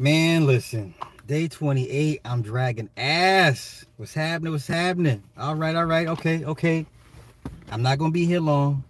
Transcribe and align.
Man, 0.00 0.46
listen. 0.46 0.94
Day 1.26 1.46
28, 1.46 2.22
I'm 2.24 2.40
dragging 2.40 2.88
ass. 2.96 3.84
What's 3.98 4.14
happening? 4.14 4.50
What's 4.50 4.66
happening? 4.66 5.22
All 5.36 5.54
right, 5.54 5.76
all 5.76 5.84
right. 5.84 6.08
Okay, 6.08 6.42
okay. 6.42 6.86
I'm 7.70 7.82
not 7.82 7.98
going 7.98 8.10
to 8.10 8.14
be 8.14 8.24
here 8.24 8.40
long. 8.40 8.82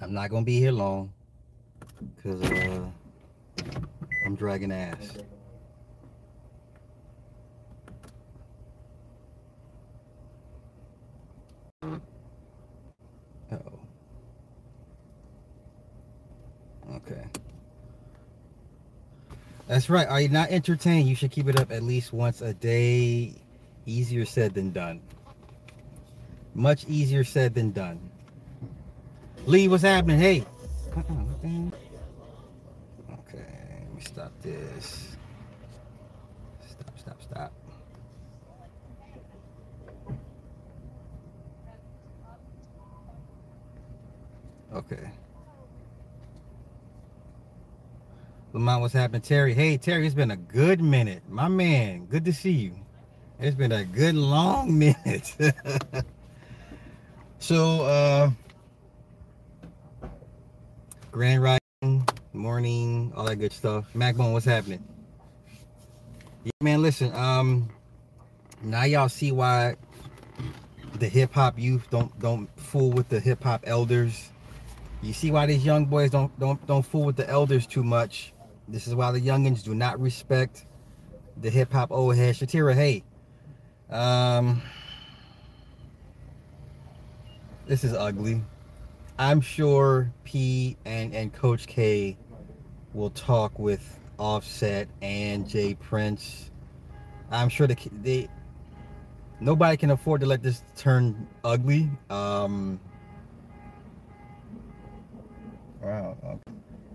I'm 0.00 0.14
not 0.14 0.30
going 0.30 0.44
to 0.44 0.46
be 0.46 0.60
here 0.60 0.70
long. 0.70 1.12
Because 2.14 2.40
uh, 2.40 2.84
I'm 4.24 4.36
dragging 4.36 4.70
ass. 4.70 5.16
Uh 11.82 11.98
oh. 13.50 13.80
Okay. 16.94 17.24
That's 19.80 19.88
right. 19.88 20.06
Are 20.08 20.20
you 20.20 20.28
not 20.28 20.50
entertained? 20.50 21.08
You 21.08 21.14
should 21.14 21.30
keep 21.30 21.48
it 21.48 21.58
up 21.58 21.72
at 21.72 21.82
least 21.82 22.12
once 22.12 22.42
a 22.42 22.52
day. 22.52 23.32
Easier 23.86 24.26
said 24.26 24.52
than 24.52 24.72
done. 24.72 25.00
Much 26.52 26.84
easier 26.86 27.24
said 27.24 27.54
than 27.54 27.72
done. 27.72 27.98
Lee, 29.46 29.68
what's 29.68 29.82
happening? 29.82 30.18
Hey. 30.18 30.44
Okay, 30.94 31.06
let 33.32 33.94
me 33.94 34.02
stop 34.02 34.32
this. 34.42 35.16
Stop, 36.68 36.98
stop, 36.98 37.22
stop. 37.22 37.52
Okay. 44.74 45.10
Lamont, 48.52 48.79
what's 48.90 49.00
happening? 49.00 49.20
Terry, 49.20 49.54
hey, 49.54 49.76
Terry, 49.76 50.04
it's 50.04 50.16
been 50.16 50.32
a 50.32 50.36
good 50.36 50.80
minute. 50.80 51.22
My 51.28 51.46
man, 51.46 52.06
good 52.06 52.24
to 52.24 52.32
see 52.32 52.50
you. 52.50 52.74
It's 53.38 53.54
been 53.54 53.70
a 53.70 53.84
good 53.84 54.16
long 54.16 54.76
minute. 54.80 55.32
so, 57.38 57.82
uh, 57.84 58.30
Grand 61.12 61.40
Rising, 61.40 62.08
morning, 62.32 63.12
all 63.14 63.26
that 63.26 63.36
good 63.36 63.52
stuff. 63.52 63.84
Macbone, 63.94 64.32
what's 64.32 64.44
happening? 64.44 64.82
Yeah, 66.42 66.50
man, 66.60 66.82
listen, 66.82 67.14
um, 67.14 67.70
now 68.60 68.82
y'all 68.82 69.08
see 69.08 69.30
why 69.30 69.76
the 70.96 71.08
hip 71.08 71.32
hop 71.32 71.60
youth 71.60 71.88
don't 71.90 72.18
don't 72.18 72.48
fool 72.58 72.90
with 72.90 73.08
the 73.08 73.20
hip 73.20 73.44
hop 73.44 73.62
elders. 73.68 74.30
You 75.00 75.12
see 75.12 75.30
why 75.30 75.46
these 75.46 75.64
young 75.64 75.84
boys 75.86 76.10
don't 76.10 76.36
don't 76.40 76.66
don't 76.66 76.84
fool 76.84 77.04
with 77.04 77.14
the 77.14 77.30
elders 77.30 77.68
too 77.68 77.84
much 77.84 78.32
this 78.70 78.86
is 78.86 78.94
why 78.94 79.10
the 79.10 79.20
youngins 79.20 79.62
do 79.62 79.74
not 79.74 80.00
respect 80.00 80.66
the 81.40 81.50
hip 81.50 81.72
hop 81.72 81.90
old 81.90 82.16
head. 82.16 82.34
Shatira, 82.34 82.74
hey. 82.74 83.02
Um, 83.90 84.62
this 87.66 87.84
is 87.84 87.92
ugly. 87.92 88.42
I'm 89.18 89.40
sure 89.40 90.12
P 90.24 90.76
and, 90.84 91.14
and 91.14 91.32
Coach 91.32 91.66
K 91.66 92.16
will 92.94 93.10
talk 93.10 93.58
with 93.58 93.98
Offset 94.18 94.88
and 95.02 95.48
Jay 95.48 95.74
Prince. 95.74 96.50
I'm 97.30 97.48
sure 97.48 97.66
the 97.66 97.76
they 98.02 98.28
nobody 99.40 99.76
can 99.76 99.90
afford 99.90 100.20
to 100.20 100.26
let 100.26 100.42
this 100.42 100.62
turn 100.76 101.26
ugly. 101.44 101.90
Um, 102.08 102.80
wow. 105.82 106.40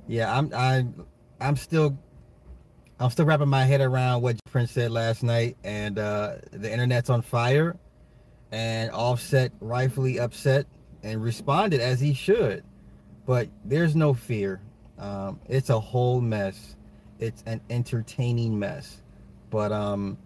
Yeah, 0.07 0.35
I'm 0.35 0.51
I 0.53 0.85
I'm 1.39 1.55
still 1.55 1.97
I'm 2.99 3.09
still 3.09 3.25
wrapping 3.25 3.49
my 3.49 3.65
head 3.65 3.81
around 3.81 4.21
what 4.21 4.37
Prince 4.51 4.71
said 4.71 4.91
last 4.91 5.21
night, 5.21 5.57
and 5.65 5.99
uh, 5.99 6.35
the 6.51 6.71
internet's 6.71 7.09
on 7.09 7.21
fire, 7.21 7.75
and 8.51 8.89
Offset 8.91 9.51
rightfully 9.59 10.19
upset 10.19 10.65
and 11.03 11.21
responded 11.21 11.81
as 11.81 11.99
he 11.99 12.13
should, 12.13 12.63
but 13.25 13.49
there's 13.65 13.95
no 13.95 14.13
fear. 14.13 14.61
Um, 14.97 15.41
it's 15.49 15.69
a 15.69 15.79
whole 15.79 16.21
mess. 16.21 16.77
It's 17.19 17.43
an 17.45 17.59
entertaining 17.69 18.57
mess, 18.57 19.01
but 19.49 19.73
um, 19.73 20.17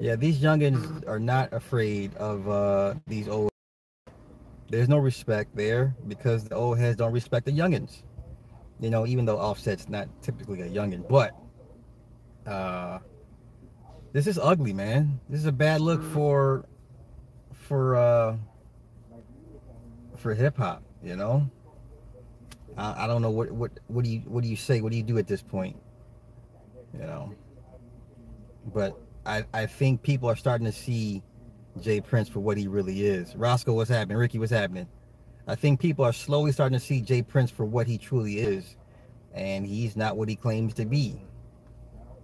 yeah, 0.00 0.16
these 0.16 0.40
youngins 0.40 1.06
are 1.06 1.20
not 1.20 1.52
afraid 1.52 2.12
of 2.16 2.48
uh, 2.48 2.94
these 3.06 3.28
old. 3.28 3.50
There's 4.68 4.88
no 4.88 4.98
respect 4.98 5.54
there 5.54 5.94
because 6.08 6.42
the 6.42 6.56
old 6.56 6.78
heads 6.78 6.96
don't 6.96 7.12
respect 7.12 7.46
the 7.46 7.52
youngins 7.52 8.02
you 8.80 8.90
know, 8.90 9.06
even 9.06 9.24
though 9.24 9.38
Offset's 9.38 9.88
not 9.88 10.08
typically 10.22 10.60
a 10.62 10.68
youngin, 10.68 11.08
but 11.08 11.32
uh, 12.46 12.98
this 14.12 14.26
is 14.26 14.38
ugly, 14.38 14.72
man. 14.72 15.20
This 15.28 15.40
is 15.40 15.46
a 15.46 15.52
bad 15.52 15.80
look 15.80 16.02
for 16.02 16.64
for 17.52 17.96
uh 17.96 18.36
for 20.16 20.34
hip 20.34 20.56
hop, 20.56 20.82
you 21.02 21.16
know. 21.16 21.48
I, 22.76 23.04
I 23.04 23.06
don't 23.06 23.22
know 23.22 23.30
what 23.30 23.50
what 23.50 23.72
what 23.88 24.04
do 24.04 24.10
you 24.10 24.20
what 24.20 24.42
do 24.42 24.48
you 24.48 24.56
say? 24.56 24.80
What 24.80 24.92
do 24.92 24.98
you 24.98 25.02
do 25.02 25.18
at 25.18 25.26
this 25.26 25.42
point? 25.42 25.76
You 26.92 27.00
know. 27.00 27.34
But 28.74 28.98
I 29.24 29.44
I 29.52 29.66
think 29.66 30.02
people 30.02 30.28
are 30.28 30.36
starting 30.36 30.66
to 30.66 30.72
see 30.72 31.22
Jay 31.80 32.00
Prince 32.00 32.28
for 32.28 32.40
what 32.40 32.56
he 32.56 32.68
really 32.68 33.06
is. 33.06 33.34
Roscoe, 33.36 33.72
what's 33.72 33.90
happening? 33.90 34.18
Ricky, 34.18 34.38
what's 34.38 34.52
happening? 34.52 34.88
I 35.46 35.54
think 35.54 35.80
people 35.80 36.04
are 36.04 36.12
slowly 36.12 36.52
starting 36.52 36.78
to 36.78 36.84
see 36.84 37.00
Jay 37.00 37.22
Prince 37.22 37.50
for 37.50 37.64
what 37.64 37.86
he 37.86 37.98
truly 37.98 38.38
is, 38.38 38.76
and 39.32 39.64
he's 39.64 39.96
not 39.96 40.16
what 40.16 40.28
he 40.28 40.34
claims 40.34 40.74
to 40.74 40.84
be. 40.84 41.22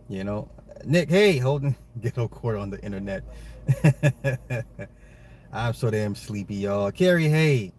You 0.08 0.24
know, 0.24 0.50
Nick, 0.84 1.08
hey, 1.08 1.38
holding 1.38 1.76
ghetto 2.00 2.26
court 2.26 2.56
on 2.56 2.70
the 2.70 2.80
internet. 2.82 3.22
I'm 5.52 5.74
so 5.74 5.90
damn 5.90 6.14
sleepy, 6.14 6.56
y'all. 6.56 6.90
Carrie, 6.90 7.28
hey, 7.28 7.72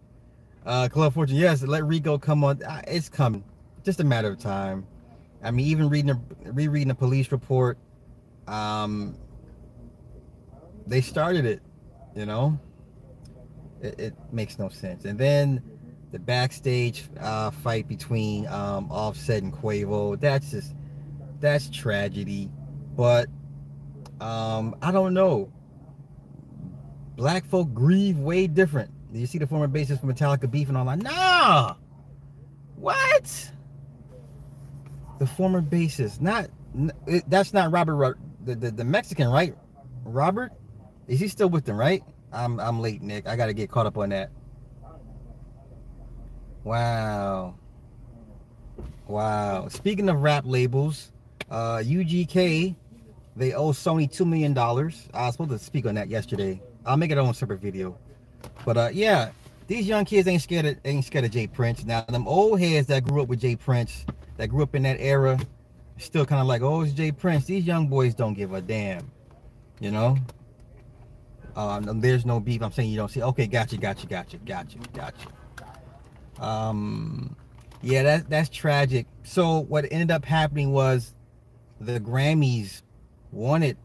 uh, 0.64 0.88
Club 0.88 1.12
Fortune, 1.12 1.36
yes, 1.36 1.62
let 1.62 1.84
Rico 1.84 2.16
come 2.16 2.42
on. 2.42 2.62
It's 2.86 3.10
coming, 3.10 3.44
just 3.84 4.00
a 4.00 4.04
matter 4.04 4.28
of 4.28 4.38
time. 4.38 4.86
I 5.42 5.50
mean, 5.50 5.66
even 5.66 5.90
reading, 5.90 6.10
a, 6.10 6.20
rereading 6.52 6.88
the 6.88 6.94
police 6.94 7.30
report, 7.30 7.76
um, 8.48 9.14
they 10.86 11.02
started 11.02 11.44
it, 11.44 11.60
you 12.16 12.24
know 12.24 12.58
it, 13.84 14.00
it 14.00 14.14
makes 14.32 14.58
no 14.58 14.68
sense. 14.68 15.04
And 15.04 15.18
then 15.18 15.62
the 16.12 16.18
backstage 16.18 17.04
uh, 17.20 17.50
fight 17.50 17.88
between 17.88 18.46
um, 18.48 18.90
Offset 18.90 19.42
and 19.42 19.52
Quavo, 19.52 20.18
that's 20.18 20.50
just 20.50 20.74
that's 21.40 21.68
tragedy. 21.68 22.48
But 22.96 23.28
um, 24.20 24.76
I 24.80 24.92
don't 24.92 25.14
know. 25.14 25.52
Black 27.16 27.44
folk 27.46 27.72
grieve 27.74 28.18
way 28.18 28.46
different. 28.46 28.90
Do 29.12 29.20
you 29.20 29.26
see 29.26 29.38
the 29.38 29.46
former 29.46 29.68
bassist 29.68 30.00
for 30.00 30.06
Metallica 30.06 30.50
beefing 30.50 30.76
online? 30.76 31.00
Nah. 31.00 31.74
What? 32.76 33.50
The 35.18 35.26
former 35.26 35.62
bassist, 35.62 36.20
not 36.20 36.48
that's 37.28 37.52
not 37.52 37.70
Robert, 37.70 38.18
the, 38.44 38.56
the 38.56 38.70
the 38.72 38.84
Mexican, 38.84 39.28
right? 39.28 39.54
Robert, 40.04 40.52
is 41.06 41.20
he 41.20 41.28
still 41.28 41.48
with 41.48 41.64
them, 41.64 41.76
right? 41.76 42.02
I'm 42.34 42.58
I'm 42.60 42.80
late, 42.80 43.02
Nick. 43.02 43.26
I 43.26 43.36
gotta 43.36 43.54
get 43.54 43.70
caught 43.70 43.86
up 43.86 43.96
on 43.96 44.10
that. 44.10 44.30
Wow. 46.64 47.54
Wow. 49.06 49.68
Speaking 49.68 50.08
of 50.08 50.22
rap 50.22 50.44
labels, 50.46 51.12
uh, 51.50 51.76
UGK, 51.76 52.74
they 53.36 53.52
owe 53.52 53.72
Sony 53.72 54.10
two 54.10 54.24
million 54.24 54.54
dollars. 54.54 55.08
I 55.14 55.26
was 55.26 55.34
supposed 55.34 55.50
to 55.50 55.58
speak 55.58 55.86
on 55.86 55.94
that 55.94 56.08
yesterday. 56.08 56.60
I'll 56.86 56.96
make 56.96 57.10
it 57.10 57.18
on 57.18 57.28
a 57.28 57.34
separate 57.34 57.60
video. 57.60 57.96
But 58.64 58.76
uh, 58.76 58.88
yeah, 58.92 59.30
these 59.66 59.86
young 59.86 60.04
kids 60.04 60.28
ain't 60.28 60.42
scared 60.42 60.66
of 60.66 60.76
ain't 60.84 61.04
scared 61.04 61.24
of 61.24 61.30
J 61.30 61.46
Prince. 61.46 61.84
Now 61.84 62.02
them 62.02 62.26
old 62.26 62.60
heads 62.60 62.88
that 62.88 63.04
grew 63.04 63.22
up 63.22 63.28
with 63.28 63.40
Jay 63.40 63.56
Prince, 63.56 64.04
that 64.36 64.48
grew 64.48 64.62
up 64.62 64.74
in 64.74 64.82
that 64.82 64.98
era, 65.00 65.38
still 65.98 66.26
kind 66.26 66.40
of 66.40 66.46
like, 66.46 66.62
oh, 66.62 66.82
it's 66.82 66.92
J 66.92 67.12
Prince. 67.12 67.44
These 67.46 67.64
young 67.64 67.88
boys 67.88 68.14
don't 68.14 68.34
give 68.34 68.52
a 68.52 68.60
damn. 68.60 69.10
You 69.80 69.90
know? 69.90 70.16
Um, 71.56 72.00
there's 72.00 72.26
no 72.26 72.40
beef. 72.40 72.62
I'm 72.62 72.72
saying 72.72 72.90
you 72.90 72.96
don't 72.96 73.10
see. 73.10 73.22
Okay, 73.22 73.46
gotcha, 73.46 73.76
gotcha, 73.76 74.06
gotcha, 74.06 74.38
gotcha, 74.38 74.78
gotcha. 74.92 75.28
Um, 76.40 77.36
yeah, 77.82 78.02
that 78.02 78.28
that's 78.28 78.48
tragic. 78.48 79.06
So 79.22 79.60
what 79.60 79.86
ended 79.90 80.10
up 80.10 80.24
happening 80.24 80.72
was 80.72 81.14
the 81.80 82.00
Grammys 82.00 82.82
wanted 83.30 83.76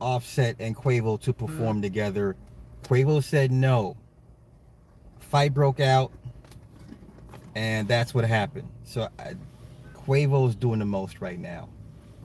Offset 0.00 0.56
and 0.60 0.76
Quavo 0.76 1.20
to 1.22 1.32
perform 1.32 1.78
mm. 1.78 1.82
together. 1.82 2.36
Quavo 2.84 3.22
said 3.22 3.50
no. 3.50 3.96
Fight 5.18 5.52
broke 5.52 5.80
out, 5.80 6.12
and 7.54 7.86
that's 7.88 8.14
what 8.14 8.24
happened. 8.24 8.68
So 8.84 9.08
I, 9.18 9.34
Quavo's 9.94 10.54
doing 10.54 10.78
the 10.78 10.86
most 10.86 11.20
right 11.20 11.38
now. 11.38 11.68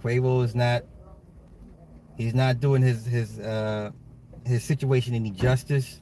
Quavo 0.01 0.43
is 0.43 0.55
not. 0.55 0.83
He's 2.15 2.35
not 2.35 2.59
doing 2.59 2.81
his 2.81 3.05
his 3.05 3.39
uh, 3.39 3.91
his 4.45 4.63
situation 4.63 5.13
any 5.13 5.31
justice. 5.31 5.99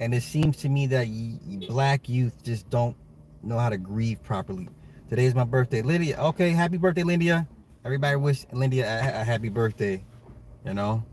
And 0.00 0.14
it 0.14 0.22
seems 0.22 0.56
to 0.58 0.68
me 0.68 0.86
that 0.88 1.08
black 1.68 2.08
youth 2.08 2.42
just 2.44 2.68
don't 2.70 2.96
know 3.42 3.58
how 3.58 3.68
to 3.68 3.78
grieve 3.78 4.22
properly. 4.22 4.68
Today 5.08 5.24
is 5.24 5.34
my 5.34 5.44
birthday. 5.44 5.82
Lydia, 5.82 6.18
okay, 6.18 6.50
happy 6.50 6.76
birthday, 6.76 7.02
Lydia. 7.02 7.48
Everybody 7.84 8.16
wish 8.16 8.44
Lindy 8.52 8.80
a, 8.80 9.20
a 9.20 9.24
happy 9.24 9.48
birthday, 9.48 10.04
you 10.64 10.74
know. 10.74 11.04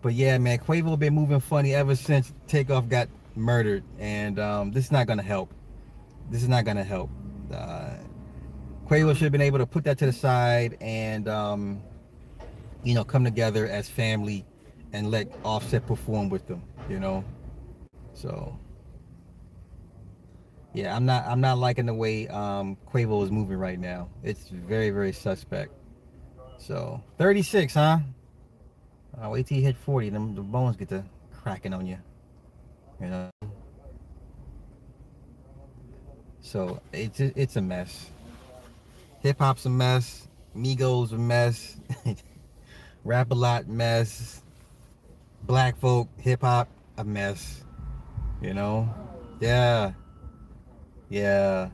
But 0.00 0.14
yeah, 0.14 0.38
man, 0.38 0.58
Quavo 0.58 0.98
been 0.98 1.14
moving 1.14 1.40
funny 1.40 1.74
ever 1.74 1.96
since 1.96 2.32
Takeoff 2.46 2.88
got 2.88 3.08
murdered, 3.34 3.82
and 3.98 4.38
um, 4.38 4.70
this 4.70 4.84
is 4.84 4.92
not 4.92 5.06
gonna 5.06 5.22
help. 5.22 5.52
This 6.30 6.42
is 6.42 6.48
not 6.48 6.64
gonna 6.64 6.84
help. 6.84 7.10
Uh, 7.52 7.94
Quavo 8.86 9.14
should 9.14 9.24
have 9.24 9.32
been 9.32 9.40
able 9.40 9.58
to 9.58 9.66
put 9.66 9.84
that 9.84 9.98
to 9.98 10.06
the 10.06 10.12
side 10.12 10.76
and 10.80 11.28
um, 11.28 11.82
you 12.84 12.94
know 12.94 13.04
come 13.04 13.24
together 13.24 13.66
as 13.66 13.88
family 13.88 14.44
and 14.92 15.10
let 15.10 15.28
Offset 15.44 15.86
perform 15.86 16.28
with 16.28 16.46
them. 16.46 16.62
You 16.88 17.00
know, 17.00 17.24
so 18.14 18.58
yeah, 20.74 20.94
I'm 20.94 21.06
not 21.06 21.26
I'm 21.26 21.40
not 21.40 21.58
liking 21.58 21.86
the 21.86 21.94
way 21.94 22.28
um, 22.28 22.76
Quavo 22.86 23.24
is 23.24 23.30
moving 23.30 23.56
right 23.56 23.78
now. 23.78 24.08
It's 24.22 24.48
very 24.48 24.90
very 24.90 25.12
suspect. 25.12 25.72
So 26.58 27.02
36, 27.18 27.74
huh? 27.74 27.98
Uh, 29.20 29.30
wait 29.30 29.46
till 29.46 29.58
you 29.58 29.64
hit 29.64 29.76
40, 29.76 30.10
them 30.10 30.34
the 30.34 30.42
bones 30.42 30.76
get 30.76 30.88
to 30.90 31.04
cracking 31.32 31.72
on 31.72 31.86
you. 31.86 31.98
You 33.00 33.06
know. 33.06 33.30
So 36.40 36.80
it's 36.92 37.20
it's 37.20 37.56
a 37.56 37.60
mess. 37.60 38.10
Hip 39.20 39.38
hop's 39.38 39.66
a 39.66 39.70
mess. 39.70 40.28
Migos 40.56 41.12
a 41.12 41.18
mess. 41.18 41.76
Rap-A-Lot 43.04 43.68
mess. 43.68 44.42
Black 45.48 45.78
folk 45.80 46.08
hip 46.18 46.42
hop 46.42 46.68
a 46.98 47.04
mess. 47.04 47.64
You 48.42 48.52
know. 48.52 48.88
Yeah. 49.40 49.92
Yeah. 51.08 51.70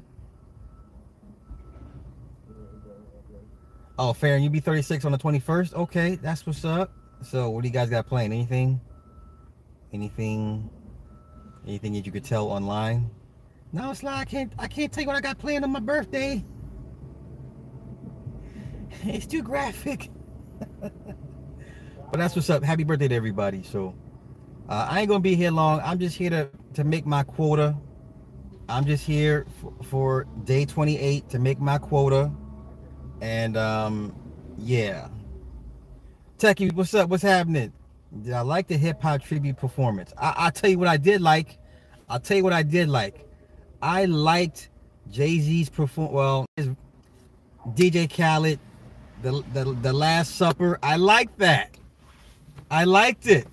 Oh, 3.99 4.13
fair. 4.13 4.37
And 4.37 4.45
you 4.45 4.49
be 4.49 4.61
36 4.61 5.05
on 5.05 5.13
the 5.13 5.19
21st? 5.19 5.75
Okay, 5.75 6.15
that's 6.17 6.47
what's 6.47 6.65
up. 6.65 6.93
So, 7.23 7.51
what 7.51 7.63
do 7.63 7.69
you 7.69 7.75
guys 7.75 7.91
got 7.91 8.07
playing? 8.07 8.33
Anything? 8.33 8.81
Anything? 9.93 10.71
Anything 11.67 11.95
that 11.95 12.07
you 12.07 12.13
could 12.13 12.25
tell 12.25 12.51
online? 12.51 13.11
No, 13.73 13.91
it's 13.91 14.05
like 14.05 14.17
I 14.17 14.25
can't. 14.25 14.53
I 14.57 14.69
can't 14.69 14.93
tell 14.93 15.03
you 15.03 15.09
what 15.09 15.17
I 15.17 15.21
got 15.21 15.39
planned 15.39 15.65
on 15.65 15.71
my 15.71 15.81
birthday. 15.81 16.45
It's 19.03 19.27
too 19.27 19.43
graphic. 19.43 20.09
but 22.15 22.21
that's 22.21 22.37
what's 22.37 22.49
up. 22.49 22.63
Happy 22.63 22.85
birthday 22.85 23.09
to 23.09 23.15
everybody. 23.17 23.65
So, 23.65 23.93
uh, 24.69 24.87
I 24.89 25.01
ain't 25.01 25.09
gonna 25.09 25.19
be 25.19 25.35
here 25.35 25.51
long. 25.51 25.81
I'm 25.81 25.99
just 25.99 26.17
here 26.17 26.31
to 26.31 26.49
to 26.75 26.85
make 26.85 27.05
my 27.05 27.25
quota. 27.25 27.77
I'm 28.69 28.85
just 28.85 29.05
here 29.05 29.49
for, 29.61 29.73
for 29.83 30.27
day 30.45 30.65
28 30.65 31.29
to 31.31 31.41
make 31.41 31.59
my 31.59 31.77
quota. 31.77 32.31
And 33.21 33.57
um, 33.57 34.15
yeah. 34.57 35.09
Techie, 36.39 36.73
what's 36.73 36.95
up? 36.95 37.11
What's 37.11 37.25
happening? 37.25 37.73
Did 38.23 38.33
I 38.33 38.43
like 38.43 38.69
the 38.69 38.77
hip 38.77 39.03
hop 39.03 39.21
tribute 39.21 39.57
performance? 39.57 40.13
I, 40.17 40.35
I'll 40.37 40.53
tell 40.53 40.71
you 40.71 40.79
what 40.79 40.87
I 40.87 40.99
did 40.99 41.21
like. 41.21 41.59
I'll 42.09 42.21
tell 42.21 42.37
you 42.37 42.45
what 42.45 42.53
I 42.53 42.63
did 42.63 42.89
like. 42.89 43.29
I 43.83 44.05
liked 44.05 44.71
Jay 45.11 45.41
Z's 45.41 45.69
perform. 45.69 46.13
Well, 46.13 46.47
DJ 47.71 48.09
Khaled, 48.09 48.61
the, 49.21 49.43
the 49.53 49.65
the 49.83 49.93
Last 49.93 50.37
Supper. 50.37 50.79
I 50.81 50.95
like 50.95 51.37
that. 51.39 51.77
I 52.71 52.85
liked 52.85 53.27
it. 53.27 53.47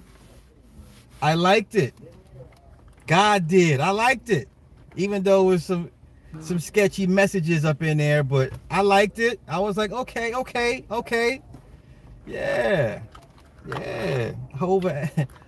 I 1.21 1.35
liked 1.35 1.75
it. 1.75 1.93
God 3.07 3.47
did. 3.47 3.79
I 3.79 3.91
liked 3.91 4.29
it 4.29 4.47
even 4.95 5.23
though 5.23 5.43
it 5.43 5.53
was 5.53 5.65
some 5.65 5.89
some 6.39 6.59
sketchy 6.59 7.07
messages 7.07 7.65
up 7.65 7.83
in 7.83 7.97
there, 7.97 8.23
but 8.23 8.53
I 8.69 8.81
liked 8.81 9.19
it. 9.19 9.39
I 9.49 9.59
was 9.59 9.75
like, 9.75 9.91
okay, 9.91 10.33
okay, 10.33 10.85
okay, 10.89 11.41
yeah, 12.25 13.01
yeah. 13.67 14.31
Hove, 14.55 14.85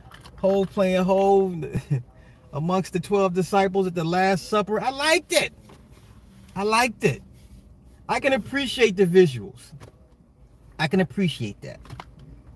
Hove 0.38 0.69
playing 0.71 1.04
Hove 1.04 1.81
amongst 2.54 2.94
the 2.94 3.00
twelve 3.00 3.33
disciples 3.33 3.88
at 3.88 3.95
the 3.95 4.04
Last 4.04 4.50
Supper. 4.50 4.81
I 4.81 4.89
liked 4.89 5.31
it. 5.31 5.54
I 6.56 6.63
liked 6.63 7.04
it. 7.04 7.21
I 8.09 8.19
can 8.19 8.33
appreciate 8.33 8.98
the 8.98 9.06
visuals. 9.06 9.71
I 10.77 10.88
can 10.88 11.00
appreciate 11.00 11.62
that. 11.62 11.80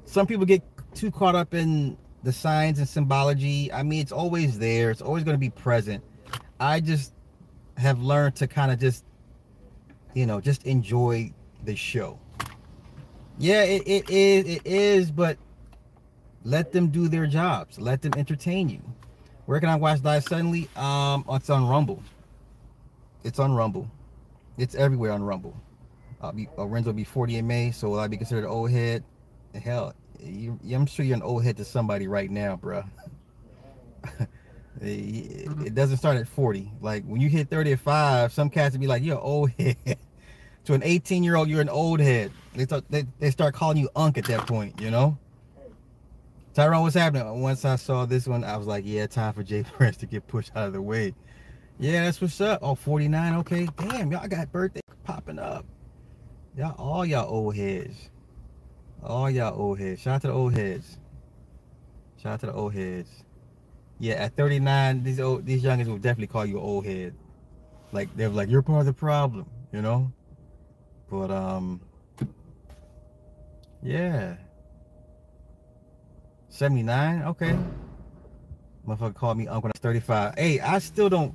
Some 0.06 0.28
people 0.28 0.46
get 0.46 0.62
too 0.98 1.12
caught 1.12 1.36
up 1.36 1.54
in 1.54 1.98
the 2.24 2.32
signs 2.32 2.80
and 2.80 2.88
symbology. 2.88 3.72
I 3.72 3.84
mean, 3.84 4.02
it's 4.02 4.12
always 4.12 4.58
there. 4.60 4.92
It's 4.92 5.02
always 5.02 5.24
going 5.24 5.36
to 5.36 5.40
be 5.40 5.50
present 5.50 6.04
I 6.60 6.80
just 6.80 7.14
have 7.78 8.02
learned 8.02 8.36
to 8.38 8.48
kind 8.48 8.72
of 8.72 8.80
just, 8.80 9.04
you 10.14 10.26
know, 10.26 10.42
just 10.42 10.66
enjoy 10.66 11.32
the 11.64 11.76
show. 11.76 12.20
Yeah, 13.38 13.64
it, 13.64 13.84
it 13.86 14.10
is, 14.10 14.56
it 14.56 14.66
is, 14.66 15.12
but 15.12 15.38
let 16.44 16.72
them 16.72 16.88
do 16.88 17.08
their 17.08 17.28
jobs. 17.28 17.80
Let 17.80 18.02
them 18.02 18.14
entertain 18.18 18.70
you. 18.70 18.82
Where 19.46 19.60
can 19.60 19.70
I 19.70 19.76
watch 19.76 20.02
Die 20.02 20.20
Suddenly? 20.20 20.70
Um, 20.76 21.24
it's 21.30 21.50
on 21.50 21.68
Rumble. 21.68 22.02
It's 23.24 23.40
on 23.40 23.54
Rumble. 23.54 23.90
It's 24.58 24.74
everywhere 24.74 25.12
on 25.12 25.22
Rumble. 25.24 25.56
I'll 26.20 26.32
be 26.32 26.50
uh, 26.58 26.66
Renzo 26.66 26.90
will 26.90 26.96
be 26.96 27.04
40 27.04 27.38
in 27.38 27.46
May, 27.46 27.70
so 27.70 27.90
will 27.90 28.00
I 28.00 28.08
be 28.08 28.18
considered 28.18 28.48
old 28.48 28.72
head? 28.72 29.04
Hell, 29.54 29.94
you, 30.20 30.60
I'm 30.72 30.86
sure 30.86 31.06
you're 31.06 31.16
an 31.16 31.22
old 31.22 31.44
head 31.44 31.58
to 31.58 31.66
somebody 31.66 32.08
right 32.08 32.30
now, 32.30 32.56
bruh. 32.62 32.88
Mm-hmm. 34.82 35.66
It, 35.66 35.76
doesn't 35.76 35.98
start 35.98 36.18
at 36.18 36.28
40. 36.28 36.72
Like 36.82 37.04
when 37.06 37.22
you 37.22 37.30
hit 37.30 37.50
35, 37.50 38.32
some 38.32 38.50
cats 38.50 38.74
would 38.74 38.82
be 38.82 38.88
like, 38.88 39.04
you're 39.04 39.18
an 39.18 39.24
old 39.24 39.52
head. 39.60 39.98
to 40.66 40.74
an 40.74 40.84
18 40.84 41.24
year 41.24 41.36
old, 41.36 41.50
you're 41.50 41.62
an 41.62 41.70
old 41.70 42.00
head. 42.00 42.32
They, 42.56 42.66
start, 42.66 42.86
they, 42.90 43.06
they 43.20 43.32
start 43.32 43.56
calling 43.56 43.78
you 43.78 43.90
Unk 43.96 44.18
at 44.18 44.26
that 44.26 44.48
point, 44.48 44.80
you 44.80 44.92
know? 44.92 45.18
Tyrone, 46.54 46.82
what's 46.82 46.96
happening? 46.96 47.42
Once 47.42 47.66
I 47.66 47.76
saw 47.76 48.06
this 48.06 48.28
one, 48.28 48.44
I 48.44 48.58
was 48.58 48.66
like, 48.66 48.84
yeah, 48.86 49.06
time 49.06 49.34
for 49.34 49.44
Jay 49.44 49.64
Prince 49.64 49.98
to 49.98 50.06
get 50.06 50.28
pushed 50.28 50.52
out 50.56 50.68
of 50.68 50.74
the 50.74 50.82
way. 50.82 51.14
Yeah, 51.80 52.04
that's 52.04 52.20
what's 52.20 52.42
up. 52.42 52.60
Oh, 52.64 52.74
49, 52.74 53.36
okay. 53.36 53.68
Damn, 53.78 54.12
y'all 54.12 54.28
got 54.28 54.52
birthday 54.52 54.82
popping 55.04 55.38
up. 55.38 55.66
Y'all, 56.58 56.76
all 56.80 57.06
y'all 57.06 57.32
old 57.32 57.56
heads. 57.56 58.10
All 59.08 59.30
y'all 59.30 59.60
old 59.60 59.80
heads. 59.80 60.02
Shout 60.02 60.16
out 60.16 60.22
to 60.22 60.28
the 60.28 60.34
old 60.34 60.54
heads. 60.54 60.98
Shout 62.22 62.34
out 62.34 62.40
to 62.42 62.46
the 62.48 62.54
old 62.54 62.74
heads. 62.74 63.10
Yeah, 64.00 64.16
at 64.16 64.36
39, 64.36 65.04
these 65.04 65.20
old 65.20 65.46
these 65.46 65.64
youngins 65.64 65.88
will 65.88 65.98
definitely 65.98 66.28
call 66.28 66.46
you 66.46 66.60
old 66.60 66.86
head. 66.86 67.16
Like 67.94 68.16
they're 68.18 68.30
like, 68.30 68.50
you're 68.50 68.62
part 68.62 68.82
of 68.82 68.86
the 68.86 68.94
problem, 68.94 69.50
you 69.72 69.82
know? 69.82 70.12
But 71.10 71.32
um 71.32 71.80
yeah. 73.82 74.36
79, 76.50 77.24
okay. 77.24 77.58
Motherfucker 78.86 79.16
called 79.16 79.38
me 79.38 79.48
uncle 79.48 79.64
when 79.64 79.72
I 79.72 79.78
was 79.78 79.82
35. 79.82 80.34
Hey, 80.38 80.60
I 80.60 80.80
still 80.80 81.10
don't 81.10 81.34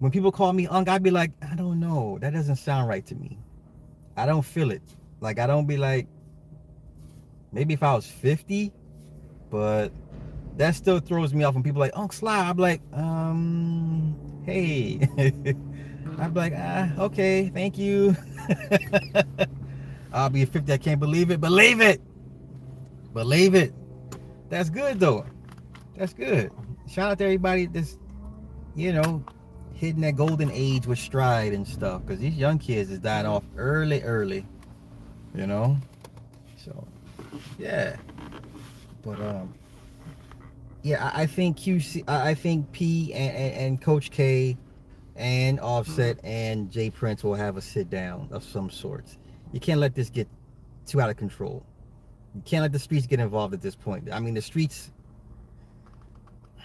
when 0.00 0.10
people 0.10 0.32
call 0.32 0.52
me 0.52 0.66
uncle, 0.66 0.92
I'd 0.92 1.02
be 1.02 1.10
like, 1.10 1.30
I 1.40 1.54
don't 1.54 1.78
know. 1.78 2.18
That 2.20 2.32
doesn't 2.32 2.56
sound 2.56 2.88
right 2.88 3.06
to 3.06 3.14
me. 3.14 3.38
I 4.16 4.26
don't 4.26 4.42
feel 4.42 4.70
it. 4.70 4.82
Like 5.20 5.38
I 5.38 5.46
don't 5.46 5.66
be 5.66 5.76
like 5.76 6.08
maybe 7.54 7.72
if 7.72 7.82
I 7.82 7.94
was 7.94 8.06
50, 8.06 8.72
but 9.50 9.92
that 10.56 10.74
still 10.74 10.98
throws 10.98 11.32
me 11.32 11.44
off 11.44 11.54
when 11.54 11.62
people 11.62 11.80
like 11.80 11.92
Uncle 11.94 12.16
Sly. 12.16 12.38
I'm 12.38 12.56
like, 12.56 12.82
um, 12.92 14.14
hey. 14.44 15.08
I'm 16.18 16.34
like, 16.34 16.52
ah, 16.56 16.90
okay, 16.98 17.48
thank 17.48 17.78
you. 17.78 18.16
I'll 20.12 20.30
be 20.30 20.44
50. 20.44 20.72
I 20.72 20.76
can't 20.76 21.00
believe 21.00 21.30
it. 21.30 21.40
Believe 21.40 21.80
it. 21.80 22.00
Believe 23.12 23.54
it. 23.54 23.72
That's 24.48 24.70
good 24.70 25.00
though. 25.00 25.26
That's 25.96 26.12
good. 26.12 26.50
Shout 26.88 27.12
out 27.12 27.18
to 27.18 27.24
everybody 27.24 27.66
that's, 27.66 27.98
you 28.76 28.92
know, 28.92 29.24
hitting 29.72 30.02
that 30.02 30.16
golden 30.16 30.50
age 30.50 30.86
with 30.86 30.98
stride 30.98 31.52
and 31.52 31.66
stuff. 31.66 32.02
Because 32.04 32.20
these 32.20 32.34
young 32.34 32.58
kids 32.58 32.90
is 32.90 33.00
dying 33.00 33.26
off 33.26 33.44
early, 33.56 34.02
early. 34.02 34.46
You 35.34 35.46
know? 35.46 35.78
So, 36.56 36.86
yeah. 37.58 37.96
But 39.02 39.20
um 39.20 39.54
yeah, 40.84 41.10
I 41.14 41.24
think 41.24 41.56
QC, 41.56 42.06
I 42.06 42.34
think 42.34 42.70
P 42.72 43.14
and, 43.14 43.34
and, 43.34 43.54
and, 43.54 43.80
Coach 43.80 44.10
K 44.10 44.54
and 45.16 45.58
Offset 45.58 46.18
and 46.22 46.70
Jay 46.70 46.90
Prince 46.90 47.24
will 47.24 47.34
have 47.34 47.56
a 47.56 47.62
sit 47.62 47.88
down 47.88 48.28
of 48.30 48.44
some 48.44 48.68
sorts. 48.68 49.16
You 49.52 49.60
can't 49.60 49.80
let 49.80 49.94
this 49.94 50.10
get 50.10 50.28
too 50.86 51.00
out 51.00 51.08
of 51.08 51.16
control. 51.16 51.64
You 52.34 52.42
can't 52.44 52.60
let 52.60 52.72
the 52.72 52.78
streets 52.78 53.06
get 53.06 53.18
involved 53.18 53.54
at 53.54 53.62
this 53.62 53.74
point. 53.74 54.12
I 54.12 54.20
mean, 54.20 54.34
the 54.34 54.42
streets. 54.42 54.90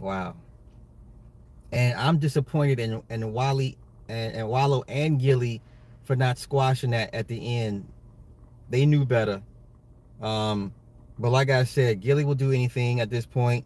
Wow. 0.00 0.34
And 1.70 1.98
I'm 1.98 2.18
disappointed 2.18 2.80
in, 2.80 3.02
in 3.10 3.32
Wally 3.32 3.76
and, 4.08 4.34
and 4.34 4.48
Wallo 4.48 4.84
and 4.88 5.20
Gillie 5.20 5.60
for 6.02 6.16
not 6.16 6.38
squashing 6.38 6.90
that 6.90 7.14
at 7.14 7.28
the 7.28 7.58
end. 7.58 7.86
They 8.74 8.86
knew 8.86 9.04
better. 9.04 9.40
Um, 10.20 10.74
but 11.16 11.30
like 11.30 11.48
I 11.48 11.62
said, 11.62 12.00
Gillie 12.00 12.24
will 12.24 12.34
do 12.34 12.50
anything 12.50 12.98
at 12.98 13.08
this 13.08 13.24
point. 13.24 13.64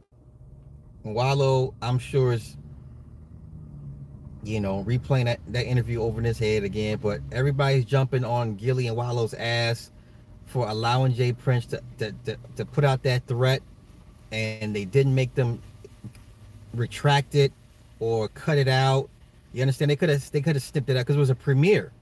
Wallo, 1.03 1.73
I'm 1.81 1.99
sure 1.99 2.35
is 2.35 2.59
you 4.43 4.61
know, 4.61 4.85
replaying 4.85 5.25
that, 5.25 5.41
that 5.49 5.65
interview 5.65 6.03
over 6.03 6.19
in 6.19 6.27
his 6.27 6.38
head 6.38 6.62
again. 6.62 6.99
But 7.00 7.23
everybody's 7.33 7.87
jumping 7.87 8.23
on 8.23 8.57
Gillie 8.57 8.87
and 8.87 8.99
Wallo's 8.99 9.33
ass 9.33 9.91
for 10.45 10.69
allowing 10.69 11.15
Jay 11.15 11.33
Prince 11.33 11.65
to, 11.69 11.83
to, 11.97 12.12
to, 12.27 12.37
to 12.57 12.67
put 12.67 12.85
out 12.85 13.03
that 13.05 13.27
threat, 13.27 13.62
and 14.31 14.77
they 14.77 14.85
didn't 14.85 15.15
make 15.15 15.35
them 15.35 15.62
retract 16.75 17.35
it 17.35 17.50
or 17.99 18.29
cut 18.29 18.59
it 18.59 18.69
out. 18.69 19.09
You 19.55 19.62
understand? 19.62 19.91
They 19.91 19.97
could 19.97 20.11
have 20.11 20.31
they 20.33 20.43
could 20.43 20.55
have 20.55 20.62
snipped 20.62 20.91
it 20.91 20.99
out 20.99 21.07
because 21.07 21.17
it 21.17 21.21
was 21.21 21.31
a 21.31 21.35
premiere. 21.35 21.93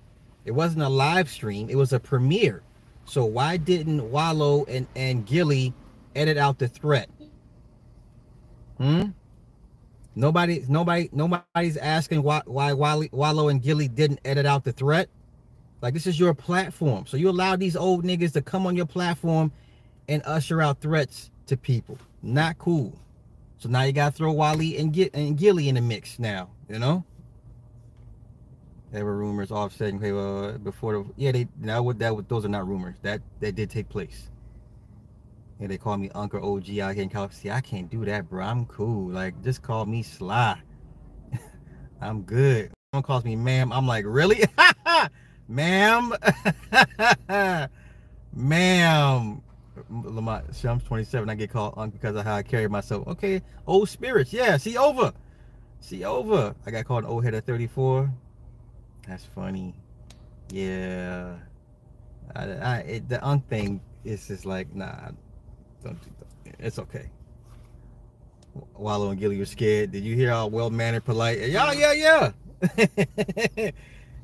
It 0.44 0.50
wasn't 0.50 0.82
a 0.82 0.88
live 0.88 1.30
stream. 1.30 1.70
It 1.70 1.76
was 1.76 1.92
a 1.92 2.00
premiere. 2.00 2.62
So 3.06 3.24
why 3.24 3.56
didn't 3.56 4.10
Wallo 4.10 4.64
and 4.64 4.86
and 4.96 5.26
Gillie 5.26 5.72
edit 6.14 6.36
out 6.36 6.58
the 6.58 6.68
threat? 6.68 7.08
Hmm. 8.78 9.10
Nobody, 10.14 10.64
nobody, 10.68 11.10
nobody's 11.12 11.76
asking 11.76 12.22
why 12.22 12.42
why 12.46 12.72
Wallo 12.72 13.48
and 13.48 13.62
Gillie 13.62 13.88
didn't 13.88 14.20
edit 14.24 14.46
out 14.46 14.64
the 14.64 14.72
threat. 14.72 15.08
Like 15.82 15.94
this 15.94 16.06
is 16.06 16.18
your 16.18 16.34
platform, 16.34 17.06
so 17.06 17.16
you 17.16 17.30
allow 17.30 17.54
these 17.56 17.76
old 17.76 18.04
niggas 18.04 18.32
to 18.32 18.42
come 18.42 18.66
on 18.66 18.76
your 18.76 18.86
platform 18.86 19.52
and 20.08 20.22
usher 20.24 20.60
out 20.62 20.80
threats 20.80 21.30
to 21.46 21.56
people. 21.56 21.98
Not 22.22 22.58
cool. 22.58 22.98
So 23.58 23.68
now 23.68 23.82
you 23.82 23.92
gotta 23.92 24.12
throw 24.14 24.32
Wally 24.32 24.78
and 24.78 24.92
get 24.92 25.14
and 25.14 25.36
Gillie 25.36 25.68
in 25.68 25.76
the 25.76 25.80
mix 25.82 26.18
now. 26.18 26.50
You 26.68 26.78
know. 26.78 27.04
There 28.96 29.04
were 29.04 29.14
rumors 29.14 29.50
offsetting 29.50 30.02
uh, 30.02 30.56
before 30.56 30.94
the 30.94 31.04
yeah 31.16 31.30
they 31.30 31.46
now 31.60 31.82
what 31.82 31.98
that 31.98 32.30
those 32.30 32.46
are 32.46 32.48
not 32.48 32.66
rumors 32.66 32.96
that 33.02 33.20
that 33.40 33.54
did 33.54 33.68
take 33.68 33.90
place. 33.90 34.30
Yeah, 35.60 35.66
they 35.66 35.76
call 35.76 35.98
me 35.98 36.08
Uncle 36.14 36.42
OG 36.42 36.70
in 36.70 37.10
California. 37.10 37.30
See, 37.30 37.50
I 37.50 37.60
can't 37.60 37.90
do 37.90 38.06
that, 38.06 38.30
bro. 38.30 38.42
I'm 38.42 38.64
cool. 38.64 39.10
Like, 39.10 39.42
just 39.44 39.60
call 39.60 39.84
me 39.84 40.02
Sly. 40.02 40.58
I'm 42.00 42.22
good. 42.22 42.72
Someone 42.94 43.02
calls 43.02 43.26
me 43.26 43.36
ma'am. 43.36 43.70
I'm 43.70 43.86
like, 43.86 44.06
really? 44.08 44.44
ma'am? 45.48 46.14
ma'am. 48.32 49.42
Lamont 49.90 50.56
Shum's 50.56 50.84
27. 50.84 51.28
I 51.28 51.34
get 51.34 51.50
called 51.50 51.74
Uncle 51.76 51.98
because 52.00 52.16
of 52.16 52.24
how 52.24 52.36
I 52.36 52.42
carry 52.42 52.66
myself. 52.66 53.06
Okay. 53.08 53.42
Old 53.66 53.90
spirits. 53.90 54.32
Yeah. 54.32 54.56
See 54.56 54.78
over. 54.78 55.12
See 55.80 56.02
over. 56.02 56.54
I 56.64 56.70
got 56.70 56.86
called 56.86 57.04
an 57.04 57.10
old 57.10 57.24
head 57.24 57.34
at 57.34 57.44
34. 57.44 58.10
That's 59.08 59.24
funny. 59.24 59.74
Yeah. 60.50 61.36
I, 62.34 62.44
I 62.44 62.76
it, 62.78 63.08
the 63.08 63.24
Unc 63.26 63.48
thing 63.48 63.80
is 64.04 64.26
just 64.26 64.46
like, 64.46 64.74
nah, 64.74 65.10
don't, 65.82 65.98
it's 66.58 66.78
okay. 66.78 67.10
Wallo 68.74 69.10
and 69.10 69.20
Gillie 69.20 69.38
were 69.38 69.44
scared. 69.44 69.92
Did 69.92 70.04
you 70.04 70.14
hear 70.16 70.30
how 70.30 70.46
well 70.46 70.70
mannered, 70.70 71.04
polite? 71.04 71.40
Yeah, 71.40 71.72
yeah, 71.72 71.92
yeah. 71.92 72.32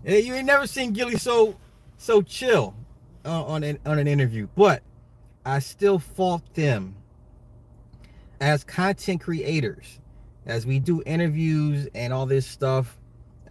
yeah, 0.05 0.17
you 0.17 0.35
ain't 0.35 0.47
never 0.47 0.67
seen 0.67 0.93
Gillie 0.93 1.19
so 1.19 1.57
so 1.99 2.23
chill 2.23 2.75
uh, 3.25 3.45
on 3.45 3.63
an 3.63 3.79
on 3.85 3.99
an 3.99 4.09
interview. 4.09 4.49
But 4.57 4.83
I 5.45 5.59
still 5.59 5.99
fault 5.99 6.43
them 6.55 6.97
as 8.41 8.65
content 8.65 9.21
creators, 9.21 10.01
as 10.47 10.67
we 10.67 10.79
do 10.79 11.03
interviews 11.05 11.89
and 11.95 12.13
all 12.13 12.27
this 12.27 12.47
stuff. 12.47 12.97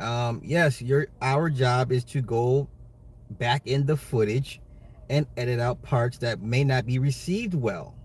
Um, 0.01 0.41
yes, 0.43 0.81
your 0.81 1.07
our 1.21 1.49
job 1.49 1.91
is 1.91 2.03
to 2.05 2.21
go 2.21 2.67
back 3.31 3.67
in 3.67 3.85
the 3.85 3.95
footage 3.95 4.59
and 5.09 5.25
edit 5.37 5.59
out 5.59 5.81
parts 5.81 6.17
that 6.19 6.41
may 6.41 6.63
not 6.63 6.85
be 6.85 6.99
received 6.99 7.53
well. 7.53 7.95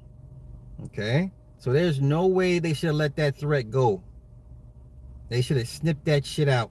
Okay? 0.85 1.31
So 1.59 1.73
there's 1.73 2.01
no 2.01 2.27
way 2.27 2.59
they 2.59 2.75
should 2.75 2.95
let 2.95 3.17
that 3.17 3.37
threat 3.37 3.71
go. 3.71 4.03
They 5.29 5.41
should 5.41 5.57
have 5.57 5.69
snipped 5.69 6.05
that 6.05 6.25
shit 6.25 6.49
out. 6.49 6.71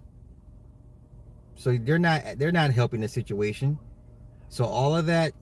So 1.55 1.77
they're 1.77 2.00
not 2.00 2.38
they're 2.38 2.51
not 2.51 2.72
helping 2.72 3.01
the 3.01 3.08
situation. 3.08 3.79
So 4.50 4.65
all 4.65 4.96
of 4.96 5.05
that 5.08 5.34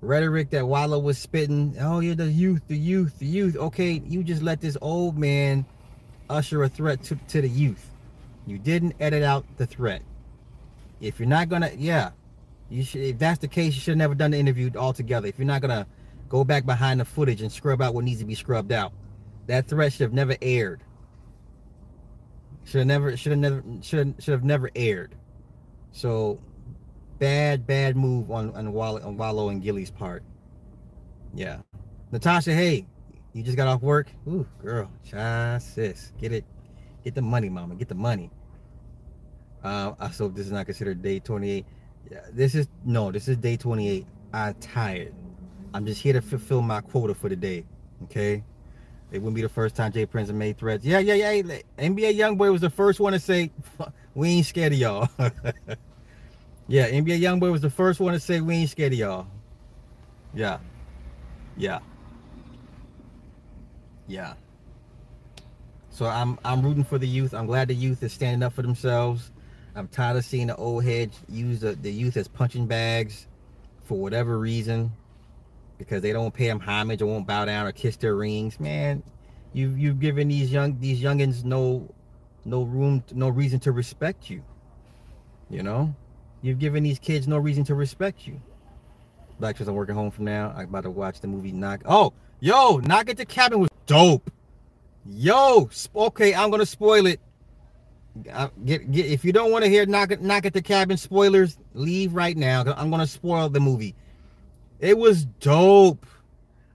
rhetoric 0.00 0.50
that 0.50 0.66
Wallo 0.66 0.98
was 0.98 1.18
spitting, 1.18 1.76
oh 1.80 2.00
yeah, 2.00 2.14
the 2.14 2.30
youth, 2.30 2.62
the 2.68 2.76
youth, 2.76 3.18
the 3.18 3.26
youth. 3.26 3.56
Okay, 3.56 4.02
you 4.06 4.22
just 4.22 4.42
let 4.42 4.60
this 4.60 4.76
old 4.80 5.16
man 5.16 5.64
usher 6.28 6.62
a 6.64 6.68
threat 6.68 7.02
to, 7.04 7.16
to 7.28 7.40
the 7.40 7.48
youth. 7.48 7.90
You 8.46 8.58
didn't 8.58 8.94
edit 9.00 9.22
out 9.22 9.44
the 9.56 9.66
threat. 9.66 10.02
If 11.00 11.18
you're 11.18 11.28
not 11.28 11.48
gonna, 11.48 11.70
yeah, 11.76 12.10
you 12.68 12.82
should. 12.82 13.02
If 13.02 13.18
that's 13.18 13.38
the 13.38 13.48
case, 13.48 13.74
you 13.74 13.80
should 13.80 13.92
have 13.92 13.98
never 13.98 14.14
done 14.14 14.30
the 14.32 14.38
interview 14.38 14.70
altogether. 14.76 15.28
If 15.28 15.38
you're 15.38 15.46
not 15.46 15.60
gonna 15.60 15.86
go 16.28 16.44
back 16.44 16.66
behind 16.66 17.00
the 17.00 17.04
footage 17.04 17.42
and 17.42 17.50
scrub 17.50 17.82
out 17.82 17.94
what 17.94 18.04
needs 18.04 18.20
to 18.20 18.26
be 18.26 18.34
scrubbed 18.34 18.72
out, 18.72 18.92
that 19.46 19.66
threat 19.66 19.92
should 19.92 20.02
have 20.02 20.12
never 20.12 20.36
aired. 20.40 20.82
Should 22.64 22.78
have 22.78 22.86
never. 22.86 23.16
Should 23.16 23.32
have 23.32 23.38
never. 23.38 23.62
Should 23.82 24.14
should 24.18 24.32
have 24.32 24.44
never 24.44 24.70
aired. 24.74 25.14
So, 25.92 26.40
bad 27.18 27.66
bad 27.66 27.96
move 27.96 28.30
on 28.30 28.54
on 28.54 28.72
Wallo, 28.72 29.00
on 29.02 29.50
and 29.50 29.62
Gillie's 29.62 29.90
part. 29.90 30.22
Yeah, 31.34 31.58
Natasha. 32.10 32.52
Hey, 32.54 32.86
you 33.32 33.42
just 33.42 33.56
got 33.56 33.68
off 33.68 33.82
work. 33.82 34.08
Ooh, 34.28 34.46
girl, 34.62 34.90
child, 35.04 35.62
sis, 35.62 36.12
get 36.18 36.32
it, 36.32 36.44
get 37.04 37.14
the 37.14 37.22
money, 37.22 37.48
mama, 37.48 37.74
get 37.74 37.88
the 37.88 37.94
money. 37.94 38.30
Uh, 39.62 39.92
I 39.98 40.08
hope 40.08 40.34
this 40.34 40.46
is 40.46 40.52
not 40.52 40.66
considered 40.66 41.02
day 41.02 41.20
28. 41.20 41.64
Yeah, 42.10 42.20
this 42.32 42.54
is 42.54 42.68
no, 42.84 43.12
this 43.12 43.28
is 43.28 43.36
day 43.36 43.56
28. 43.56 44.06
I'm 44.32 44.54
tired. 44.54 45.14
I'm 45.72 45.86
just 45.86 46.02
here 46.02 46.12
to 46.12 46.20
fulfill 46.20 46.62
my 46.62 46.80
quota 46.80 47.14
for 47.14 47.28
the 47.28 47.36
day. 47.36 47.64
Okay. 48.04 48.42
It 49.10 49.18
wouldn't 49.18 49.36
be 49.36 49.42
the 49.42 49.48
first 49.48 49.76
time 49.76 49.92
J. 49.92 50.06
Prince 50.06 50.30
made 50.30 50.58
threats. 50.58 50.84
Yeah, 50.84 50.98
yeah, 50.98 51.14
yeah. 51.14 51.58
NBA 51.78 52.16
YoungBoy 52.16 52.50
was 52.50 52.60
the 52.60 52.70
first 52.70 52.98
one 52.98 53.12
to 53.12 53.20
say, 53.20 53.50
"We 54.14 54.28
ain't 54.30 54.46
scared 54.46 54.72
of 54.72 54.78
y'all." 54.78 55.08
yeah, 56.68 56.88
NBA 56.88 57.20
YoungBoy 57.20 57.52
was 57.52 57.60
the 57.60 57.70
first 57.70 58.00
one 58.00 58.12
to 58.12 58.18
say, 58.18 58.40
"We 58.40 58.56
ain't 58.56 58.70
scared 58.70 58.92
of 58.92 58.98
y'all." 58.98 59.26
Yeah, 60.34 60.58
yeah, 61.56 61.78
yeah. 64.08 64.34
So 65.94 66.06
I'm 66.06 66.40
I'm 66.44 66.60
rooting 66.60 66.82
for 66.82 66.98
the 66.98 67.06
youth. 67.06 67.32
I'm 67.34 67.46
glad 67.46 67.68
the 67.68 67.74
youth 67.74 68.02
is 68.02 68.12
standing 68.12 68.42
up 68.42 68.52
for 68.52 68.62
themselves. 68.62 69.30
I'm 69.76 69.86
tired 69.86 70.16
of 70.16 70.24
seeing 70.24 70.48
the 70.48 70.56
old 70.56 70.82
heads 70.82 71.20
use 71.28 71.60
the, 71.60 71.76
the 71.76 71.92
youth 71.92 72.16
as 72.16 72.26
punching 72.26 72.66
bags 72.66 73.28
for 73.84 73.96
whatever 73.96 74.36
reason 74.40 74.90
because 75.78 76.02
they 76.02 76.12
don't 76.12 76.34
pay 76.34 76.48
them 76.48 76.58
homage 76.58 77.00
or 77.00 77.06
won't 77.06 77.28
bow 77.28 77.44
down 77.44 77.66
or 77.66 77.70
kiss 77.70 77.96
their 77.96 78.16
rings. 78.16 78.58
Man, 78.58 79.04
you 79.52 79.70
you've 79.70 80.00
given 80.00 80.26
these 80.26 80.50
young 80.50 80.80
these 80.80 81.00
youngins 81.00 81.44
no 81.44 81.88
no 82.44 82.64
room 82.64 83.04
no 83.12 83.28
reason 83.28 83.60
to 83.60 83.70
respect 83.70 84.28
you. 84.28 84.42
You 85.48 85.62
know, 85.62 85.94
you've 86.42 86.58
given 86.58 86.82
these 86.82 86.98
kids 86.98 87.28
no 87.28 87.38
reason 87.38 87.62
to 87.66 87.76
respect 87.76 88.26
you. 88.26 88.42
Black 89.38 89.60
I'm 89.60 89.74
working 89.74 89.94
home 89.94 90.10
from 90.10 90.24
now. 90.24 90.52
I'm 90.56 90.64
about 90.64 90.82
to 90.82 90.90
watch 90.90 91.20
the 91.20 91.28
movie 91.28 91.52
Knock. 91.52 91.82
Oh, 91.84 92.12
yo, 92.40 92.78
Knock 92.78 93.10
at 93.10 93.16
the 93.16 93.24
Cabin 93.24 93.60
was 93.60 93.70
dope. 93.86 94.28
Yo, 95.06 95.68
okay, 95.94 96.34
I'm 96.34 96.50
gonna 96.50 96.66
spoil 96.66 97.06
it 97.06 97.20
uh, 98.32 98.48
get, 98.64 98.90
get 98.90 99.06
if 99.06 99.24
you 99.24 99.32
don't 99.32 99.50
want 99.50 99.64
to 99.64 99.70
hear 99.70 99.86
knock 99.86 100.20
knock 100.20 100.46
at 100.46 100.52
the 100.52 100.62
cabin 100.62 100.96
spoilers, 100.96 101.58
leave 101.72 102.14
right 102.14 102.36
now. 102.36 102.62
I'm 102.76 102.90
gonna 102.90 103.06
spoil 103.06 103.48
the 103.48 103.60
movie. 103.60 103.94
It 104.80 104.96
was 104.96 105.24
dope. 105.24 106.06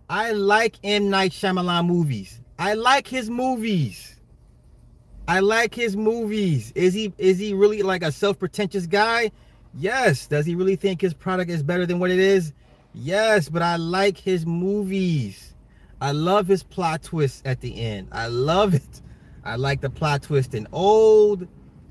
I 0.10 0.32
like 0.32 0.78
M 0.84 1.10
Night 1.10 1.32
Shyamalan 1.32 1.88
movies. 1.88 2.42
I 2.58 2.74
like 2.74 3.08
his 3.08 3.30
movies. 3.30 4.18
I 5.28 5.40
like 5.40 5.74
his 5.74 5.96
movies. 5.96 6.72
Is 6.76 6.94
he 6.94 7.14
is 7.18 7.38
he 7.38 7.54
really 7.54 7.84
like 7.84 8.04
a 8.04 8.12
self-pretentious 8.12 8.88
guy? 8.88 9.32
Yes. 9.76 10.28
Does 10.28 10.46
he 10.46 10.56
really 10.56 10.76
think 10.76 11.00
his 11.00 11.14
product 11.14 11.52
is 11.52 11.64
better 11.64 11.86
than 11.86 12.00
what 12.00 12.12
it 12.12 12.20
is? 12.20 12.54
Yes, 12.94 13.48
but 13.48 13.62
I 13.62 13.76
like 13.76 14.18
his 14.18 14.46
movies. 14.46 15.49
I 16.02 16.12
love 16.12 16.48
his 16.48 16.64
plot 16.64 17.04
twist 17.04 17.46
at 17.46 17.62
the 17.62 17.80
end. 17.80 18.08
I 18.12 18.28
love 18.28 18.74
it. 18.74 19.02
I 19.44 19.56
like 19.56 19.82
the 19.82 19.90
plot 19.90 20.24
twist 20.24 20.54
in 20.54 20.68
Old. 20.72 21.48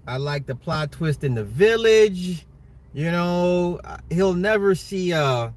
I 0.07 0.17
like 0.17 0.47
the 0.47 0.55
plot 0.55 0.93
twist 0.93 1.25
in 1.25 1.35
The 1.35 1.45
Village. 1.45 2.47
You 2.95 3.11
know, 3.11 3.81
he'll 4.11 4.35
never 4.35 4.75
see 4.75 5.13
a 5.13 5.53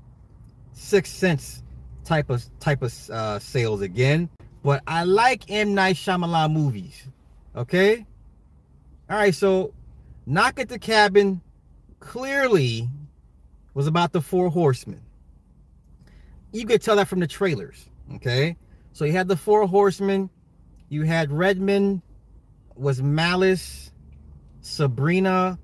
Sixth 0.73 1.13
Sense 1.13 1.63
type 2.03 2.29
of 2.29 2.43
type 2.59 2.81
of 2.81 3.09
uh, 3.09 3.39
sales 3.39 3.81
again. 3.81 4.29
But 4.63 4.83
I 4.85 5.05
like 5.05 5.49
M 5.49 5.73
Night 5.73 5.95
Shyamalan 5.95 6.51
movies. 6.51 7.07
Okay. 7.55 8.05
All 9.09 9.17
right. 9.17 9.33
So, 9.33 9.73
Knock 10.25 10.59
at 10.59 10.69
the 10.69 10.77
Cabin 10.77 11.41
clearly 11.99 12.89
was 13.73 13.87
about 13.87 14.11
the 14.11 14.21
Four 14.21 14.49
Horsemen. 14.49 15.01
You 16.51 16.65
could 16.65 16.81
tell 16.81 16.97
that 16.97 17.07
from 17.07 17.21
the 17.21 17.27
trailers. 17.27 17.87
Okay. 18.15 18.55
So 18.93 19.05
you 19.05 19.13
had 19.13 19.27
the 19.27 19.37
Four 19.37 19.67
Horsemen 19.67 20.29
you 20.91 21.03
had 21.03 21.31
Redmond 21.31 22.01
was 22.75 23.01
Malice, 23.01 23.93
Sabrina, 24.59 25.57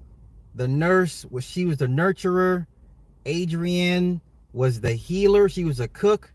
the 0.56 0.70
nurse 0.70 1.26
was 1.30 1.44
she 1.44 1.66
was 1.66 1.80
the 1.80 1.88
nurturer, 1.88 2.66
Adrienne 3.28 4.22
was 4.54 4.80
the 4.80 4.94
healer, 4.94 5.50
she 5.50 5.66
was 5.66 5.82
a 5.82 5.88
cook, 5.90 6.32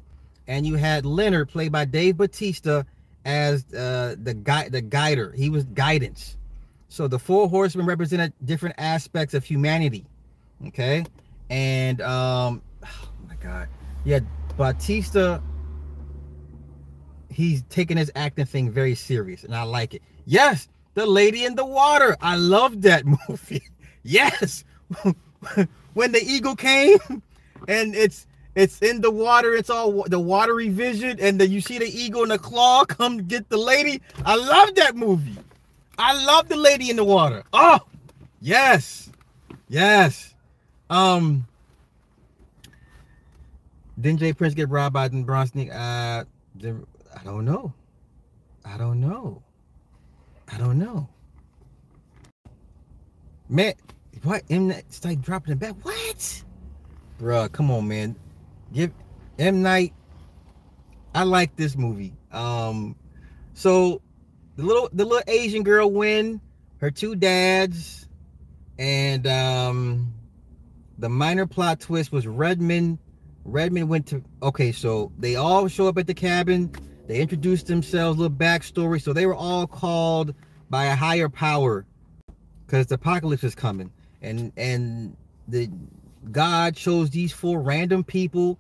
and 0.47 0.67
you 0.67 0.77
had 0.77 1.07
Leonard 1.07 1.49
played 1.49 1.73
by 1.73 1.87
Dave 1.87 2.19
Bautista 2.19 2.85
as 3.25 3.65
uh, 3.73 4.15
the 4.23 4.35
guy 4.35 4.69
the 4.69 4.83
guider. 4.83 5.33
He 5.33 5.49
was 5.49 5.65
guidance. 5.65 6.37
So 6.91 7.09
the 7.09 7.19
four 7.19 7.49
horsemen 7.49 7.87
represented 7.87 8.35
different 8.45 8.75
aspects 8.77 9.33
of 9.33 9.43
humanity. 9.43 10.05
Okay. 10.67 11.07
And 11.49 12.03
um 12.03 12.61
oh 12.85 13.09
my 13.27 13.37
god. 13.37 13.69
Yeah, 14.05 14.21
Bautista 14.59 15.43
he's 17.33 17.63
taking 17.71 17.97
his 17.97 18.11
acting 18.15 18.47
thing 18.47 18.71
very 18.71 18.95
serious 18.95 19.45
and 19.45 19.55
I 19.55 19.63
like 19.63 19.95
it. 19.95 20.03
Yes, 20.25 20.69
the 20.95 21.07
lady 21.07 21.45
in 21.45 21.55
the 21.55 21.65
water. 21.65 22.17
I 22.21 22.37
love 22.37 22.83
that 22.83 23.05
movie. 23.29 23.63
yes. 24.03 24.65
when 25.95 26.13
the 26.13 26.23
eagle 26.23 26.55
came 26.57 26.99
and 27.69 27.95
it's 27.95 28.27
it's 28.55 28.81
in 28.83 29.01
the 29.01 29.11
water, 29.11 29.55
it's 29.55 29.71
all 29.71 30.05
the 30.05 30.21
watery 30.21 30.69
vision, 30.69 31.19
and 31.21 31.41
then 31.41 31.51
you 31.51 31.63
see 31.63 31.79
the 31.79 31.87
eagle 31.87 32.23
and 32.23 32.31
the 32.31 32.39
claw 32.39 32.85
come 32.85 33.27
get 33.27 33.49
the 33.49 33.57
lady. 33.57 34.03
I 34.27 34.37
love 34.37 34.75
that 34.75 34.95
movie. 34.95 35.39
I 35.97 36.25
love 36.25 36.49
the 36.49 36.57
lady 36.57 36.91
in 36.91 36.97
the 36.97 37.05
water. 37.05 37.45
Oh, 37.55 37.81
yes, 38.41 39.11
yes. 39.69 40.35
Um, 40.91 41.47
didn't 43.99 44.21
J 44.21 44.35
Prince 44.35 44.53
get 44.55 44.69
robbed 44.69 44.93
by 44.93 45.09
the 45.09 45.23
Bronson? 45.23 45.71
Uh, 45.71 46.25
I 47.23 47.25
don't 47.25 47.45
know. 47.45 47.73
I 48.65 48.77
don't 48.77 49.01
know. 49.01 49.43
I 50.53 50.59
don't 50.59 50.77
know. 50.77 51.09
Man, 53.49 53.75
what? 54.25 54.43
M 54.51 54.69
Night 54.69 54.85
like 55.05 55.21
dropping 55.23 55.51
the 55.51 55.57
back. 55.57 55.77
What? 55.85 56.45
Bruh, 57.21 57.53
come 57.53 57.71
on, 57.71 57.87
man. 57.87 58.17
Give 58.73 58.91
M 59.39 59.63
Night. 59.63 59.95
I 61.15 61.23
like 61.23 61.55
this 61.55 61.77
movie. 61.77 62.15
Um, 62.33 62.97
so 63.55 64.03
the 64.57 64.65
little 64.65 64.89
the 64.93 65.05
little 65.05 65.23
Asian 65.29 65.63
girl 65.63 65.93
win 65.93 66.41
her 66.79 66.91
two 66.91 67.15
dads, 67.15 68.09
and 68.81 69.29
um, 69.29 70.13
the 70.99 71.09
minor 71.09 71.47
plot 71.47 71.79
twist 71.79 72.11
was 72.11 72.27
Redmond. 72.27 72.99
Redmond 73.45 73.89
went 73.89 74.07
to 74.09 74.25
okay, 74.43 74.73
so 74.73 75.13
they 75.19 75.37
all 75.37 75.69
show 75.69 75.87
up 75.87 75.99
at 75.99 76.09
the 76.09 76.15
cabin. 76.15 76.73
They 77.13 77.21
introduced 77.21 77.67
themselves, 77.67 78.19
little 78.19 78.35
backstory. 78.35 79.03
So 79.03 79.13
they 79.13 79.27
were 79.27 79.35
all 79.35 79.67
called 79.67 80.35
by 80.71 80.87
a 80.87 80.95
higher 80.95 81.29
power 81.29 81.85
because 82.65 82.87
the 82.87 82.95
apocalypse 82.95 83.45
is 83.45 83.55
coming, 83.55 83.93
and 84.23 84.51
and 84.57 85.15
the 85.47 85.69
God 86.31 86.75
chose 86.75 87.11
these 87.11 87.31
four 87.31 87.61
random 87.61 88.03
people, 88.03 88.59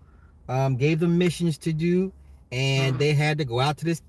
um, 0.50 0.76
gave 0.76 1.00
them 1.00 1.16
missions 1.16 1.56
to 1.58 1.72
do, 1.72 2.12
and 2.50 2.98
they 2.98 3.14
had 3.14 3.38
to 3.38 3.46
go 3.46 3.58
out 3.58 3.78
to 3.78 3.86
this 3.86 4.02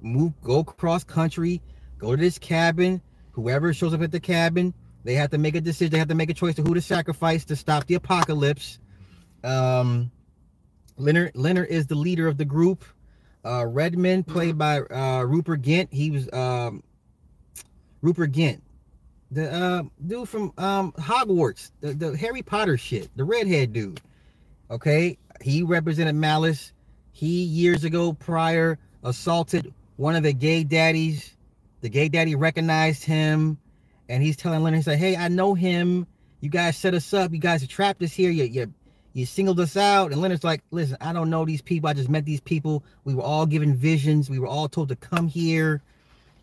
move, 0.00 0.32
go 0.40 0.64
cross 0.64 1.04
country, 1.04 1.60
go 1.98 2.16
to 2.16 2.16
this 2.16 2.38
cabin. 2.38 3.02
Whoever 3.32 3.74
shows 3.74 3.92
up 3.92 4.00
at 4.00 4.10
the 4.10 4.20
cabin, 4.20 4.72
they 5.04 5.16
have 5.16 5.28
to 5.32 5.38
make 5.38 5.54
a 5.54 5.60
decision. 5.60 5.92
They 5.92 5.98
have 5.98 6.08
to 6.08 6.14
make 6.14 6.30
a 6.30 6.34
choice 6.34 6.54
to 6.54 6.62
who 6.62 6.72
to 6.72 6.80
sacrifice 6.80 7.44
to 7.44 7.56
stop 7.56 7.84
the 7.84 7.96
apocalypse. 7.96 8.78
Um, 9.44 10.10
Leonard 10.96 11.32
Leonard 11.34 11.68
is 11.68 11.88
the 11.88 11.94
leader 11.94 12.26
of 12.26 12.38
the 12.38 12.46
group. 12.46 12.86
Uh, 13.44 13.64
Redmond, 13.66 14.26
played 14.26 14.58
by 14.58 14.80
uh, 14.80 15.22
Rupert 15.22 15.62
Grint. 15.62 15.88
He 15.90 16.10
was 16.10 16.30
um, 16.32 16.82
Rupert 18.02 18.32
Grint, 18.32 18.60
the 19.30 19.52
uh, 19.52 19.82
dude 20.06 20.28
from 20.28 20.52
um, 20.58 20.92
Hogwarts, 20.92 21.70
the, 21.80 21.94
the 21.94 22.16
Harry 22.16 22.42
Potter 22.42 22.76
shit, 22.76 23.08
the 23.16 23.24
redhead 23.24 23.72
dude. 23.72 24.00
Okay, 24.70 25.16
he 25.40 25.62
represented 25.62 26.14
Malice. 26.14 26.72
He 27.12 27.42
years 27.42 27.84
ago 27.84 28.12
prior 28.12 28.78
assaulted 29.02 29.72
one 29.96 30.16
of 30.16 30.22
the 30.22 30.32
gay 30.32 30.64
daddies. 30.64 31.36
The 31.80 31.88
gay 31.88 32.08
daddy 32.08 32.34
recognized 32.34 33.04
him, 33.04 33.58
and 34.08 34.22
he's 34.22 34.36
telling 34.36 34.62
Leonard, 34.62 34.78
he's 34.78 34.86
like, 34.86 34.98
"Hey, 34.98 35.16
I 35.16 35.28
know 35.28 35.54
him. 35.54 36.06
You 36.40 36.48
guys 36.48 36.76
set 36.76 36.94
us 36.94 37.12
up. 37.12 37.32
You 37.32 37.38
guys 37.38 37.66
trapped 37.66 38.02
us 38.02 38.12
here. 38.12 38.30
You, 38.30 38.44
you, 38.44 38.74
you 39.12 39.26
singled 39.26 39.60
us 39.60 39.76
out." 39.76 40.12
And 40.12 40.20
Leonard's 40.20 40.44
like, 40.44 40.62
"Listen, 40.70 40.96
I 41.00 41.12
don't 41.12 41.30
know 41.30 41.44
these 41.44 41.62
people. 41.62 41.88
I 41.88 41.94
just 41.94 42.08
met 42.08 42.24
these 42.24 42.40
people. 42.40 42.84
We 43.04 43.14
were 43.14 43.22
all 43.22 43.46
given 43.46 43.74
visions. 43.74 44.30
We 44.30 44.38
were 44.38 44.46
all 44.46 44.68
told 44.68 44.88
to 44.88 44.96
come 44.96 45.28
here." 45.28 45.82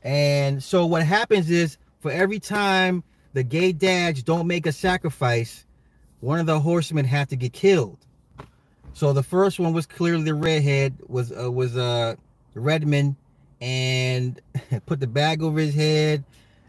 And 0.04 0.64
so 0.64 0.86
what 0.86 1.04
happens 1.04 1.50
is, 1.50 1.78
for 2.00 2.12
every 2.12 2.40
time 2.40 3.04
the 3.34 3.44
gay 3.44 3.72
dads 3.72 4.24
don't 4.24 4.48
make 4.48 4.66
a 4.66 4.72
sacrifice, 4.72 5.66
one 6.22 6.40
of 6.40 6.46
the 6.46 6.60
horsemen 6.60 7.06
have 7.06 7.28
to 7.30 7.36
get 7.36 7.54
killed. 7.54 7.98
So 8.94 9.14
the 9.14 9.24
first 9.24 9.60
one 9.60 9.74
was 9.74 9.86
clearly 9.86 10.24
the 10.24 10.34
redhead 10.34 10.96
was 11.08 11.32
uh, 11.32 11.52
was 11.52 11.78
uh 11.78 12.16
Redmond 12.56 13.16
and 13.62 14.42
put 14.86 15.00
the 15.00 15.08
bag 15.08 15.44
over 15.44 15.60
his 15.60 15.76
head. 15.76 16.24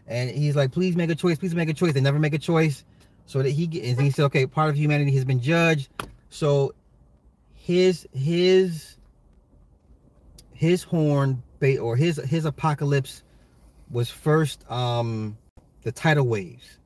And 0.07 0.29
he's 0.29 0.55
like, 0.55 0.71
please 0.71 0.95
make 0.95 1.09
a 1.09 1.15
choice. 1.15 1.37
Please 1.37 1.55
make 1.55 1.69
a 1.69 1.73
choice. 1.73 1.93
They 1.93 2.01
never 2.01 2.19
make 2.19 2.33
a 2.33 2.39
choice. 2.39 2.83
So 3.29 3.43
that 3.43 3.51
he 3.51 3.65
and 3.83 4.01
he 4.01 4.09
said, 4.09 4.25
okay, 4.25 4.47
part 4.47 4.71
of 4.71 4.75
humanity 4.75 5.11
has 5.11 5.23
been 5.23 5.39
judged. 5.39 5.89
So 6.31 6.73
his 7.53 8.07
his 8.11 8.97
his 10.55 10.81
horn 10.81 11.43
or 11.79 11.95
his 11.95 12.17
his 12.25 12.45
apocalypse 12.45 13.21
was 13.91 14.09
first 14.09 14.65
um 14.71 15.37
the 15.83 15.91
tidal 15.91 16.25
waves. 16.25 16.79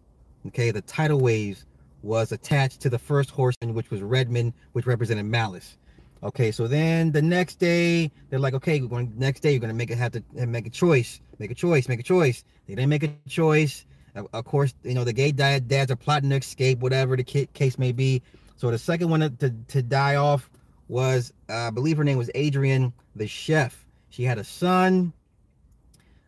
Okay, 0.47 0.71
the 0.71 0.82
tidal 0.82 1.21
waves 1.21 1.65
was 2.01 2.34
attached 2.34 2.82
to 2.82 2.89
the 2.89 2.99
first 2.99 3.29
horseman, 3.29 3.73
which 3.73 3.89
was 3.89 4.01
Redmond, 4.01 4.51
which 4.73 4.86
represented 4.86 5.25
malice. 5.25 5.77
Okay, 6.23 6.51
so 6.51 6.67
then 6.67 7.13
the 7.13 7.21
next 7.21 7.56
day 7.56 8.12
they're 8.29 8.38
like, 8.38 8.53
okay, 8.53 8.82
we're 8.82 8.89
going 8.89 9.13
next 9.15 9.39
day 9.39 9.51
you're 9.51 9.62
gonna 9.62 9.73
make 9.73 9.91
it 9.91 9.97
have 9.97 10.12
to 10.12 10.21
make 10.45 10.67
a 10.67 10.69
choice, 10.69 11.21
make 11.39 11.51
a 11.51 11.56
choice, 11.56 11.88
make 11.88 12.01
a 12.01 12.03
choice. 12.03 12.43
They 12.67 12.75
didn't 12.75 12.89
make 12.89 13.03
a 13.03 13.13
choice. 13.29 13.86
Of 14.15 14.45
course, 14.45 14.73
you 14.84 14.93
know 14.93 15.04
the 15.04 15.13
gay 15.13 15.32
dad, 15.32 15.67
dads 15.67 15.91
are 15.91 15.95
plotting 15.95 16.30
to 16.30 16.36
escape, 16.36 16.80
whatever 16.80 17.15
the 17.15 17.23
case 17.23 17.78
may 17.78 17.91
be. 17.91 18.21
So 18.58 18.69
the 18.69 18.78
second 18.78 19.10
one 19.10 19.38
to, 19.38 19.54
to 19.69 19.82
die 19.82 20.15
off 20.15 20.49
was, 20.88 21.34
uh, 21.49 21.54
I 21.54 21.69
believe 21.71 21.97
her 21.97 22.04
name 22.04 22.17
was 22.17 22.30
Adrian, 22.36 22.93
the 23.15 23.28
chef. 23.28 23.86
She 24.10 24.23
had 24.23 24.38
a 24.38 24.43
son. 24.43 25.13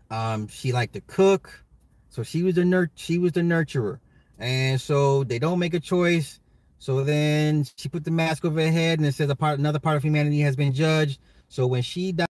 Um, 0.09 0.47
she 0.47 0.71
liked 0.71 0.93
to 0.93 1.01
cook, 1.01 1.63
so 2.09 2.23
she 2.23 2.43
was 2.43 2.55
the 2.55 2.65
nurt. 2.65 2.91
She 2.95 3.17
was 3.17 3.31
the 3.33 3.41
nurturer, 3.41 3.99
and 4.39 4.79
so 4.79 5.23
they 5.23 5.39
don't 5.39 5.59
make 5.59 5.73
a 5.73 5.79
choice 5.79 6.39
so 6.85 7.03
then 7.03 7.65
she 7.77 7.89
put 7.89 8.03
the 8.03 8.11
mask 8.11 8.45
over 8.45 8.61
her 8.61 8.71
head 8.71 8.99
and 8.99 9.07
it 9.07 9.15
says 9.15 9.27
a 9.31 9.35
part 9.35 9.57
another 9.57 9.79
part 9.79 9.97
of 9.97 10.03
humanity 10.03 10.41
has 10.41 10.55
been 10.55 10.71
judged. 10.71 11.19
So 11.49 11.65
when 11.65 11.81
she 11.81 12.11
died, 12.11 12.27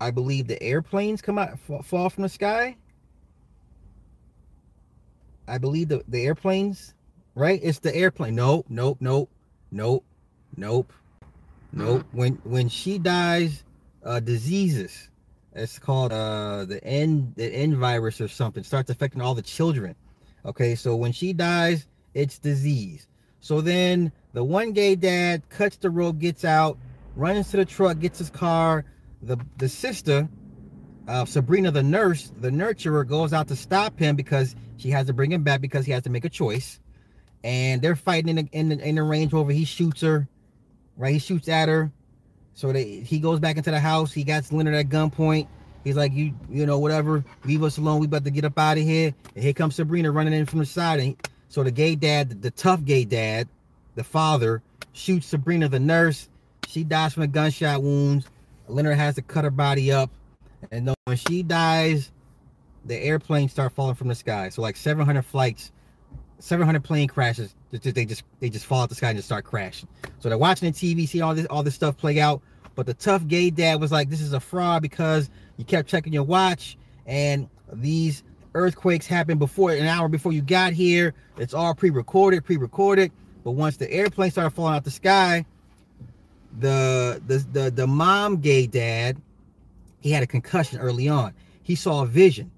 I 0.00 0.10
believe 0.10 0.46
the 0.46 0.60
airplanes 0.62 1.20
come 1.20 1.38
out 1.38 1.58
fall 1.84 2.08
from 2.08 2.22
the 2.22 2.28
sky. 2.28 2.76
I 5.46 5.58
believe 5.58 5.88
the, 5.88 6.02
the 6.08 6.24
airplanes, 6.24 6.94
right? 7.34 7.60
It's 7.62 7.80
the 7.80 7.94
airplane. 7.94 8.34
Nope, 8.34 8.66
nope, 8.68 8.98
nope, 9.00 9.30
nope, 9.70 10.04
nope, 10.56 10.92
nope. 11.72 12.04
When 12.12 12.34
when 12.44 12.68
she 12.68 12.98
dies, 12.98 13.64
uh 14.04 14.20
diseases. 14.20 15.08
It's 15.52 15.78
called 15.78 16.12
uh 16.12 16.64
the 16.64 16.82
N 16.82 17.34
the 17.36 17.46
N 17.46 17.76
virus 17.76 18.20
or 18.20 18.28
something 18.28 18.64
starts 18.64 18.88
affecting 18.88 19.20
all 19.20 19.34
the 19.34 19.42
children. 19.42 19.96
Okay, 20.46 20.74
so 20.74 20.96
when 20.96 21.12
she 21.12 21.34
dies, 21.34 21.86
it's 22.14 22.38
disease. 22.38 23.06
So 23.40 23.60
then 23.60 24.12
the 24.32 24.44
one 24.44 24.72
gay 24.72 24.94
dad 24.94 25.48
cuts 25.50 25.76
the 25.76 25.90
rope, 25.90 26.18
gets 26.18 26.44
out, 26.44 26.78
runs 27.16 27.50
to 27.50 27.58
the 27.58 27.64
truck, 27.64 27.98
gets 27.98 28.18
his 28.18 28.30
car. 28.30 28.84
The 29.22 29.38
the 29.58 29.68
sister, 29.68 30.28
uh, 31.06 31.24
Sabrina, 31.24 31.70
the 31.70 31.82
nurse, 31.82 32.32
the 32.40 32.50
nurturer, 32.50 33.06
goes 33.06 33.32
out 33.32 33.48
to 33.48 33.56
stop 33.56 33.98
him 33.98 34.16
because 34.16 34.54
she 34.76 34.90
has 34.90 35.06
to 35.08 35.12
bring 35.12 35.30
him 35.30 35.42
back 35.42 35.60
because 35.60 35.84
he 35.84 35.92
has 35.92 36.02
to 36.04 36.10
make 36.10 36.24
a 36.24 36.28
choice. 36.30 36.80
And 37.44 37.80
they're 37.82 37.96
fighting 37.96 38.36
in 38.36 38.36
the, 38.36 38.48
in 38.52 38.68
the, 38.68 38.78
in 38.86 38.94
the 38.96 39.02
Range 39.02 39.32
Rover. 39.32 39.52
He 39.52 39.64
shoots 39.64 40.02
her, 40.02 40.28
right? 40.96 41.12
He 41.12 41.18
shoots 41.18 41.48
at 41.48 41.68
her. 41.68 41.90
So 42.54 42.72
they, 42.72 43.00
he 43.00 43.18
goes 43.18 43.40
back 43.40 43.56
into 43.56 43.70
the 43.70 43.80
house. 43.80 44.12
He 44.12 44.24
got 44.24 44.50
Leonard 44.52 44.74
at 44.74 44.88
gunpoint. 44.88 45.46
He's 45.84 45.96
like, 45.96 46.12
you, 46.12 46.34
you 46.50 46.66
know, 46.66 46.78
whatever. 46.78 47.24
Leave 47.44 47.62
us 47.62 47.78
alone. 47.78 48.00
We 48.00 48.06
about 48.06 48.24
to 48.24 48.30
get 48.30 48.44
up 48.44 48.58
out 48.58 48.76
of 48.76 48.84
here. 48.84 49.14
And 49.34 49.42
here 49.42 49.54
comes 49.54 49.76
Sabrina 49.76 50.10
running 50.10 50.34
in 50.34 50.44
from 50.44 50.58
the 50.58 50.66
side. 50.66 51.00
And 51.00 51.16
so 51.48 51.62
the 51.62 51.70
gay 51.70 51.94
dad, 51.94 52.28
the, 52.28 52.34
the 52.34 52.50
tough 52.50 52.84
gay 52.84 53.04
dad, 53.04 53.48
the 53.94 54.04
father, 54.04 54.62
shoots 54.92 55.28
Sabrina, 55.28 55.68
the 55.68 55.80
nurse. 55.80 56.28
She 56.68 56.84
dies 56.84 57.14
from 57.14 57.22
a 57.22 57.26
gunshot 57.26 57.82
wounds. 57.82 58.26
Leonard 58.70 58.96
has 58.96 59.14
to 59.16 59.22
cut 59.22 59.44
her 59.44 59.50
body 59.50 59.92
up. 59.92 60.10
And 60.70 60.86
then 60.88 60.94
when 61.04 61.16
she 61.16 61.42
dies, 61.42 62.12
the 62.84 62.96
airplanes 62.96 63.52
start 63.52 63.72
falling 63.72 63.94
from 63.94 64.08
the 64.08 64.14
sky. 64.14 64.48
So 64.48 64.62
like 64.62 64.76
700 64.76 65.22
flights, 65.22 65.72
700 66.38 66.82
plane 66.82 67.08
crashes. 67.08 67.54
They 67.70 68.04
just 68.04 68.24
they 68.40 68.48
just 68.48 68.66
fall 68.66 68.82
out 68.82 68.88
the 68.88 68.94
sky 68.94 69.10
and 69.10 69.18
just 69.18 69.28
start 69.28 69.44
crashing. 69.44 69.88
So 70.18 70.28
they're 70.28 70.38
watching 70.38 70.70
the 70.70 70.76
TV, 70.76 71.08
see 71.08 71.20
all 71.20 71.34
this 71.34 71.46
all 71.46 71.62
this 71.62 71.74
stuff 71.74 71.96
play 71.96 72.20
out. 72.20 72.42
But 72.74 72.86
the 72.86 72.94
tough 72.94 73.26
gay 73.26 73.50
dad 73.50 73.80
was 73.80 73.92
like, 73.92 74.08
"This 74.08 74.20
is 74.20 74.32
a 74.32 74.40
fraud 74.40 74.82
because 74.82 75.30
you 75.56 75.64
kept 75.64 75.88
checking 75.88 76.12
your 76.12 76.24
watch 76.24 76.78
and 77.06 77.48
these 77.72 78.22
earthquakes 78.54 79.06
happened 79.06 79.38
before 79.38 79.72
an 79.72 79.86
hour 79.86 80.08
before 80.08 80.32
you 80.32 80.42
got 80.42 80.72
here 80.72 81.14
it's 81.36 81.54
all 81.54 81.74
pre-recorded 81.74 82.44
pre-recorded 82.44 83.12
but 83.44 83.52
once 83.52 83.76
the 83.76 83.90
airplane 83.92 84.30
started 84.30 84.50
falling 84.50 84.74
out 84.74 84.84
the 84.84 84.90
sky 84.90 85.44
the 86.58 87.22
the 87.26 87.38
the, 87.52 87.70
the 87.70 87.86
mom 87.86 88.38
gay 88.38 88.66
dad 88.66 89.20
he 90.00 90.10
had 90.10 90.22
a 90.22 90.26
concussion 90.26 90.78
early 90.78 91.08
on. 91.08 91.34
He 91.62 91.74
saw 91.74 92.02
a 92.02 92.06
vision. 92.06 92.50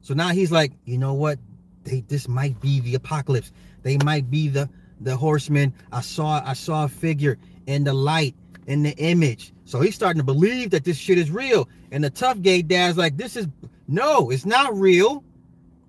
So 0.00 0.14
now 0.14 0.28
he's 0.28 0.52
like, 0.52 0.72
you 0.84 0.98
know 0.98 1.14
what? 1.14 1.38
They 1.84 2.00
this 2.02 2.28
might 2.28 2.58
be 2.60 2.80
the 2.80 2.94
apocalypse. 2.94 3.52
They 3.82 3.98
might 3.98 4.30
be 4.30 4.48
the 4.48 4.70
the 5.00 5.16
horsemen. 5.16 5.74
I 5.92 6.00
saw 6.00 6.42
I 6.44 6.54
saw 6.54 6.84
a 6.84 6.88
figure 6.88 7.38
in 7.66 7.84
the 7.84 7.92
light, 7.92 8.34
in 8.66 8.82
the 8.82 8.96
image. 8.98 9.52
So 9.64 9.80
he's 9.80 9.96
starting 9.96 10.20
to 10.20 10.24
believe 10.24 10.70
that 10.70 10.84
this 10.84 10.96
shit 10.96 11.18
is 11.18 11.30
real. 11.30 11.68
And 11.90 12.02
the 12.02 12.10
tough 12.10 12.40
gay 12.40 12.62
dad's 12.62 12.96
like, 12.96 13.16
this 13.16 13.36
is 13.36 13.48
no, 13.88 14.30
it's 14.30 14.46
not 14.46 14.76
real. 14.76 15.24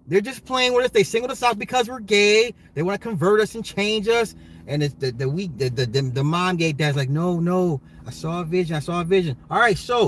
They're 0.07 0.21
just 0.21 0.45
playing 0.45 0.73
with 0.73 0.85
us. 0.85 0.91
They 0.91 1.03
singled 1.03 1.31
us 1.31 1.43
out 1.43 1.59
because 1.59 1.89
we're 1.89 1.99
gay. 1.99 2.53
They 2.73 2.81
want 2.81 2.99
to 2.99 3.07
convert 3.07 3.39
us 3.39 3.55
and 3.55 3.63
change 3.63 4.07
us. 4.07 4.35
And 4.67 4.83
it's 4.83 4.93
the 4.95 5.11
the 5.11 5.29
week 5.29 5.57
the, 5.57 5.69
the 5.69 5.85
the, 5.85 6.01
the 6.01 6.23
mom 6.23 6.57
gay 6.57 6.73
dad's 6.73 6.97
like, 6.97 7.09
no, 7.09 7.39
no, 7.39 7.81
I 8.05 8.11
saw 8.11 8.41
a 8.41 8.45
vision. 8.45 8.75
I 8.75 8.79
saw 8.79 9.01
a 9.01 9.05
vision. 9.05 9.37
All 9.49 9.59
right, 9.59 9.77
so 9.77 10.05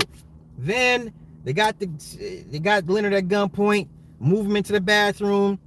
then 0.58 1.12
they 1.44 1.52
got 1.52 1.78
the 1.78 1.86
they 2.50 2.58
got 2.58 2.86
Leonard 2.88 3.14
at 3.14 3.28
gunpoint, 3.28 3.88
move 4.18 4.46
him 4.46 4.56
into 4.56 4.72
the 4.72 4.80
bathroom. 4.80 5.58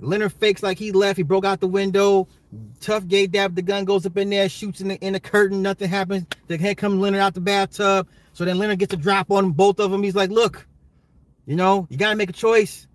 Leonard 0.00 0.32
fakes 0.32 0.62
like 0.62 0.78
he 0.78 0.90
left. 0.90 1.16
He 1.16 1.22
broke 1.22 1.44
out 1.44 1.60
the 1.60 1.68
window. 1.68 2.26
Tough 2.80 3.06
gay 3.06 3.26
dab. 3.26 3.54
The 3.54 3.62
gun 3.62 3.84
goes 3.84 4.04
up 4.04 4.16
in 4.16 4.30
there, 4.30 4.48
shoots 4.48 4.80
in 4.80 4.88
the 4.88 4.96
in 4.96 5.12
the 5.12 5.20
curtain. 5.20 5.62
Nothing 5.62 5.88
happens. 5.88 6.26
The 6.48 6.56
head 6.56 6.76
comes 6.76 7.00
Leonard 7.00 7.20
out 7.20 7.34
the 7.34 7.40
bathtub. 7.40 8.08
So 8.32 8.44
then 8.44 8.58
Leonard 8.58 8.78
gets 8.78 8.94
a 8.94 8.96
drop 8.96 9.30
on 9.30 9.52
both 9.52 9.78
of 9.78 9.90
them. 9.90 10.02
He's 10.02 10.14
like, 10.14 10.30
"Look, 10.30 10.66
you 11.46 11.54
know, 11.54 11.86
you 11.90 11.98
gotta 11.98 12.16
make 12.16 12.30
a 12.30 12.34
choice." 12.34 12.88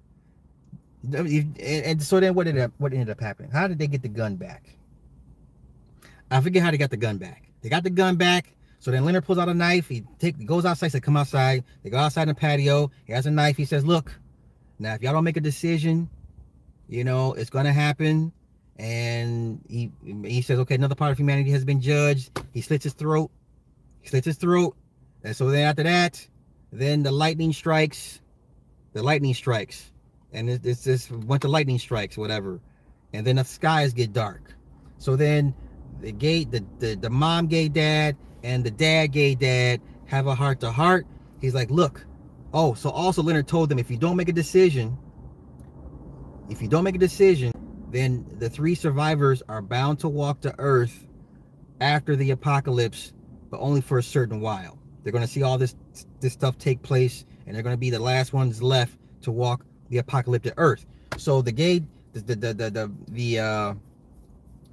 And, 1.13 2.01
so 2.01 2.19
then 2.19 2.33
what 2.33 2.45
did 2.45 2.71
what 2.77 2.91
ended 2.91 3.11
up 3.11 3.21
happening? 3.21 3.51
How 3.51 3.67
did 3.67 3.79
they 3.79 3.87
get 3.87 4.01
the 4.01 4.09
gun 4.09 4.35
back? 4.35 4.76
I 6.29 6.41
forget 6.41 6.63
how 6.63 6.71
they 6.71 6.77
got 6.77 6.89
the 6.89 6.97
gun 6.97 7.17
back. 7.17 7.49
They 7.61 7.69
got 7.69 7.83
the 7.83 7.89
gun 7.89 8.15
back. 8.15 8.53
So 8.79 8.91
then 8.91 9.05
Leonard 9.05 9.25
pulls 9.25 9.39
out 9.39 9.49
a 9.49 9.53
knife. 9.53 9.87
He 9.87 10.03
take 10.19 10.45
goes 10.45 10.65
outside. 10.65 10.91
Says, 10.91 11.01
"Come 11.01 11.17
outside." 11.17 11.63
They 11.83 11.89
go 11.89 11.97
outside 11.97 12.23
in 12.23 12.27
the 12.29 12.35
patio. 12.35 12.91
He 13.05 13.13
has 13.13 13.25
a 13.25 13.31
knife. 13.31 13.57
He 13.57 13.65
says, 13.65 13.85
"Look, 13.85 14.13
now 14.79 14.93
if 14.93 15.01
y'all 15.01 15.13
don't 15.13 15.23
make 15.23 15.37
a 15.37 15.41
decision, 15.41 16.09
you 16.87 17.03
know, 17.03 17.33
it's 17.33 17.49
gonna 17.49 17.73
happen. 17.73 18.31
And 18.77 19.61
he 19.67 19.91
he 20.03 20.41
says, 20.41 20.59
okay, 20.59 20.75
another 20.75 20.95
part 20.95 21.11
of 21.11 21.17
humanity 21.17 21.49
has 21.51 21.65
been 21.65 21.81
judged. 21.81 22.39
He 22.53 22.61
slits 22.61 22.83
his 22.83 22.93
throat. 22.93 23.31
He 24.01 24.09
slits 24.09 24.25
his 24.25 24.37
throat. 24.37 24.75
And 25.23 25.35
so 25.35 25.49
then 25.49 25.67
after 25.67 25.83
that, 25.83 26.25
then 26.71 27.03
the 27.03 27.11
lightning 27.11 27.53
strikes. 27.53 28.21
The 28.93 29.01
lightning 29.01 29.33
strikes. 29.33 29.91
And 30.31 30.49
it's, 30.49 30.83
just 30.83 31.09
a 31.09 31.15
bunch 31.15 31.43
of 31.43 31.49
lightning 31.49 31.79
strikes, 31.79 32.17
whatever. 32.17 32.59
And 33.13 33.25
then 33.25 33.37
the 33.37 33.43
skies 33.43 33.93
get 33.93 34.13
dark. 34.13 34.53
So 34.99 35.15
then 35.15 35.55
the 36.01 36.11
gay, 36.11 36.43
the, 36.43 36.63
the, 36.79 36.95
the 36.95 37.09
mom 37.09 37.47
gay 37.47 37.67
dad 37.67 38.15
and 38.43 38.63
the 38.63 38.71
dad 38.71 39.07
gay 39.07 39.35
dad 39.35 39.81
have 40.05 40.27
a 40.27 40.35
heart 40.35 40.59
to 40.61 40.71
heart. 40.71 41.05
He's 41.41 41.53
like, 41.53 41.69
look, 41.69 42.05
oh, 42.53 42.73
so 42.73 42.89
also 42.89 43.21
Leonard 43.21 43.47
told 43.47 43.69
them 43.69 43.79
if 43.79 43.91
you 43.91 43.97
don't 43.97 44.15
make 44.15 44.29
a 44.29 44.33
decision, 44.33 44.97
if 46.49 46.61
you 46.61 46.67
don't 46.67 46.83
make 46.83 46.95
a 46.95 46.99
decision, 46.99 47.51
then 47.91 48.25
the 48.39 48.49
three 48.49 48.75
survivors 48.75 49.41
are 49.49 49.61
bound 49.61 49.99
to 49.99 50.07
walk 50.07 50.41
to 50.41 50.53
Earth 50.57 51.07
after 51.79 52.15
the 52.15 52.31
apocalypse, 52.31 53.13
but 53.49 53.59
only 53.59 53.81
for 53.81 53.97
a 53.97 54.03
certain 54.03 54.41
while. 54.41 54.79
They're 55.03 55.11
going 55.11 55.25
to 55.25 55.31
see 55.31 55.43
all 55.43 55.57
this 55.57 55.75
this 56.19 56.33
stuff 56.33 56.57
take 56.57 56.81
place, 56.81 57.25
and 57.45 57.55
they're 57.55 57.63
going 57.63 57.75
to 57.75 57.79
be 57.79 57.89
the 57.89 57.99
last 57.99 58.33
ones 58.33 58.61
left 58.61 58.97
to 59.21 59.31
walk 59.31 59.65
the 59.89 59.99
apocalyptic 59.99 60.53
Earth. 60.57 60.85
So 61.17 61.41
the 61.41 61.51
gay, 61.51 61.83
the 62.13 62.19
the 62.19 62.35
the 62.35 62.53
the 62.53 62.69
the, 62.69 62.91
the 63.09 63.39
uh, 63.39 63.73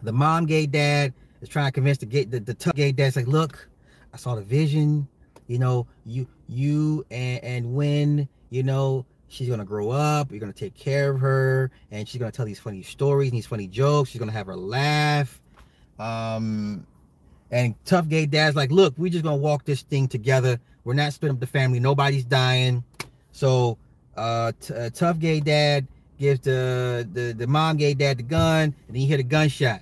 the 0.04 0.12
mom 0.12 0.46
gay 0.46 0.66
dad 0.66 1.12
is 1.40 1.48
trying 1.48 1.66
to 1.66 1.72
convince 1.72 1.98
the 1.98 2.06
gay 2.06 2.24
the, 2.24 2.40
the 2.40 2.54
tough 2.54 2.74
gay 2.74 2.92
dad's 2.92 3.16
like, 3.16 3.26
look, 3.26 3.68
I 4.12 4.16
saw 4.16 4.34
the 4.34 4.42
vision. 4.42 5.08
You 5.46 5.58
know, 5.58 5.86
you 6.06 6.26
you 6.48 7.04
and 7.10 7.42
and 7.44 7.74
when 7.74 8.28
you 8.50 8.62
know 8.62 9.04
she's 9.28 9.48
gonna 9.48 9.64
grow 9.64 9.90
up 9.90 10.30
you're 10.30 10.40
gonna 10.40 10.52
take 10.52 10.74
care 10.74 11.10
of 11.10 11.20
her 11.20 11.70
and 11.90 12.08
she's 12.08 12.18
gonna 12.18 12.30
tell 12.30 12.46
these 12.46 12.58
funny 12.58 12.82
stories 12.82 13.30
and 13.30 13.36
these 13.36 13.46
funny 13.46 13.66
jokes 13.66 14.10
she's 14.10 14.18
gonna 14.18 14.32
have 14.32 14.46
her 14.46 14.56
laugh. 14.56 15.40
Um 15.98 16.86
and 17.50 17.74
tough 17.84 18.08
gay 18.08 18.26
dad's 18.26 18.56
like 18.56 18.70
look 18.70 18.94
we're 18.96 19.10
just 19.10 19.24
gonna 19.24 19.36
walk 19.36 19.64
this 19.64 19.82
thing 19.82 20.08
together. 20.08 20.58
We're 20.84 20.94
not 20.94 21.12
splitting 21.12 21.36
up 21.36 21.40
the 21.40 21.46
family. 21.46 21.80
Nobody's 21.80 22.24
dying. 22.24 22.84
So 23.32 23.78
uh, 24.16 24.52
uh 24.74 24.90
tough 24.90 25.18
gay 25.18 25.40
dad 25.40 25.86
gives 26.18 26.40
the, 26.40 27.08
the 27.12 27.34
the 27.36 27.46
mom 27.46 27.76
gay 27.76 27.92
dad 27.92 28.18
the 28.18 28.22
gun 28.22 28.62
and 28.62 28.74
then 28.88 29.02
you 29.02 29.08
hear 29.08 29.16
the 29.16 29.24
gunshot 29.24 29.80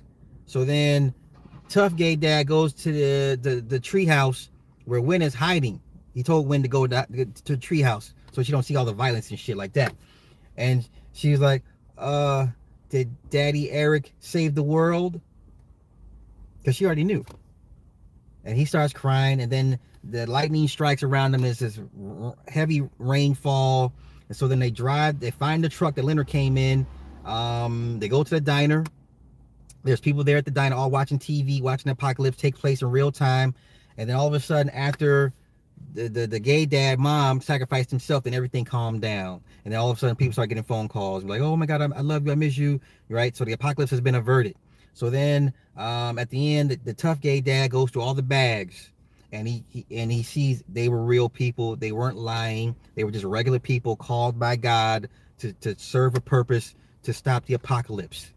so 0.53 0.63
then 0.63 1.13
tough 1.69 1.95
gay 1.95 2.15
dad 2.15 2.47
goes 2.47 2.73
to 2.73 2.91
the 2.91 3.39
the, 3.41 3.61
the 3.61 3.79
tree 3.79 4.05
house 4.05 4.49
where 4.85 5.01
Wen 5.01 5.21
is 5.21 5.33
hiding 5.33 5.81
he 6.13 6.21
told 6.21 6.47
Wen 6.47 6.61
to 6.61 6.67
go 6.67 6.85
to, 6.85 7.05
to 7.45 7.53
the 7.53 7.57
tree 7.57 7.81
house 7.81 8.13
so 8.33 8.41
she 8.43 8.51
don't 8.51 8.63
see 8.63 8.75
all 8.75 8.85
the 8.85 8.93
violence 8.93 9.29
and 9.29 9.39
shit 9.39 9.57
like 9.57 9.73
that. 9.73 9.93
And 10.57 10.87
she 11.13 11.31
was 11.31 11.39
like, 11.39 11.63
uh, 11.97 12.47
did 12.89 13.15
Daddy 13.29 13.71
Eric 13.71 14.13
save 14.19 14.55
the 14.55 14.63
world? 14.63 15.21
Because 16.59 16.75
she 16.75 16.85
already 16.85 17.03
knew. 17.03 17.25
And 18.43 18.57
he 18.57 18.65
starts 18.65 18.91
crying, 18.91 19.39
and 19.39 19.51
then 19.51 19.79
the 20.03 20.25
lightning 20.27 20.67
strikes 20.67 21.01
around 21.01 21.31
them. 21.31 21.41
There's 21.41 21.59
this 21.59 21.79
heavy 22.47 22.87
rainfall. 22.99 23.93
And 24.27 24.35
so 24.35 24.47
then 24.47 24.59
they 24.59 24.71
drive, 24.71 25.19
they 25.19 25.31
find 25.31 25.63
the 25.63 25.69
truck 25.69 25.95
that 25.95 26.03
Leonard 26.03 26.27
came 26.27 26.57
in. 26.57 26.85
Um, 27.25 27.99
they 27.99 28.07
go 28.07 28.23
to 28.23 28.29
the 28.29 28.41
diner. 28.41 28.83
There's 29.83 29.99
people 29.99 30.23
there 30.23 30.37
at 30.37 30.45
the 30.45 30.51
diner 30.51 30.75
all 30.75 30.89
watching 30.89 31.19
TV, 31.19 31.61
watching 31.61 31.85
the 31.85 31.91
apocalypse 31.91 32.37
take 32.37 32.57
place 32.57 32.81
in 32.81 32.89
real 32.89 33.11
time. 33.11 33.53
And 33.97 34.09
then 34.09 34.15
all 34.15 34.27
of 34.27 34.33
a 34.33 34.39
sudden, 34.39 34.71
after 34.71 35.33
the, 35.93 36.07
the, 36.07 36.27
the 36.27 36.39
gay 36.39 36.65
dad 36.65 36.99
mom 36.99 37.41
sacrificed 37.41 37.89
himself 37.89 38.25
and 38.25 38.33
everything 38.33 38.65
calmed 38.65 39.01
down. 39.01 39.41
And 39.63 39.73
then 39.73 39.79
all 39.79 39.89
of 39.89 39.97
a 39.97 39.99
sudden 39.99 40.15
people 40.15 40.33
start 40.33 40.49
getting 40.49 40.63
phone 40.63 40.87
calls 40.87 41.23
like 41.23 41.41
oh 41.41 41.55
my 41.55 41.65
god 41.65 41.81
I, 41.81 41.85
I 41.97 42.01
love 42.01 42.25
you 42.25 42.31
i 42.31 42.35
miss 42.35 42.57
you 42.57 42.79
right? 43.09 43.35
So 43.35 43.45
the 43.45 43.53
apocalypse 43.53 43.91
has 43.91 44.01
been 44.01 44.15
averted. 44.15 44.55
So 44.93 45.09
then 45.09 45.53
um, 45.77 46.19
at 46.19 46.29
the 46.29 46.55
end 46.55 46.71
the, 46.71 46.75
the, 46.77 46.93
tough 46.93 47.19
gay 47.19 47.41
dad 47.41 47.71
goes 47.71 47.91
through 47.91 48.01
all 48.01 48.13
the 48.13 48.23
bags 48.23 48.91
and 49.31 49.47
he, 49.47 49.63
he 49.69 49.85
and 49.91 50.11
he 50.11 50.23
sees 50.23 50.63
they 50.69 50.89
were 50.89 51.03
real 51.03 51.29
people. 51.29 51.75
They 51.75 51.91
weren't 51.91 52.17
lying. 52.17 52.75
They 52.95 53.03
were 53.03 53.11
just 53.11 53.25
regular 53.25 53.59
people 53.59 53.95
called 53.95 54.39
by 54.39 54.55
god 54.55 55.09
to, 55.39 55.53
to 55.53 55.77
serve 55.77 56.15
a 56.15 56.21
purpose 56.21 56.75
to 57.03 57.13
stop 57.13 57.45
the 57.45 57.53
apocalypse 57.53 58.32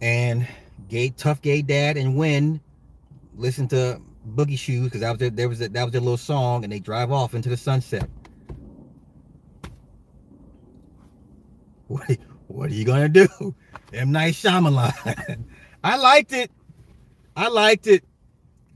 and 0.00 0.46
gay 0.88 1.10
tough 1.10 1.40
gay 1.42 1.62
dad 1.62 1.96
and 1.96 2.16
Wen 2.16 2.60
listen 3.36 3.68
to 3.68 4.00
Boogie 4.34 4.58
Shoes 4.58 4.84
because 4.84 5.00
that 5.00 5.10
was 5.10 5.18
their, 5.18 5.30
there 5.30 5.48
was 5.48 5.60
a, 5.60 5.68
that 5.68 5.84
was 5.84 5.92
their 5.92 6.00
little 6.00 6.16
song, 6.16 6.64
and 6.64 6.72
they 6.72 6.78
drive 6.80 7.12
off 7.12 7.34
into 7.34 7.48
the 7.48 7.56
sunset. 7.56 8.08
What 11.86 12.18
what 12.46 12.70
are 12.70 12.74
you 12.74 12.84
gonna 12.86 13.10
do? 13.10 13.28
M 13.92 14.10
Night 14.10 14.32
Shyamalan. 14.32 15.44
I 15.84 15.96
liked 15.96 16.32
it. 16.32 16.50
I 17.36 17.48
liked 17.48 17.86
it. 17.86 18.04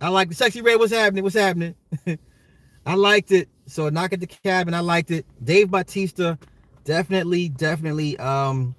I 0.01 0.09
liked 0.09 0.31
the 0.31 0.37
sexy 0.37 0.61
red. 0.61 0.79
What's 0.79 0.93
happening? 0.93 1.25
What's 1.25 1.35
happening? 1.35 1.75
I 2.87 2.95
liked 2.95 3.33
it. 3.33 3.49
So 3.67 3.89
knock 3.89 4.13
at 4.13 4.21
the 4.21 4.27
cabin. 4.27 4.75
I 4.75 4.81
liked 4.81 5.11
it. 5.11 5.25
Dave 5.43 5.71
Bautista, 5.71 6.39
definitely, 6.85 7.49
definitely 7.49 8.19
um 8.19 8.75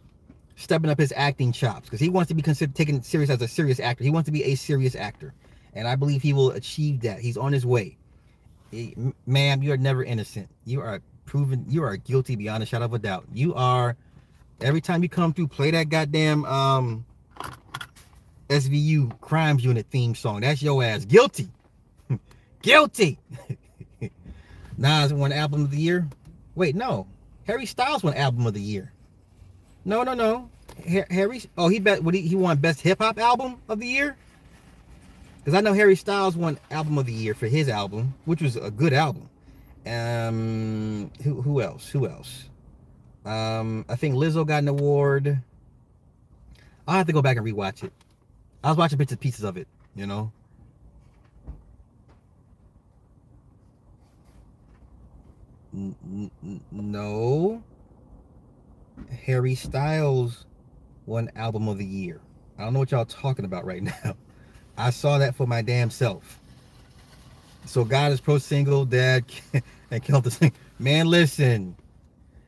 stepping 0.60 0.89
up 0.89 1.00
his 1.00 1.13
acting 1.15 1.52
chops 1.52 1.86
because 1.86 2.00
he 2.00 2.10
wants 2.10 2.28
to 2.28 2.36
be 2.36 2.41
considered 2.41 2.76
taken 2.76 3.02
serious 3.02 3.30
as 3.30 3.41
a 3.41 3.48
serious 3.48 3.80
actor. 3.80 4.04
He 4.04 4.10
wants 4.10 4.28
to 4.28 4.32
be 4.32 4.43
a 4.43 4.56
serious 4.56 4.95
actor 4.95 5.34
and 5.74 5.88
I 5.88 5.95
believe 5.95 6.22
he 6.22 6.34
will 6.34 6.52
achieve 6.52 7.02
that. 7.02 7.19
He's 7.19 7.38
on 7.38 7.54
his 7.54 7.65
way. 7.65 7.98
He, 8.72 8.95
ma'am, 9.26 9.63
you 9.63 9.72
are 9.72 9.78
never 9.78 10.04
innocent. 10.04 10.50
You 10.65 10.82
are 10.82 11.02
proven. 11.26 11.65
You 11.67 11.84
are 11.84 11.95
guilty 11.98 12.36
beyond 12.36 12.63
a 12.63 12.65
shadow 12.65 12.86
of 12.86 12.93
a 12.93 13.00
doubt. 13.00 13.26
You 13.34 13.54
are. 13.56 13.95
Every 14.62 14.82
time 14.82 15.04
you 15.04 15.10
come 15.10 15.34
through, 15.34 15.48
play 15.48 15.72
that 15.72 15.89
goddamn 15.89 16.45
um 16.45 17.06
SVU 18.50 19.19
crimes 19.22 19.63
unit 19.63 19.86
theme 19.89 20.15
song. 20.15 20.41
That's 20.41 20.62
your 20.62 20.84
ass. 20.84 21.06
Guilty. 21.06 21.50
guilty. 22.62 23.19
Nas 24.78 25.13
won 25.13 25.32
album 25.32 25.63
of 25.63 25.72
the 25.72 25.78
year. 25.78 26.08
Wait, 26.56 26.76
no. 26.76 27.08
Harry 27.45 27.65
Styles 27.65 28.04
won 28.04 28.13
album 28.15 28.45
of 28.45 28.54
the 28.54 28.62
year. 28.62 28.91
No, 29.86 30.04
no, 30.04 30.13
no. 30.13 30.50
Harry. 31.10 31.42
Oh, 31.58 31.68
he 31.68 31.80
bet. 31.80 32.04
What 32.04 32.13
he, 32.13 32.22
he 32.22 32.36
won 32.36 32.58
best 32.58 32.82
hip 32.82 33.00
hop 33.00 33.18
album 33.20 33.58
of 33.68 33.80
the 33.80 33.88
year. 33.88 34.15
Because 35.39 35.58
I 35.58 35.62
know 35.62 35.74
Harry 35.74 35.96
Styles 35.96 36.36
won 36.36 36.60
album 36.70 36.98
of 36.98 37.06
the 37.06 37.13
year 37.13 37.34
for 37.34 37.48
his 37.48 37.70
album, 37.70 38.13
which 38.26 38.42
was 38.42 38.56
a 38.56 38.70
good 38.72 38.94
album. 38.94 39.30
Um, 39.86 41.12
who 41.24 41.42
who 41.42 41.62
else? 41.62 41.88
Who 41.89 42.08
else? 42.08 42.46
Um, 43.26 43.86
I 43.89 43.96
think 43.96 44.15
Lizzo 44.15 44.46
got 44.46 44.60
an 44.63 44.68
award. 44.68 45.39
I'll 46.88 46.96
have 46.98 47.08
to 47.08 47.13
go 47.13 47.22
back 47.22 47.38
and 47.38 47.46
rewatch 47.46 47.84
it. 47.84 47.94
I 48.63 48.70
was 48.70 48.78
watching 48.78 48.98
bits 48.98 49.12
and 49.12 49.22
pieces 49.22 49.44
of 49.44 49.58
it, 49.58 49.68
you 49.96 50.06
know. 50.06 50.32
N- 55.74 55.96
n- 56.44 56.62
no. 56.72 57.63
Harry 59.26 59.56
Styles 59.56 60.46
won 61.06 61.30
album 61.36 61.68
of 61.68 61.78
the 61.78 61.86
year. 61.86 62.22
I 62.58 62.64
don't 62.64 62.74
know 62.74 62.80
what 62.80 62.92
y'all 62.92 63.06
talking 63.06 63.46
about 63.46 63.66
right 63.66 63.84
now. 64.04 64.16
I 64.78 64.92
saw 64.92 65.18
that 65.18 65.36
for 65.36 65.48
my 65.48 65.62
damn 65.62 65.90
self. 65.90 66.40
So 67.66 67.84
God 67.84 68.12
is 68.12 68.22
pro 68.22 68.38
single, 68.38 68.86
dad 68.86 69.26
and 69.92 70.04
killed 70.04 70.24
the 70.24 70.32
thing. 70.32 70.54
Man, 70.80 71.08
listen. 71.08 71.76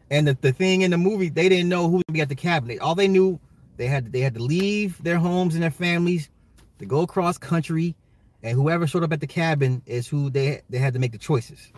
And 0.10 0.28
the, 0.28 0.38
the 0.40 0.52
thing 0.52 0.82
in 0.82 0.92
the 0.92 0.98
movie, 0.98 1.30
they 1.30 1.48
didn't 1.50 1.70
know 1.70 1.90
who 1.90 1.98
would 1.98 2.12
be 2.12 2.22
at 2.22 2.30
the 2.30 2.36
cabin. 2.36 2.80
All 2.80 2.96
they 2.96 3.08
knew, 3.08 3.40
they 3.78 3.88
had 3.88 4.12
they 4.12 4.20
had 4.20 4.34
to 4.36 4.44
leave 4.44 5.02
their 5.04 5.18
homes 5.18 5.54
and 5.54 5.64
their 5.64 5.72
families 5.72 6.30
to 6.80 6.86
go 6.86 7.02
across 7.02 7.38
country, 7.38 7.96
and 8.44 8.56
whoever 8.56 8.88
showed 8.88 9.04
up 9.04 9.14
at 9.14 9.22
the 9.22 9.28
cabin 9.28 9.82
is 9.86 10.08
who 10.08 10.30
they 10.30 10.62
they 10.70 10.78
had 10.78 10.94
to 10.94 11.00
make 11.00 11.12
the 11.12 11.18
choices. 11.18 11.72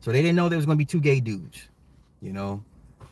So 0.00 0.12
they 0.12 0.22
didn't 0.22 0.36
know 0.36 0.48
there 0.48 0.58
was 0.58 0.66
gonna 0.66 0.76
be 0.76 0.84
two 0.84 1.00
gay 1.00 1.20
dudes, 1.20 1.68
you 2.20 2.32
know. 2.32 2.62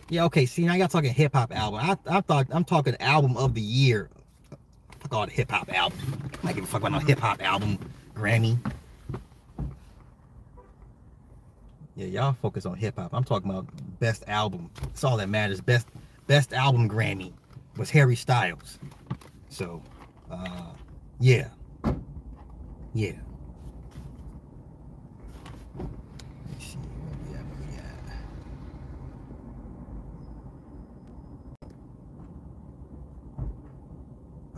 Yeah, 0.09 0.25
okay. 0.25 0.47
See, 0.47 0.65
now 0.65 0.75
y'all 0.75 0.89
talking 0.89 1.13
hip 1.13 1.35
hop 1.35 1.55
album. 1.55 1.81
I, 1.83 1.97
I 2.07 2.21
thought 2.21 2.47
I'm 2.51 2.65
talking 2.65 2.97
album 3.01 3.37
of 3.37 3.55
the 3.55 3.61
year. 3.61 4.09
Fuck 5.01 5.13
all 5.13 5.27
the 5.27 5.33
hip 5.33 5.51
hop 5.51 5.73
album. 5.73 5.99
I 6.45 6.53
give 6.53 6.65
a 6.65 6.67
fuck 6.67 6.81
about 6.81 6.93
no 6.93 6.99
hip 7.01 7.19
hop 7.19 7.43
album. 7.43 7.79
Grammy. 8.15 8.59
Yeah, 11.97 12.07
y'all 12.07 12.33
focus 12.35 12.67
on 12.67 12.77
hip 12.77 12.99
hop. 12.99 13.11
I'm 13.13 13.25
talking 13.25 13.51
about 13.51 13.67
best 13.99 14.25
album. 14.29 14.71
That's 14.83 15.03
all 15.03 15.17
that 15.17 15.29
matters. 15.29 15.61
Best 15.61 15.89
best 16.27 16.53
album 16.53 16.89
Grammy 16.89 17.33
was 17.77 17.91
Harry 17.91 18.17
Styles. 18.17 18.79
So, 19.49 19.83
uh, 20.31 20.73
yeah, 21.19 21.49
yeah. 22.95 23.13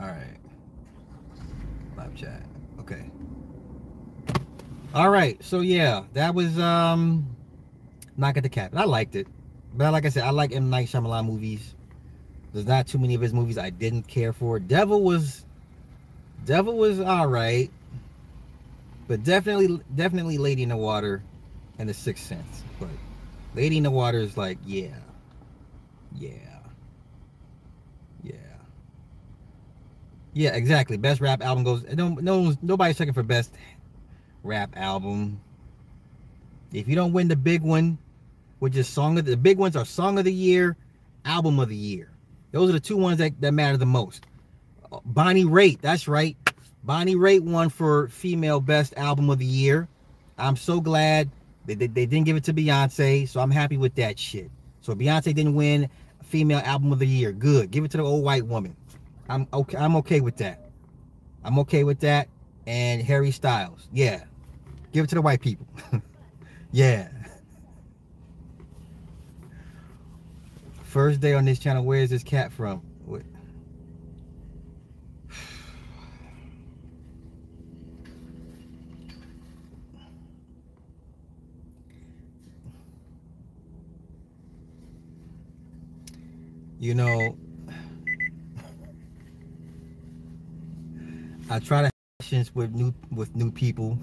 All 0.00 0.06
right. 0.06 0.36
Live 1.96 2.14
chat. 2.14 2.42
Okay. 2.80 3.10
All 4.94 5.10
right. 5.10 5.42
So 5.42 5.60
yeah, 5.60 6.04
that 6.14 6.34
was 6.34 6.58
um 6.58 7.26
Knock 8.16 8.36
at 8.36 8.42
the 8.42 8.48
Cap. 8.48 8.72
I 8.76 8.84
liked 8.84 9.16
it. 9.16 9.26
But 9.74 9.92
like 9.92 10.06
I 10.06 10.08
said, 10.08 10.24
I 10.24 10.30
like 10.30 10.54
M. 10.54 10.70
Night 10.70 10.88
Shyamalan 10.88 11.26
movies. 11.26 11.74
There's 12.52 12.66
not 12.66 12.86
too 12.86 12.98
many 12.98 13.14
of 13.14 13.20
his 13.20 13.34
movies 13.34 13.58
I 13.58 13.70
didn't 13.70 14.08
care 14.08 14.32
for. 14.32 14.58
Devil 14.58 15.02
was 15.02 15.44
Devil 16.44 16.76
was 16.76 17.00
alright. 17.00 17.70
But 19.06 19.24
definitely 19.24 19.80
definitely 19.94 20.38
Lady 20.38 20.62
in 20.62 20.68
the 20.68 20.76
Water 20.76 21.22
and 21.78 21.88
the 21.88 21.94
Sixth 21.94 22.24
Sense. 22.24 22.62
But 22.78 22.88
Lady 23.54 23.78
in 23.78 23.82
the 23.82 23.90
Water 23.90 24.18
is 24.18 24.36
like, 24.36 24.58
yeah. 24.64 24.88
Yeah. 26.14 26.30
Yeah. 28.22 28.34
Yeah, 30.38 30.54
exactly. 30.54 30.96
Best 30.96 31.20
rap 31.20 31.42
album 31.42 31.64
goes. 31.64 31.82
No, 31.96 32.10
no, 32.10 32.54
nobody's 32.62 32.96
checking 32.96 33.12
for 33.12 33.24
best 33.24 33.52
rap 34.44 34.70
album. 34.76 35.40
If 36.72 36.86
you 36.86 36.94
don't 36.94 37.12
win 37.12 37.26
the 37.26 37.34
big 37.34 37.60
one, 37.60 37.98
which 38.60 38.76
is 38.76 38.86
song 38.86 39.18
of 39.18 39.24
the, 39.24 39.32
the 39.32 39.36
big 39.36 39.58
ones 39.58 39.74
are 39.74 39.84
song 39.84 40.16
of 40.16 40.24
the 40.24 40.32
year, 40.32 40.76
album 41.24 41.58
of 41.58 41.68
the 41.68 41.74
year. 41.74 42.12
Those 42.52 42.70
are 42.70 42.74
the 42.74 42.78
two 42.78 42.96
ones 42.96 43.18
that, 43.18 43.40
that 43.40 43.50
matter 43.50 43.76
the 43.76 43.86
most. 43.86 44.26
Bonnie 45.04 45.44
Raitt, 45.44 45.80
that's 45.80 46.06
right. 46.06 46.36
Bonnie 46.84 47.16
Raitt 47.16 47.40
won 47.40 47.68
for 47.68 48.06
female 48.06 48.60
best 48.60 48.94
album 48.96 49.30
of 49.30 49.40
the 49.40 49.44
year. 49.44 49.88
I'm 50.38 50.54
so 50.54 50.80
glad 50.80 51.32
they, 51.66 51.74
they, 51.74 51.88
they 51.88 52.06
didn't 52.06 52.26
give 52.26 52.36
it 52.36 52.44
to 52.44 52.54
Beyonce, 52.54 53.28
so 53.28 53.40
I'm 53.40 53.50
happy 53.50 53.76
with 53.76 53.96
that 53.96 54.20
shit. 54.20 54.52
So 54.82 54.94
Beyonce 54.94 55.34
didn't 55.34 55.56
win 55.56 55.90
female 56.22 56.60
album 56.60 56.92
of 56.92 57.00
the 57.00 57.08
year. 57.08 57.32
Good. 57.32 57.72
Give 57.72 57.84
it 57.84 57.90
to 57.90 57.96
the 57.96 58.04
old 58.04 58.22
white 58.22 58.46
woman. 58.46 58.76
I'm 59.28 59.46
okay. 59.52 59.76
I'm 59.76 59.96
okay 59.96 60.20
with 60.20 60.36
that. 60.38 60.70
I'm 61.44 61.58
okay 61.60 61.84
with 61.84 62.00
that. 62.00 62.28
And 62.66 63.02
Harry 63.02 63.30
Styles, 63.30 63.88
yeah, 63.92 64.24
give 64.92 65.04
it 65.04 65.08
to 65.08 65.14
the 65.14 65.22
white 65.22 65.40
people. 65.40 65.66
yeah. 66.72 67.08
First 70.82 71.20
day 71.20 71.34
on 71.34 71.44
this 71.44 71.58
channel. 71.58 71.84
Where 71.84 72.00
is 72.00 72.10
this 72.10 72.22
cat 72.22 72.52
from? 72.52 72.82
What? 73.04 73.22
You 86.80 86.94
know, 86.94 87.36
I 91.50 91.58
try 91.58 91.82
to 91.82 91.90
have 92.30 92.54
with 92.54 92.74
new 92.74 92.92
with 93.10 93.34
new 93.34 93.50
people. 93.50 93.98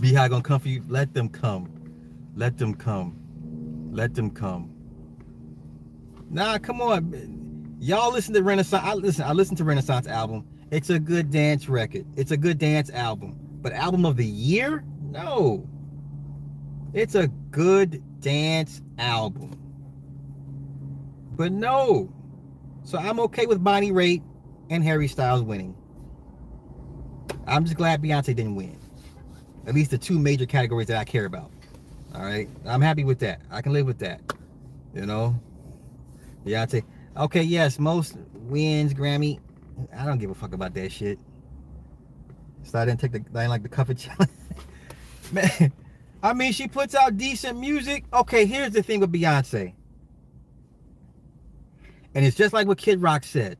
Be 0.00 0.12
how 0.12 0.26
gonna 0.26 0.42
come 0.42 0.58
for 0.58 0.68
you. 0.68 0.82
Let 0.88 1.14
them 1.14 1.28
come. 1.28 1.70
Let 2.34 2.58
them 2.58 2.74
come. 2.74 3.16
Let 3.92 4.14
them 4.14 4.30
come. 4.30 4.74
Nah, 6.30 6.58
come 6.58 6.80
on. 6.80 7.76
Y'all 7.78 8.12
listen 8.12 8.34
to 8.34 8.42
Renaissance. 8.42 8.82
I 8.84 8.94
listen, 8.94 9.24
I 9.24 9.32
listen 9.32 9.54
to 9.56 9.64
Renaissance 9.64 10.08
album. 10.08 10.46
It's 10.72 10.90
a 10.90 10.98
good 10.98 11.30
dance 11.30 11.68
record. 11.68 12.06
It's 12.16 12.32
a 12.32 12.36
good 12.36 12.58
dance 12.58 12.90
album. 12.90 13.38
But 13.62 13.72
album 13.72 14.04
of 14.04 14.16
the 14.16 14.26
year? 14.26 14.82
No. 15.00 15.68
It's 16.92 17.14
a 17.14 17.28
good 17.28 18.02
dance 18.20 18.82
album. 18.98 19.52
But 21.36 21.52
no. 21.52 22.12
So 22.82 22.98
I'm 22.98 23.20
okay 23.20 23.46
with 23.46 23.62
Bonnie 23.62 23.92
Raitt 23.92 24.22
and 24.70 24.82
Harry 24.82 25.06
Styles 25.06 25.42
winning. 25.42 25.76
I'm 27.46 27.64
just 27.64 27.76
glad 27.76 28.02
Beyonce 28.02 28.26
didn't 28.26 28.54
win. 28.54 28.78
At 29.66 29.74
least 29.74 29.90
the 29.90 29.98
two 29.98 30.18
major 30.18 30.46
categories 30.46 30.88
that 30.88 30.96
I 30.96 31.04
care 31.04 31.24
about. 31.24 31.50
All 32.14 32.22
right. 32.22 32.48
I'm 32.66 32.80
happy 32.80 33.04
with 33.04 33.18
that. 33.20 33.40
I 33.50 33.62
can 33.62 33.72
live 33.72 33.86
with 33.86 33.98
that. 33.98 34.20
You 34.94 35.06
know? 35.06 35.34
Beyonce. 36.44 36.84
Okay, 37.16 37.42
yes, 37.42 37.78
most 37.78 38.16
wins 38.34 38.92
Grammy. 38.92 39.40
I 39.96 40.04
don't 40.04 40.18
give 40.18 40.30
a 40.30 40.34
fuck 40.34 40.52
about 40.52 40.74
that 40.74 40.90
shit. 40.92 41.18
So 42.64 42.78
I 42.78 42.84
didn't 42.84 43.00
take 43.00 43.12
the 43.12 43.18
I 43.18 43.42
didn't 43.42 43.50
like 43.50 43.62
the 43.62 43.68
cover 43.68 43.94
challenge. 43.94 44.30
Man, 45.32 45.72
I 46.22 46.32
mean 46.32 46.52
she 46.52 46.66
puts 46.66 46.94
out 46.94 47.16
decent 47.16 47.58
music. 47.58 48.04
Okay, 48.12 48.46
here's 48.46 48.72
the 48.72 48.82
thing 48.82 49.00
with 49.00 49.12
Beyonce. 49.12 49.74
And 52.14 52.24
it's 52.24 52.36
just 52.36 52.52
like 52.52 52.66
what 52.66 52.78
Kid 52.78 53.02
Rock 53.02 53.24
said. 53.24 53.58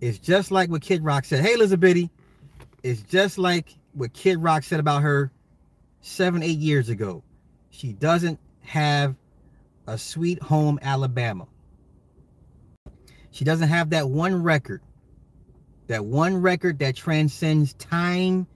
It's 0.00 0.18
just 0.18 0.50
like 0.50 0.70
what 0.70 0.82
Kid 0.82 1.04
Rock 1.04 1.24
said. 1.24 1.44
Hey, 1.44 1.54
Elizabeth, 1.54 2.08
it's 2.86 3.02
just 3.02 3.36
like 3.36 3.74
what 3.94 4.12
Kid 4.12 4.40
Rock 4.40 4.62
said 4.62 4.78
about 4.78 5.02
her 5.02 5.32
seven, 6.02 6.42
eight 6.44 6.58
years 6.58 6.88
ago. 6.88 7.24
She 7.70 7.92
doesn't 7.92 8.38
have 8.60 9.16
a 9.88 9.98
sweet 9.98 10.40
home 10.40 10.78
Alabama. 10.80 11.48
She 13.32 13.44
doesn't 13.44 13.68
have 13.68 13.90
that 13.90 14.08
one 14.08 14.40
record. 14.40 14.82
That 15.88 16.04
one 16.04 16.40
record 16.40 16.78
that 16.78 16.94
transcends 16.94 17.74
time 17.74 18.46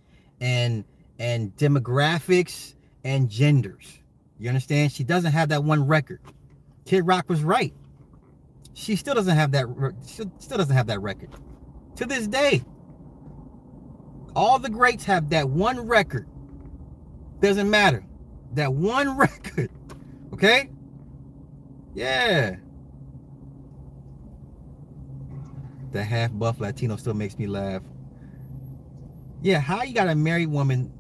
and 0.40 0.85
and 1.19 1.55
demographics 1.57 2.75
and 3.03 3.29
genders. 3.29 3.99
You 4.38 4.49
understand? 4.49 4.93
She 4.93 5.03
doesn't 5.03 5.33
have 5.33 5.49
that 5.49 5.64
one 5.64 5.88
record. 5.88 6.21
Kid 6.87 7.05
Rock 7.05 7.29
was 7.29 7.43
right. 7.43 7.75
She 8.75 8.95
still 8.95 9.14
doesn't 9.14 9.37
have 9.37 9.51
that 9.53 9.66
she 10.07 10.23
still 10.38 10.59
doesn't 10.59 10.77
have 10.77 10.87
that 10.87 11.01
record. 11.01 11.31
To 11.97 12.07
this 12.07 12.29
day. 12.29 12.62
All 14.37 14.59
the 14.59 14.71
greats 14.71 15.05
have 15.05 15.31
that 15.31 15.49
one 15.49 15.87
record. 15.87 16.27
Doesn't 17.40 17.69
matter. 17.71 18.05
That 18.55 18.73
one 18.73 19.16
record. 19.16 19.71
Okay? 20.33 20.71
Yeah. 21.95 22.57
The 25.93 26.05
half 26.05 26.33
buff 26.33 26.61
Latino 26.61 26.97
still 26.97 27.14
makes 27.14 27.38
me 27.38 27.47
laugh. 27.47 27.83
Yeah, 29.43 29.59
how 29.59 29.83
you 29.83 29.95
got 29.95 30.09
a 30.09 30.14
married 30.14 30.49
woman? 30.49 30.93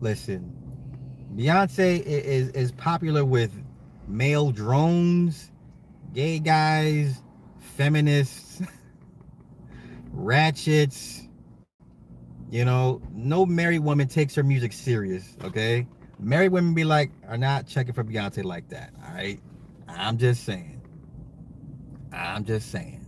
Listen, 0.00 0.52
Beyonce 1.34 2.02
is 2.02 2.48
is 2.50 2.72
popular 2.72 3.24
with 3.24 3.52
male 4.08 4.50
drones, 4.50 5.50
gay 6.14 6.38
guys, 6.38 7.22
feminists, 7.58 8.49
ratchets. 10.10 11.26
You 12.50 12.64
know, 12.64 13.00
no 13.12 13.46
married 13.46 13.80
woman 13.80 14.08
takes 14.08 14.34
her 14.34 14.42
music 14.42 14.72
serious, 14.72 15.36
okay? 15.44 15.86
Married 16.18 16.50
women 16.50 16.74
be 16.74 16.84
like, 16.84 17.12
are 17.28 17.38
not 17.38 17.66
checking 17.66 17.94
for 17.94 18.02
Beyonce 18.02 18.44
like 18.44 18.68
that, 18.70 18.92
all 19.06 19.14
right? 19.14 19.40
I'm 19.88 20.18
just 20.18 20.44
saying. 20.44 20.82
I'm 22.12 22.44
just 22.44 22.70
saying. 22.70 23.06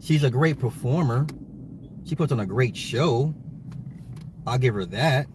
She's 0.00 0.24
a 0.24 0.30
great 0.30 0.58
performer. 0.58 1.26
She 2.04 2.14
puts 2.14 2.32
on 2.32 2.40
a 2.40 2.46
great 2.46 2.76
show. 2.76 3.34
I'll 4.46 4.58
give 4.58 4.74
her 4.74 4.86
that. 4.86 5.26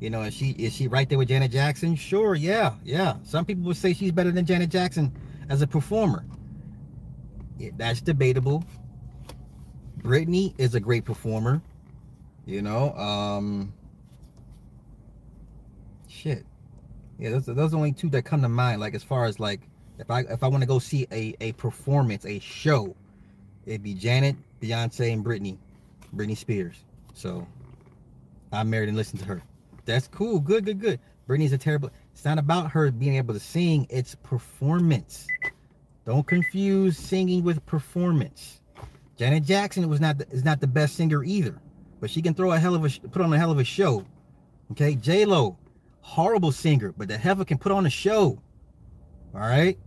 You 0.00 0.10
know, 0.10 0.22
is 0.22 0.34
she 0.34 0.50
is 0.52 0.74
she 0.74 0.88
right 0.88 1.08
there 1.08 1.18
with 1.18 1.28
Janet 1.28 1.50
Jackson? 1.50 1.94
Sure, 1.94 2.34
yeah, 2.34 2.74
yeah. 2.84 3.16
Some 3.22 3.44
people 3.44 3.64
would 3.64 3.76
say 3.76 3.92
she's 3.92 4.12
better 4.12 4.32
than 4.32 4.46
Janet 4.46 4.70
Jackson 4.70 5.14
as 5.50 5.60
a 5.60 5.66
performer. 5.66 6.24
Yeah, 7.58 7.70
that's 7.76 8.00
debatable. 8.00 8.64
Britney 10.02 10.54
is 10.58 10.74
a 10.74 10.80
great 10.80 11.04
performer. 11.04 11.60
You 12.46 12.62
know, 12.62 12.94
um, 12.94 13.72
shit. 16.08 16.44
Yeah, 17.18 17.30
those, 17.30 17.46
those 17.46 17.74
are 17.74 17.76
only 17.76 17.92
two 17.92 18.08
that 18.10 18.22
come 18.22 18.42
to 18.42 18.48
mind. 18.48 18.80
Like 18.80 18.94
as 18.94 19.02
far 19.02 19.26
as 19.26 19.38
like, 19.38 19.60
if 19.98 20.10
I 20.10 20.20
if 20.20 20.42
I 20.42 20.48
want 20.48 20.62
to 20.62 20.66
go 20.66 20.78
see 20.78 21.06
a 21.12 21.34
a 21.40 21.52
performance, 21.52 22.24
a 22.24 22.38
show, 22.38 22.96
it'd 23.66 23.82
be 23.82 23.94
Janet, 23.94 24.36
Beyonce, 24.60 25.12
and 25.12 25.24
Britney, 25.24 25.58
Britney 26.16 26.36
Spears. 26.36 26.76
So 27.12 27.46
I'm 28.52 28.70
married 28.70 28.88
and 28.88 28.96
listen 28.96 29.18
to 29.18 29.24
her. 29.26 29.42
That's 29.84 30.08
cool. 30.08 30.40
Good, 30.40 30.64
good, 30.64 30.80
good. 30.80 31.00
Britney's 31.28 31.52
a 31.52 31.58
terrible. 31.58 31.90
It's 32.12 32.24
not 32.24 32.38
about 32.38 32.70
her 32.72 32.90
being 32.90 33.16
able 33.16 33.34
to 33.34 33.40
sing. 33.40 33.86
It's 33.90 34.14
performance. 34.14 35.26
Don't 36.06 36.26
confuse 36.26 36.98
singing 36.98 37.44
with 37.44 37.64
performance. 37.66 38.59
Janet 39.20 39.44
Jackson 39.44 39.86
was 39.86 40.00
not 40.00 40.16
the, 40.16 40.26
is 40.30 40.44
not 40.44 40.62
the 40.62 40.66
best 40.66 40.96
singer 40.96 41.22
either, 41.22 41.60
but 42.00 42.08
she 42.08 42.22
can 42.22 42.32
throw 42.32 42.52
a 42.52 42.58
hell 42.58 42.74
of 42.74 42.86
a 42.86 43.08
put 43.08 43.20
on 43.20 43.30
a 43.34 43.36
hell 43.36 43.50
of 43.50 43.58
a 43.58 43.64
show. 43.64 44.02
Okay, 44.70 44.94
J 44.94 45.26
Lo, 45.26 45.58
horrible 46.00 46.50
singer, 46.50 46.94
but 46.96 47.06
the 47.06 47.18
heifer 47.18 47.44
can 47.44 47.58
put 47.58 47.70
on 47.70 47.84
a 47.84 47.90
show. 47.90 48.40
All 49.34 49.40
right. 49.40 49.78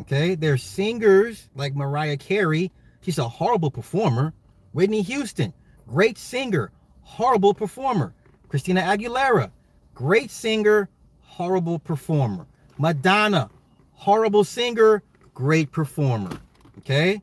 Okay, 0.00 0.36
there's 0.36 0.62
singers 0.62 1.50
like 1.54 1.74
Mariah 1.74 2.16
Carey. 2.16 2.72
She's 3.02 3.18
a 3.18 3.28
horrible 3.28 3.70
performer. 3.70 4.32
Whitney 4.72 5.02
Houston, 5.02 5.52
great 5.86 6.16
singer, 6.16 6.72
horrible 7.02 7.52
performer. 7.52 8.14
Christina 8.48 8.80
Aguilera, 8.80 9.50
great 9.92 10.30
singer, 10.30 10.88
horrible 11.20 11.78
performer. 11.78 12.46
Madonna, 12.78 13.50
horrible 13.92 14.44
singer, 14.44 15.02
great 15.34 15.70
performer. 15.70 16.38
Okay? 16.78 17.20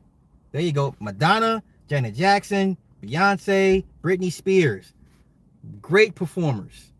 There 0.52 0.60
you 0.60 0.72
go. 0.72 0.94
Madonna, 1.00 1.62
Janet 1.88 2.14
Jackson, 2.14 2.76
Beyonce, 3.02 3.84
Britney 4.02 4.32
Spears. 4.32 4.92
Great 5.80 6.14
performers. 6.14 6.92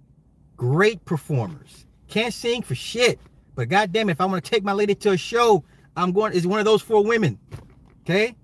Great 0.57 1.05
performers. 1.05 1.87
Can't 2.09 2.35
sing 2.35 2.63
for 2.63 2.75
shit. 2.75 3.19
But 3.55 3.69
goddamn, 3.69 4.09
if 4.09 4.21
I 4.21 4.27
want 4.27 4.45
to 4.45 4.51
take 4.51 4.63
my 4.63 4.73
lady 4.73 4.95
to 4.95 5.13
a 5.13 5.17
show, 5.17 5.65
I'm 5.97 6.13
going, 6.13 6.33
is 6.33 6.47
one 6.47 6.59
of 6.59 6.65
those 6.65 6.83
four 6.83 7.05
women. 7.05 7.39
Okay? 8.03 8.37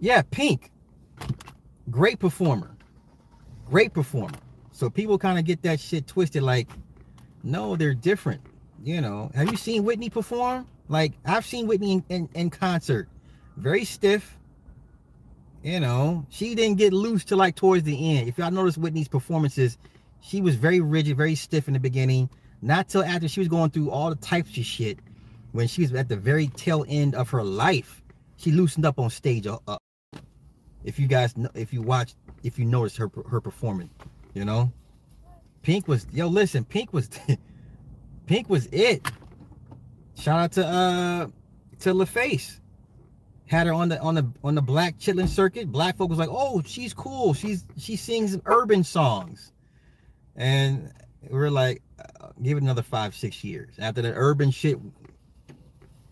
Yeah, 0.00 0.22
Pink. 0.30 0.70
Great 1.90 2.18
performer. 2.18 2.76
Great 3.66 3.92
performer. 3.92 4.38
So 4.72 4.90
people 4.90 5.18
kind 5.18 5.38
of 5.38 5.44
get 5.44 5.62
that 5.62 5.80
shit 5.80 6.06
twisted 6.06 6.42
like, 6.42 6.68
no, 7.42 7.76
they're 7.76 7.94
different. 7.94 8.40
You 8.82 9.00
know, 9.00 9.30
have 9.34 9.50
you 9.50 9.56
seen 9.56 9.84
Whitney 9.84 10.10
perform? 10.10 10.66
Like, 10.88 11.12
I've 11.24 11.46
seen 11.46 11.66
Whitney 11.66 11.92
in, 11.92 12.04
in, 12.08 12.28
in 12.34 12.50
concert. 12.50 13.08
Very 13.56 13.84
stiff. 13.84 14.38
You 15.62 15.80
know, 15.80 16.26
she 16.28 16.54
didn't 16.54 16.76
get 16.76 16.92
loose 16.92 17.24
till 17.24 17.38
like 17.38 17.56
towards 17.56 17.84
the 17.84 18.18
end. 18.18 18.28
If 18.28 18.36
y'all 18.36 18.50
notice 18.50 18.76
Whitney's 18.76 19.08
performances, 19.08 19.78
she 20.20 20.42
was 20.42 20.56
very 20.56 20.80
rigid, 20.80 21.16
very 21.16 21.34
stiff 21.34 21.68
in 21.68 21.74
the 21.74 21.80
beginning. 21.80 22.28
Not 22.60 22.88
till 22.88 23.02
after 23.02 23.28
she 23.28 23.40
was 23.40 23.48
going 23.48 23.70
through 23.70 23.90
all 23.90 24.10
the 24.10 24.16
types 24.16 24.56
of 24.58 24.64
shit, 24.64 24.98
when 25.52 25.66
she 25.66 25.82
was 25.82 25.92
at 25.94 26.08
the 26.08 26.16
very 26.16 26.48
tail 26.48 26.84
end 26.88 27.14
of 27.14 27.30
her 27.30 27.42
life, 27.42 28.02
she 28.36 28.50
loosened 28.50 28.84
up 28.84 28.98
on 28.98 29.08
stage. 29.08 29.46
Uh, 29.46 29.58
uh 29.66 29.78
if 30.82 30.98
you 30.98 31.06
guys, 31.06 31.36
know, 31.36 31.48
if 31.54 31.72
you 31.72 31.80
watch, 31.80 32.14
if 32.42 32.58
you 32.58 32.66
notice 32.66 32.96
her 32.96 33.10
her 33.30 33.40
performance, 33.40 33.90
you 34.34 34.44
know, 34.44 34.70
Pink 35.62 35.88
was 35.88 36.06
yo. 36.12 36.26
Listen, 36.26 36.64
Pink 36.64 36.92
was 36.92 37.08
Pink 38.26 38.50
was 38.50 38.66
it. 38.66 39.06
Shout 40.14 40.40
out 40.40 40.52
to 40.52 40.66
uh 40.66 41.26
to 41.80 41.94
LaFace. 41.94 42.60
Had 43.46 43.66
her 43.66 43.72
on 43.72 43.88
the 43.90 44.00
on 44.00 44.14
the 44.14 44.26
on 44.42 44.54
the 44.54 44.62
black 44.62 44.98
chitlin 44.98 45.28
circuit. 45.28 45.70
Black 45.70 45.96
folk 45.96 46.08
was 46.08 46.18
like, 46.18 46.30
oh, 46.30 46.62
she's 46.64 46.94
cool. 46.94 47.34
She's 47.34 47.64
she 47.76 47.96
sings 47.96 48.38
urban 48.46 48.82
songs, 48.82 49.52
and 50.34 50.90
we're 51.28 51.50
like, 51.50 51.82
uh, 51.98 52.28
give 52.42 52.56
it 52.56 52.62
another 52.62 52.82
five 52.82 53.14
six 53.14 53.44
years 53.44 53.74
after 53.78 54.00
the 54.00 54.12
urban 54.14 54.50
shit. 54.50 54.78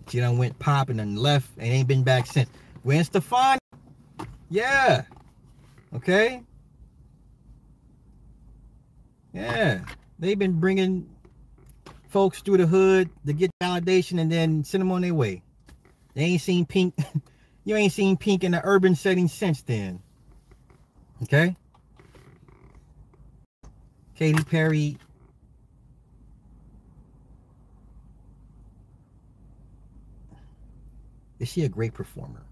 She 0.09 0.21
done 0.21 0.37
went 0.37 0.59
pop 0.59 0.91
and 0.91 0.99
then 0.99 1.17
left 1.17 1.49
and 1.57 1.69
ain't 1.73 1.89
been 1.89 2.03
back 2.03 2.27
since. 2.27 2.51
Gwen 2.83 3.05
Stefani 3.05 3.59
yeah. 4.53 5.05
Okay. 5.95 6.43
Yeah. 9.33 9.81
They've 10.19 10.39
been 10.39 10.61
bringing 10.61 11.09
folks 12.09 12.43
through 12.43 12.59
the 12.59 12.67
hood 12.67 13.09
to 13.25 13.33
get 13.33 13.51
validation 13.63 14.21
and 14.21 14.31
then 14.31 14.63
send 14.63 14.83
them 14.83 14.93
on 14.93 15.01
their 15.01 15.15
way. 15.15 15.43
They 16.15 16.25
ain't 16.25 16.41
seen 16.41 16.67
pink. 16.67 16.95
you 17.65 17.77
ain't 17.77 17.93
seen 17.93 18.17
pink 18.17 18.45
in 18.45 18.53
the 18.53 18.61
urban 18.65 18.95
setting 18.95 19.29
since 19.29 19.63
then. 19.63 20.01
Okay. 21.23 21.57
Katy 24.17 24.45
Perry. 24.45 24.99
Is 31.39 31.49
she 31.49 31.65
a 31.65 31.69
great 31.69 31.93
performer? 31.95 32.43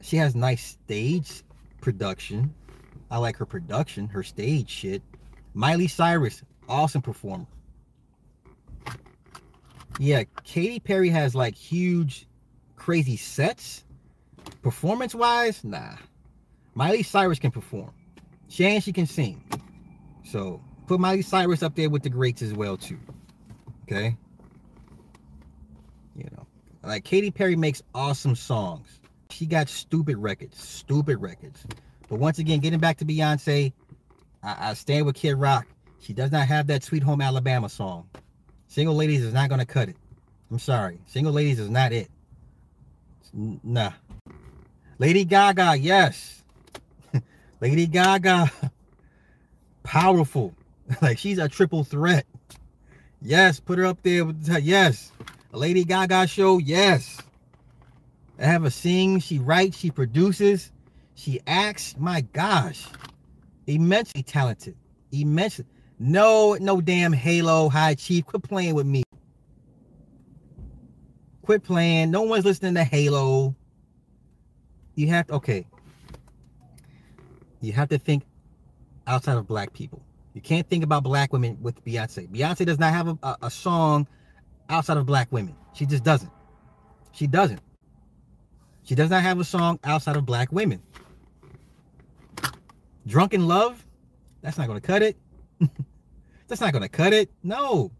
she 0.00 0.16
has 0.16 0.34
nice 0.34 0.78
stage 0.84 1.42
production. 1.80 2.54
I 3.10 3.18
like 3.18 3.36
her 3.36 3.46
production, 3.46 4.08
her 4.08 4.22
stage 4.22 4.68
shit. 4.68 5.02
Miley 5.54 5.88
Cyrus, 5.88 6.42
awesome 6.68 7.02
performer. 7.02 7.46
Yeah, 9.98 10.24
Katy 10.44 10.80
Perry 10.80 11.10
has 11.10 11.34
like 11.34 11.54
huge, 11.54 12.26
crazy 12.76 13.16
sets. 13.16 13.84
Performance 14.62 15.14
wise, 15.14 15.62
nah. 15.64 15.96
Miley 16.74 17.02
Cyrus 17.02 17.38
can 17.38 17.50
perform. 17.50 17.92
Shan, 18.48 18.80
she 18.80 18.92
can 18.92 19.06
sing. 19.06 19.44
So 20.24 20.62
put 20.86 21.00
Miley 21.00 21.22
Cyrus 21.22 21.62
up 21.62 21.74
there 21.74 21.90
with 21.90 22.02
the 22.02 22.10
greats 22.10 22.42
as 22.42 22.52
well 22.54 22.76
too. 22.76 22.98
Okay. 23.82 24.16
You 26.16 26.28
know, 26.32 26.46
like 26.82 27.04
Katy 27.04 27.30
Perry 27.30 27.56
makes 27.56 27.82
awesome 27.94 28.34
songs 28.34 29.00
she 29.32 29.46
got 29.46 29.68
stupid 29.68 30.18
records, 30.18 30.60
stupid 30.60 31.18
records. 31.18 31.64
But 32.08 32.18
once 32.18 32.38
again, 32.38 32.60
getting 32.60 32.80
back 32.80 32.98
to 32.98 33.04
Beyonce, 33.04 33.72
I, 34.42 34.70
I 34.70 34.74
stand 34.74 35.06
with 35.06 35.16
Kid 35.16 35.34
Rock. 35.34 35.66
She 36.00 36.12
does 36.12 36.32
not 36.32 36.46
have 36.48 36.66
that 36.68 36.82
Sweet 36.82 37.02
Home 37.02 37.20
Alabama 37.20 37.68
song. 37.68 38.08
Single 38.70 38.94
Ladies 38.94 39.24
is 39.24 39.34
not 39.34 39.50
gonna 39.50 39.66
cut 39.66 39.88
it. 39.88 39.96
I'm 40.48 40.60
sorry. 40.60 41.00
Single 41.06 41.32
Ladies 41.32 41.58
is 41.58 41.68
not 41.68 41.92
it. 41.92 42.08
Nah. 43.34 43.90
Lady 45.00 45.24
Gaga, 45.24 45.76
yes. 45.76 46.44
Lady 47.60 47.88
Gaga, 47.88 48.48
powerful. 49.82 50.54
like 51.02 51.18
she's 51.18 51.38
a 51.38 51.48
triple 51.48 51.82
threat. 51.82 52.26
Yes, 53.20 53.58
put 53.58 53.76
her 53.80 53.86
up 53.86 54.04
there 54.04 54.32
yes. 54.60 55.10
A 55.52 55.58
Lady 55.58 55.82
Gaga 55.82 56.28
show, 56.28 56.58
yes. 56.58 57.18
I 58.38 58.44
have 58.44 58.62
a 58.62 58.70
sing. 58.70 59.18
She 59.18 59.40
writes, 59.40 59.78
she 59.78 59.90
produces, 59.90 60.70
she 61.16 61.40
acts. 61.44 61.96
My 61.98 62.20
gosh, 62.20 62.86
immensely 63.66 64.22
talented. 64.22 64.76
Immensely. 65.10 65.66
No, 66.02 66.56
no 66.58 66.80
damn 66.80 67.12
Halo 67.12 67.68
High 67.68 67.94
Chief. 67.94 68.24
Quit 68.24 68.42
playing 68.42 68.74
with 68.74 68.86
me. 68.86 69.02
Quit 71.42 71.62
playing. 71.62 72.10
No 72.10 72.22
one's 72.22 72.46
listening 72.46 72.72
to 72.74 72.84
Halo. 72.84 73.54
You 74.94 75.08
have 75.08 75.26
to, 75.26 75.34
okay. 75.34 75.66
You 77.60 77.72
have 77.74 77.90
to 77.90 77.98
think 77.98 78.24
outside 79.06 79.36
of 79.36 79.46
black 79.46 79.74
people. 79.74 80.02
You 80.32 80.40
can't 80.40 80.66
think 80.66 80.82
about 80.84 81.02
black 81.02 81.34
women 81.34 81.58
with 81.60 81.84
Beyonce. 81.84 82.28
Beyonce 82.28 82.64
does 82.64 82.78
not 82.78 82.94
have 82.94 83.08
a, 83.08 83.18
a, 83.22 83.36
a 83.42 83.50
song 83.50 84.06
outside 84.70 84.96
of 84.96 85.04
black 85.04 85.30
women. 85.30 85.54
She 85.74 85.84
just 85.84 86.02
doesn't. 86.02 86.32
She 87.12 87.26
doesn't. 87.26 87.60
She 88.84 88.94
does 88.94 89.10
not 89.10 89.22
have 89.22 89.38
a 89.38 89.44
song 89.44 89.78
outside 89.84 90.16
of 90.16 90.24
black 90.24 90.50
women. 90.50 90.80
Drunk 93.06 93.34
in 93.34 93.46
Love, 93.46 93.84
that's 94.40 94.56
not 94.56 94.66
going 94.66 94.80
to 94.80 94.86
cut 94.86 95.02
it. 95.02 95.18
that's 96.50 96.60
not 96.60 96.72
going 96.72 96.82
to 96.82 96.88
cut 96.88 97.14
it. 97.14 97.30
No. 97.42 97.90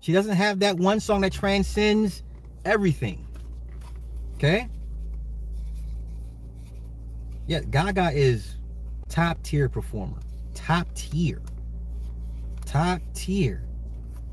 She 0.00 0.12
doesn't 0.12 0.36
have 0.36 0.58
that 0.58 0.76
one 0.76 1.00
song 1.00 1.22
that 1.22 1.32
transcends 1.32 2.22
everything. 2.64 3.26
Okay? 4.34 4.68
Yeah, 7.46 7.60
Gaga 7.60 8.10
is 8.12 8.56
top 9.08 9.42
tier 9.42 9.68
performer. 9.68 10.18
Top 10.54 10.86
tier. 10.94 11.40
Top 12.66 13.00
tier. 13.14 13.62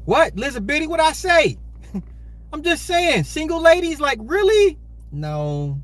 What? 0.06 0.34
Elizabeth, 0.36 0.88
what 0.88 1.00
I 1.00 1.12
say? 1.12 1.58
I'm 2.54 2.64
just 2.64 2.86
saying, 2.86 3.24
single 3.24 3.62
ladies, 3.62 4.00
like, 4.00 4.20
really? 4.22 4.78
No. 5.12 5.82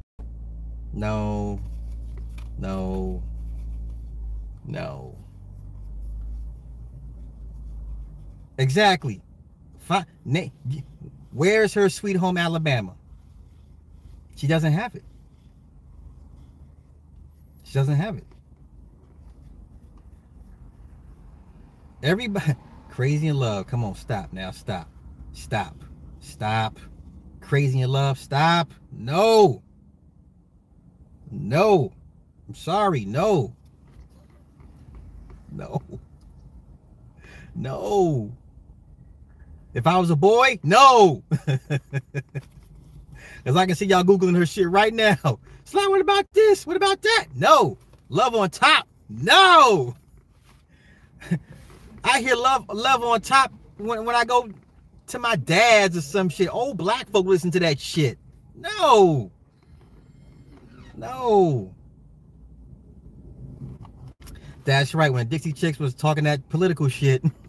No. 0.94 1.60
No. 2.58 3.22
No. 4.66 5.23
Exactly. 8.58 9.22
Where's 11.32 11.74
her 11.74 11.90
sweet 11.90 12.16
home 12.16 12.38
Alabama? 12.38 12.96
She 14.36 14.48
doesn't 14.48 14.74
have 14.74 14.96
it. 14.96 15.04
She 17.64 17.74
doesn't 17.74 17.96
have 17.96 18.18
it. 18.18 18.26
Everybody, 22.04 22.56
crazy 22.90 23.28
in 23.28 23.38
love. 23.38 23.68
Come 23.68 23.84
on, 23.84 23.96
stop 23.96 24.32
now. 24.34 24.52
Stop. 24.52 24.90
Stop. 25.34 25.76
Stop. 26.20 26.80
Crazy 27.42 27.82
in 27.82 27.90
love. 27.90 28.20
Stop. 28.20 28.74
No. 28.92 29.64
No. 31.32 31.92
I'm 32.48 32.56
sorry. 32.56 33.06
No. 33.06 33.56
No. 35.52 35.82
No. 37.56 38.32
If 39.74 39.88
I 39.88 39.98
was 39.98 40.10
a 40.10 40.16
boy, 40.16 40.60
no. 40.64 41.24
Because 43.44 43.58
I 43.58 43.66
can 43.66 43.76
see 43.76 43.86
y'all 43.86 44.04
Googling 44.04 44.38
her 44.38 44.46
shit 44.46 44.70
right 44.70 44.94
now. 44.94 45.40
Slime, 45.66 45.90
what 45.90 46.00
about 46.00 46.26
this? 46.34 46.66
What 46.66 46.78
about 46.78 47.02
that? 47.02 47.28
No. 47.36 47.78
Love 48.10 48.36
on 48.36 48.50
top. 48.50 48.88
No. 49.10 49.96
I 52.04 52.22
hear 52.22 52.36
love 52.36 52.66
love 52.70 53.04
on 53.04 53.22
top 53.22 53.52
when, 53.78 54.06
when 54.06 54.16
I 54.16 54.24
go 54.24 54.50
to 55.08 55.20
my 55.20 55.36
dad's 55.36 55.98
or 55.98 56.02
some 56.02 56.30
shit. 56.30 56.54
Old 56.54 56.78
black 56.78 57.10
folk 57.10 57.26
listen 57.26 57.52
to 57.52 57.60
that 57.60 57.80
shit. 57.80 58.18
No. 58.56 59.30
No. 60.96 61.74
That's 64.64 64.96
right. 64.96 65.12
When 65.12 65.28
Dixie 65.28 65.52
Chicks 65.52 65.80
was 65.80 65.94
talking 65.94 66.24
that 66.24 66.48
political 66.48 66.88
shit, 66.88 67.24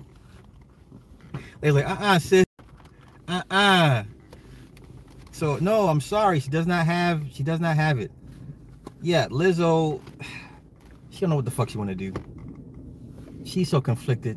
they 1.65 1.71
like, 1.71 1.89
uh-uh, 1.89 2.19
sis. 2.19 2.45
Uh-uh. 3.27 4.05
So 5.33 5.57
no, 5.63 5.89
I'm 5.89 6.03
sorry. 6.03 6.39
She 6.39 6.51
does 6.51 6.67
not 6.67 6.85
have 6.85 7.25
she 7.33 7.43
does 7.43 7.59
not 7.59 7.75
have 7.77 7.99
it. 7.99 8.13
Yeah, 9.01 9.29
Lizzo, 9.29 10.03
she 11.11 11.21
don't 11.21 11.31
know 11.31 11.37
what 11.37 11.47
the 11.47 11.51
fuck 11.51 11.71
she 11.71 11.79
wanna 11.79 11.95
do. 11.95 12.13
She's 13.45 13.71
so 13.71 13.81
conflicted. 13.81 14.37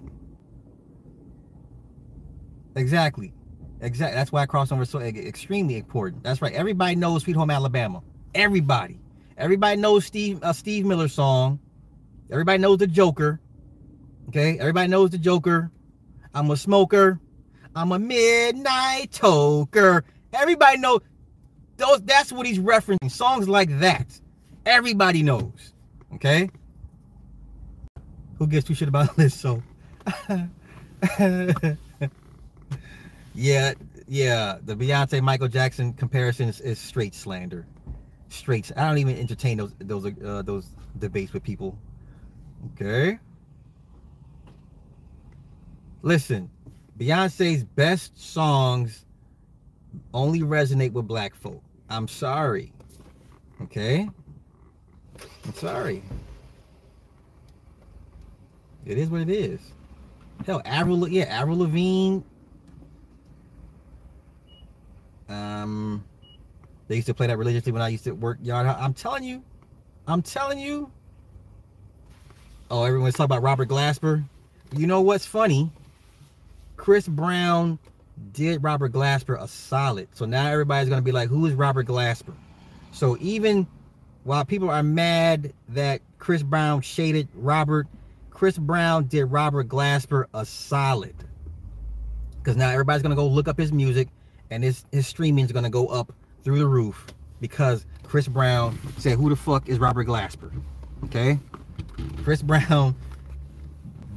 Exactly. 2.78 3.34
Exactly. 3.82 4.16
That's 4.16 4.32
why 4.32 4.46
crossover 4.46 4.84
is 4.84 4.90
so 4.90 5.00
extremely 5.00 5.76
important. 5.76 6.24
That's 6.24 6.42
right. 6.42 6.54
Everybody 6.54 6.96
knows 6.96 7.24
Sweet 7.24 7.36
Home 7.36 7.52
Alabama. 7.52 8.04
Everybody. 8.36 9.02
Everybody 9.38 9.82
knows 9.82 10.06
Steve 10.06 10.40
uh, 10.44 10.54
Steve 10.54 10.86
Miller 10.86 11.10
song. 11.10 11.60
Everybody 12.32 12.60
knows 12.60 12.78
the 12.78 12.88
Joker. 12.88 13.42
Okay. 14.30 14.58
Everybody 14.60 14.88
knows 14.88 15.10
the 15.10 15.18
Joker. 15.18 15.72
I'm 16.34 16.52
a 16.52 16.58
smoker. 16.58 17.20
I'm 17.76 17.92
a 17.92 18.00
midnight 18.00 19.12
toker. 19.12 20.04
Everybody 20.34 20.80
knows 20.80 21.02
those. 21.78 22.02
That's 22.04 22.32
what 22.32 22.46
he's 22.46 22.60
referencing. 22.60 23.12
Songs 23.12 23.48
like 23.48 23.80
that. 23.80 24.20
Everybody 24.66 25.24
knows. 25.24 25.74
Okay. 26.16 26.50
Who 28.38 28.48
gives 28.48 28.66
two 28.66 28.74
shit 28.74 28.88
about 28.88 29.16
this? 29.18 29.34
So. 29.34 29.62
yeah, 33.36 33.74
yeah. 34.08 34.58
The 34.64 34.76
Beyonce 34.76 35.22
Michael 35.22 35.48
Jackson 35.48 35.94
comparison 35.94 36.50
is, 36.50 36.60
is, 36.62 36.80
straight 36.80 37.14
slander. 37.14 37.66
Straight. 38.30 38.72
I 38.76 38.88
don't 38.88 38.98
even 38.98 39.18
entertain 39.18 39.58
those 39.58 39.74
those 39.80 40.06
uh, 40.26 40.42
those 40.42 40.68
debates 40.98 41.34
with 41.34 41.44
people. 41.44 41.78
Okay. 42.74 43.20
Listen, 46.02 46.50
Beyonce's 46.98 47.64
best 47.64 48.20
songs 48.20 49.06
only 50.14 50.42
resonate 50.42 50.92
with 50.92 51.08
black 51.08 51.36
folk. 51.36 51.62
I'm 51.90 52.08
sorry. 52.08 52.72
Okay? 53.62 54.10
I'm 55.46 55.54
sorry. 55.54 56.04
It 58.86 58.98
is 58.98 59.10
what 59.10 59.22
it 59.22 59.30
is. 59.30 59.60
Hell, 60.46 60.62
Avril, 60.66 61.08
yeah, 61.08 61.24
Avril 61.24 61.58
Lavigne. 61.58 62.22
Um, 65.30 66.04
they 66.88 66.96
used 66.96 67.08
to 67.08 67.14
play 67.14 67.28
that 67.28 67.38
religiously 67.38 67.72
when 67.72 67.82
I 67.82 67.90
used 67.90 68.06
to 68.06 68.12
work 68.12 68.38
yard. 68.42 68.66
I'm 68.68 68.94
telling 68.94 69.24
you, 69.24 69.44
I'm 70.08 70.22
telling 70.22 70.60
you. 70.60 70.90
Oh, 72.70 72.84
everyone's 72.84 73.16
talking 73.16 73.26
about 73.26 73.44
Robert 73.44 73.70
Glasper. 73.70 74.24
You 74.76 74.88
know 74.88 75.02
what's 75.02 75.26
funny? 75.26 75.72
Chris 76.78 77.08
Brown 77.08 77.80
did 78.32 78.64
Robert 78.64 78.94
Glasper 78.94 79.42
a 79.42 79.48
solid. 79.48 80.08
So 80.14 80.26
now 80.26 80.48
everybody's 80.48 80.90
gonna 80.90 81.02
be 81.02 81.12
like, 81.12 81.30
who 81.30 81.46
is 81.46 81.54
Robert 81.54 81.88
Glasper? 81.88 82.34
So 82.92 83.18
even 83.20 83.68
while 84.24 84.46
people 84.46 84.70
are 84.70 84.84
mad 84.84 85.54
that 85.70 86.02
Chris 86.20 86.44
Brown 86.44 86.82
shaded 86.82 87.28
Robert, 87.34 87.88
Chris 88.30 88.58
Brown 88.58 89.08
did 89.08 89.26
Robert 89.26 89.68
Glasper 89.68 90.26
a 90.34 90.46
solid. 90.46 91.16
Because 92.38 92.56
now 92.56 92.70
everybody's 92.70 93.02
gonna 93.02 93.16
go 93.16 93.28
look 93.28 93.48
up 93.48 93.58
his 93.58 93.74
music 93.74 94.08
and 94.50 94.64
his, 94.64 94.86
his 94.92 95.08
streaming 95.08 95.46
is 95.46 95.52
gonna 95.52 95.70
go 95.70 95.88
up 95.88 96.14
through 96.44 96.60
the 96.60 96.68
roof 96.68 97.08
because 97.42 97.86
Chris 98.04 98.28
Brown 98.28 98.80
said, 98.98 99.18
Who 99.18 99.30
the 99.30 99.36
fuck 99.36 99.68
is 99.68 99.80
Robert 99.80 100.08
Glasper? 100.08 100.52
Okay? 101.06 101.40
Chris 102.24 102.42
Brown 102.42 102.96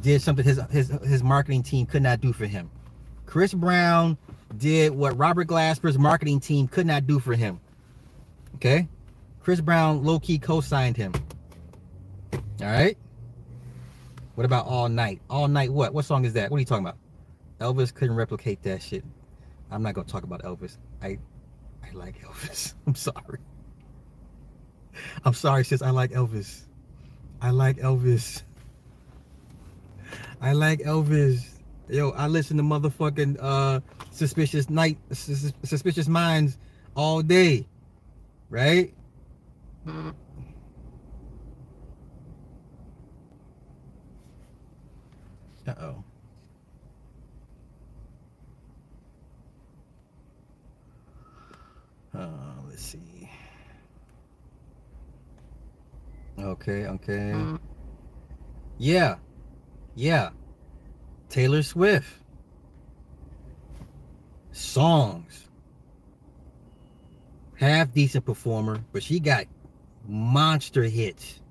did 0.00 0.22
something 0.22 0.44
his 0.44 0.60
his 0.70 0.88
his 1.04 1.22
marketing 1.22 1.62
team 1.62 1.86
could 1.86 2.02
not 2.02 2.20
do 2.20 2.32
for 2.32 2.46
him. 2.46 2.70
Chris 3.26 3.54
Brown 3.54 4.16
did 4.56 4.92
what 4.92 5.16
Robert 5.16 5.46
Glasper's 5.46 5.98
marketing 5.98 6.40
team 6.40 6.66
could 6.66 6.86
not 6.86 7.06
do 7.06 7.18
for 7.18 7.34
him. 7.34 7.60
Okay? 8.56 8.88
Chris 9.40 9.60
Brown 9.60 10.02
low 10.04 10.18
key 10.18 10.38
co-signed 10.38 10.96
him. 10.96 11.12
All 12.32 12.40
right? 12.66 12.98
What 14.34 14.44
about 14.44 14.66
All 14.66 14.88
Night? 14.88 15.20
All 15.30 15.48
Night 15.48 15.70
what? 15.72 15.94
What 15.94 16.04
song 16.04 16.24
is 16.24 16.32
that? 16.34 16.50
What 16.50 16.56
are 16.56 16.60
you 16.60 16.66
talking 16.66 16.84
about? 16.84 16.98
Elvis 17.60 17.94
couldn't 17.94 18.16
replicate 18.16 18.62
that 18.62 18.82
shit. 18.82 19.04
I'm 19.70 19.82
not 19.82 19.94
going 19.94 20.06
to 20.06 20.12
talk 20.12 20.24
about 20.24 20.42
Elvis. 20.42 20.78
I 21.02 21.18
I 21.84 21.92
like 21.92 22.20
Elvis. 22.22 22.74
I'm 22.86 22.94
sorry. 22.94 23.38
I'm 25.24 25.34
sorry 25.34 25.64
sis, 25.64 25.82
I 25.82 25.90
like 25.90 26.10
Elvis. 26.10 26.62
I 27.40 27.50
like 27.50 27.78
Elvis. 27.78 28.42
I 30.40 30.52
like 30.52 30.80
Elvis. 30.80 31.46
Yo, 31.88 32.10
I 32.10 32.28
listen 32.28 32.56
to 32.56 32.62
motherfucking 32.62 33.38
uh 33.40 33.80
suspicious 34.10 34.70
night 34.70 34.98
suspicious 35.12 36.08
minds 36.08 36.58
all 36.94 37.22
day. 37.22 37.66
Right? 38.48 38.94
Uh-oh. 45.66 46.04
Uh, 52.12 52.28
let's 52.68 52.82
see. 52.82 53.30
Okay, 56.38 56.86
okay. 56.86 57.58
Yeah. 58.78 59.16
Yeah. 60.00 60.30
Taylor 61.28 61.62
Swift. 61.62 62.10
Songs. 64.50 65.46
Half 67.56 67.92
decent 67.92 68.24
performer, 68.24 68.82
but 68.92 69.02
she 69.02 69.20
got 69.20 69.44
monster 70.08 70.84
hits. 70.84 71.42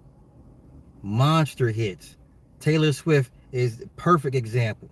Monster 1.03 1.69
hits. 1.69 2.17
Taylor 2.59 2.91
Swift 2.91 3.31
is 3.51 3.85
perfect 3.97 4.33
example. 4.33 4.89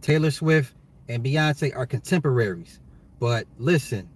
Taylor 0.00 0.32
Swift 0.32 0.74
and 1.08 1.22
Beyonce 1.24 1.76
are 1.76 1.86
contemporaries. 1.86 2.80
But 3.20 3.46
listen, 3.58 4.08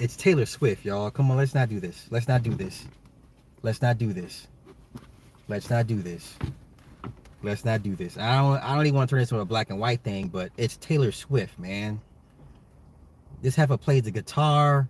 it's 0.00 0.16
Taylor 0.16 0.46
Swift, 0.46 0.84
y'all. 0.84 1.08
Come 1.12 1.30
on, 1.30 1.36
let's 1.36 1.54
not 1.54 1.68
do 1.68 1.78
this. 1.78 2.08
Let's 2.10 2.26
not 2.26 2.42
do 2.42 2.52
this. 2.52 2.84
Let's 3.62 3.80
not 3.80 3.96
do 3.96 4.12
this. 4.12 4.48
Let's 5.48 5.70
not 5.70 5.86
do 5.86 6.02
this. 6.02 6.34
Let's 7.42 7.64
not 7.64 7.82
do 7.82 7.94
this. 7.94 8.16
I 8.18 8.36
don't 8.36 8.56
I 8.58 8.74
don't 8.74 8.86
even 8.86 8.96
want 8.96 9.08
to 9.08 9.14
turn 9.14 9.20
this 9.20 9.30
into 9.30 9.40
a 9.40 9.44
black 9.44 9.70
and 9.70 9.78
white 9.78 10.02
thing, 10.02 10.28
but 10.28 10.50
it's 10.56 10.76
Taylor 10.78 11.12
Swift, 11.12 11.58
man. 11.58 12.00
This 13.42 13.54
heifer 13.54 13.76
plays 13.76 14.02
the 14.02 14.10
guitar. 14.10 14.88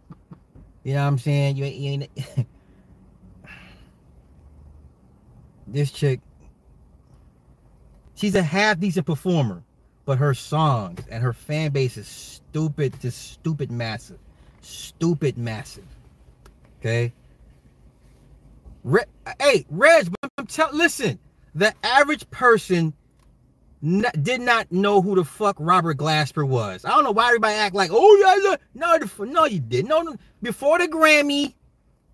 You 0.85 0.95
know 0.95 1.03
what 1.03 1.09
I'm 1.09 1.19
saying? 1.19 1.57
You 1.57 1.65
ain't, 1.65 1.77
you 1.77 1.91
ain't 1.91 2.47
this 5.67 5.91
chick 5.91 6.21
she's 8.17 8.35
a 8.35 8.43
half 8.43 8.81
decent 8.81 9.07
performer, 9.07 9.63
but 10.05 10.19
her 10.19 10.35
songs 10.35 11.03
and 11.11 11.23
her 11.23 11.33
fan 11.33 11.71
base 11.71 11.97
is 11.97 12.09
stupid, 12.09 13.01
just 13.01 13.33
stupid 13.33 13.71
massive. 13.71 14.19
Stupid 14.63 15.39
massive. 15.39 15.87
Okay? 16.81 17.13
Re- 18.83 19.05
hey, 19.41 19.65
Reg, 19.71 20.09
Tell 20.47 20.71
listen, 20.73 21.19
the 21.55 21.75
average 21.83 22.29
person 22.31 22.93
did 24.23 24.41
not 24.41 24.73
know 24.73 25.03
who 25.03 25.15
the 25.15 25.25
fuck 25.25 25.57
Robert 25.59 25.99
Glasper 25.99 26.47
was. 26.47 26.85
I 26.85 26.91
don't 26.91 27.05
know 27.05 27.13
why 27.13 27.29
everybody 27.29 27.55
act 27.55 27.75
like, 27.75 27.91
oh 27.93 28.17
yeah, 28.17 28.57
no, 28.75 28.99
no, 28.99 29.25
no, 29.25 29.45
you 29.45 29.61
didn't. 29.61 29.89
No, 29.89 30.03
no, 30.03 30.17
before 30.43 30.79
the 30.79 30.89
Grammy, 30.89 31.55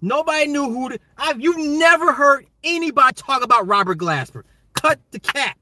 Nobody 0.03 0.49
knew 0.49 0.69
who 0.69 0.89
to. 0.91 0.99
I've 1.17 1.41
you 1.41 1.79
never 1.79 2.13
heard 2.13 2.47
anybody 2.65 3.15
talk 3.15 3.45
about 3.45 3.69
Robert 3.69 3.99
Glasper. 3.99 4.43
Cut 4.75 4.99
the 5.13 5.21
cap. 5.21 5.57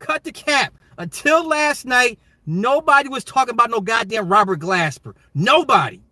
Cut 0.00 0.24
the 0.24 0.32
cap. 0.32 0.74
Until 0.98 1.46
last 1.46 1.86
night, 1.86 2.18
nobody 2.44 3.08
was 3.08 3.22
talking 3.22 3.54
about 3.54 3.70
no 3.70 3.80
goddamn 3.80 4.28
Robert 4.28 4.58
Glasper. 4.58 5.14
Nobody. 5.34 6.02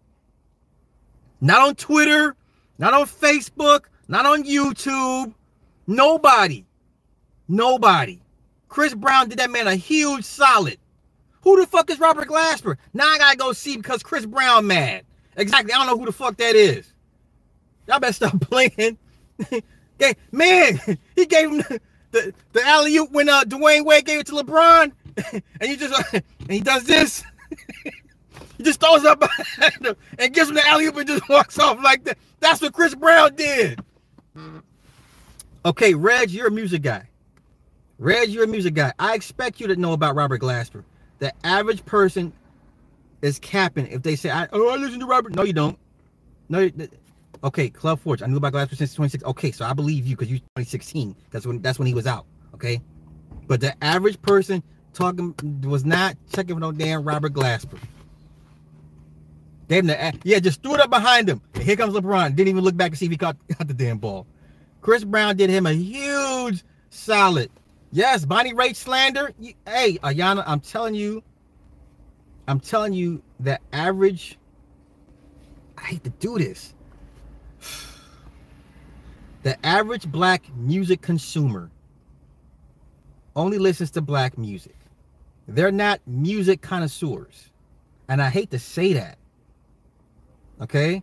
Not 1.40 1.60
on 1.60 1.74
Twitter, 1.74 2.36
not 2.78 2.94
on 2.94 3.06
Facebook, 3.06 3.86
not 4.06 4.24
on 4.24 4.44
YouTube. 4.44 5.34
Nobody. 5.88 6.66
Nobody. 7.48 8.20
Chris 8.68 8.94
Brown 8.94 9.30
did 9.30 9.38
that 9.38 9.50
man 9.50 9.66
a 9.66 9.74
huge 9.74 10.22
solid. 10.22 10.78
Who 11.42 11.58
the 11.58 11.66
fuck 11.66 11.88
is 11.90 11.98
Robert 11.98 12.28
Glasper? 12.28 12.76
Now 12.92 13.08
I 13.08 13.16
gotta 13.16 13.36
go 13.38 13.52
see 13.54 13.78
because 13.78 14.02
Chris 14.02 14.26
Brown 14.26 14.66
mad. 14.66 15.04
Exactly. 15.36 15.72
I 15.72 15.78
don't 15.78 15.86
know 15.86 15.96
who 15.96 16.04
the 16.04 16.12
fuck 16.12 16.36
that 16.36 16.54
is. 16.54 16.92
Y'all 17.86 18.00
better 18.00 18.12
stop 18.12 18.38
playing. 18.42 18.98
man, 20.30 20.78
he 21.16 21.24
gave 21.24 21.50
him 21.50 21.56
the, 21.58 21.80
the, 22.10 22.34
the 22.52 22.62
alley 22.66 22.94
oop 22.98 23.10
when 23.12 23.30
uh, 23.30 23.44
Dwyane 23.44 23.86
Wade 23.86 24.04
gave 24.04 24.20
it 24.20 24.26
to 24.26 24.32
LeBron, 24.32 24.92
and 25.32 25.42
he 25.62 25.76
just 25.76 26.12
and 26.12 26.50
he 26.50 26.60
does 26.60 26.84
this. 26.84 27.24
he 28.58 28.62
just 28.62 28.78
throws 28.78 29.06
up 29.06 29.22
and 30.18 30.34
gives 30.34 30.50
him 30.50 30.56
the 30.56 30.68
alley 30.68 30.84
oop 30.84 30.96
and 30.98 31.08
just 31.08 31.26
walks 31.30 31.58
off 31.58 31.82
like 31.82 32.04
that. 32.04 32.18
That's 32.40 32.60
what 32.60 32.74
Chris 32.74 32.94
Brown 32.94 33.34
did. 33.36 33.80
Okay, 35.64 35.94
Reg, 35.94 36.30
you're 36.30 36.46
a 36.48 36.50
music 36.50 36.82
guy. 36.82 37.08
Reg, 37.98 38.30
you're 38.30 38.44
a 38.44 38.48
music 38.48 38.74
guy. 38.74 38.92
I 38.98 39.14
expect 39.14 39.60
you 39.60 39.66
to 39.66 39.76
know 39.76 39.92
about 39.92 40.14
Robert 40.14 40.40
Glasper. 40.40 40.84
The 41.18 41.32
average 41.44 41.84
person 41.84 42.32
is 43.22 43.38
capping 43.40 43.88
if 43.88 44.02
they 44.02 44.14
say, 44.14 44.30
I, 44.30 44.48
"Oh, 44.52 44.68
I 44.68 44.76
listen 44.76 45.00
to 45.00 45.06
Robert." 45.06 45.34
No, 45.34 45.42
you 45.42 45.52
don't. 45.52 45.76
No, 46.48 46.68
okay. 47.42 47.68
Club 47.70 48.00
Forge. 48.00 48.22
I 48.22 48.26
knew 48.26 48.36
about 48.36 48.52
Glasper 48.52 48.76
since 48.76 48.94
26. 48.94 49.24
Okay, 49.24 49.50
so 49.50 49.64
I 49.64 49.72
believe 49.72 50.06
you 50.06 50.16
because 50.16 50.30
you 50.30 50.38
2016. 50.38 51.16
That's 51.30 51.44
when 51.44 51.60
that's 51.60 51.78
when 51.78 51.86
he 51.86 51.94
was 51.94 52.06
out. 52.06 52.26
Okay, 52.54 52.80
but 53.48 53.60
the 53.60 53.74
average 53.82 54.22
person 54.22 54.62
talking 54.94 55.34
was 55.64 55.84
not 55.84 56.16
checking 56.32 56.54
for 56.54 56.60
no 56.60 56.70
damn 56.70 57.02
Robert 57.02 57.32
Glasper. 57.32 57.78
Him 59.68 59.86
the 59.86 60.18
yeah, 60.22 60.38
just 60.38 60.62
threw 60.62 60.74
it 60.74 60.80
up 60.80 60.90
behind 60.90 61.28
him. 61.28 61.42
And 61.54 61.62
here 61.64 61.76
comes 61.76 61.94
LeBron. 61.94 62.34
Didn't 62.36 62.48
even 62.48 62.64
look 62.64 62.76
back 62.76 62.92
to 62.92 62.96
see 62.96 63.06
if 63.06 63.10
he 63.10 63.18
caught, 63.18 63.36
caught 63.58 63.68
the 63.68 63.74
damn 63.74 63.98
ball. 63.98 64.26
Chris 64.88 65.04
Brown 65.04 65.36
did 65.36 65.50
him 65.50 65.66
a 65.66 65.74
huge 65.74 66.64
solid. 66.88 67.50
Yes, 67.92 68.24
Bonnie 68.24 68.54
Raitt 68.54 68.74
slander. 68.74 69.34
Hey, 69.66 69.98
Ayana, 69.98 70.42
I'm 70.46 70.60
telling 70.60 70.94
you, 70.94 71.22
I'm 72.46 72.58
telling 72.58 72.94
you 72.94 73.22
that 73.40 73.60
average. 73.74 74.38
I 75.76 75.82
hate 75.82 76.04
to 76.04 76.10
do 76.10 76.38
this. 76.38 76.72
The 79.42 79.64
average 79.64 80.10
black 80.10 80.44
music 80.56 81.02
consumer 81.02 81.70
only 83.36 83.58
listens 83.58 83.90
to 83.90 84.00
black 84.00 84.38
music. 84.38 84.74
They're 85.46 85.70
not 85.70 86.00
music 86.06 86.62
connoisseurs. 86.62 87.50
And 88.08 88.22
I 88.22 88.30
hate 88.30 88.50
to 88.52 88.58
say 88.58 88.94
that. 88.94 89.18
Okay? 90.62 91.02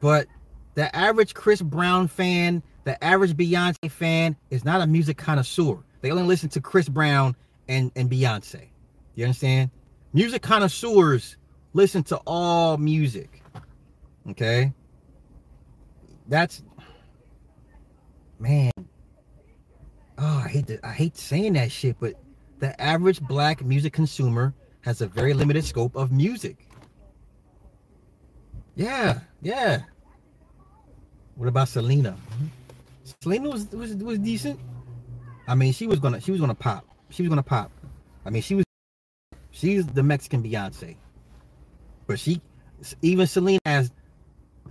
But 0.00 0.26
the 0.74 0.94
average 0.94 1.32
Chris 1.34 1.62
Brown 1.62 2.08
fan, 2.08 2.62
the 2.90 3.04
average 3.04 3.36
Beyonce 3.36 3.88
fan 3.88 4.34
is 4.50 4.64
not 4.64 4.80
a 4.80 4.86
music 4.86 5.16
connoisseur. 5.16 5.78
They 6.00 6.10
only 6.10 6.24
listen 6.24 6.48
to 6.48 6.60
Chris 6.60 6.88
Brown 6.88 7.36
and, 7.68 7.92
and 7.94 8.10
Beyonce. 8.10 8.66
You 9.14 9.26
understand? 9.26 9.70
Music 10.12 10.42
connoisseurs 10.42 11.36
listen 11.72 12.02
to 12.02 12.16
all 12.26 12.78
music. 12.78 13.44
Okay? 14.30 14.72
That's 16.26 16.64
man. 18.40 18.72
Oh, 20.18 20.42
I 20.44 20.48
hate 20.48 20.66
to, 20.66 20.84
I 20.84 20.90
hate 20.90 21.16
saying 21.16 21.52
that 21.52 21.70
shit, 21.70 21.94
but 22.00 22.14
the 22.58 22.78
average 22.82 23.20
black 23.20 23.64
music 23.64 23.92
consumer 23.92 24.52
has 24.80 25.00
a 25.00 25.06
very 25.06 25.32
limited 25.32 25.64
scope 25.64 25.94
of 25.94 26.10
music. 26.10 26.66
Yeah, 28.74 29.20
yeah. 29.42 29.82
What 31.36 31.46
about 31.46 31.68
Selena? 31.68 32.16
Mm-hmm. 32.32 32.46
Selena 33.22 33.50
was, 33.50 33.68
was 33.68 33.94
was 33.96 34.18
decent. 34.18 34.58
I 35.46 35.54
mean, 35.54 35.74
she 35.74 35.86
was 35.86 35.98
gonna 35.98 36.22
she 36.22 36.30
was 36.30 36.40
gonna 36.40 36.54
pop. 36.54 36.86
She 37.10 37.22
was 37.22 37.28
gonna 37.28 37.42
pop. 37.42 37.70
I 38.24 38.30
mean, 38.30 38.40
she 38.40 38.54
was 38.54 38.64
she's 39.50 39.86
the 39.86 40.02
Mexican 40.02 40.42
Beyonce. 40.42 40.96
But 42.06 42.18
she 42.18 42.40
even 43.02 43.26
Selena 43.26 43.58
has 43.66 43.92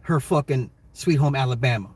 her 0.02 0.20
fucking 0.20 0.72
Sweet 0.94 1.18
Home 1.18 1.36
Alabama. 1.36 1.92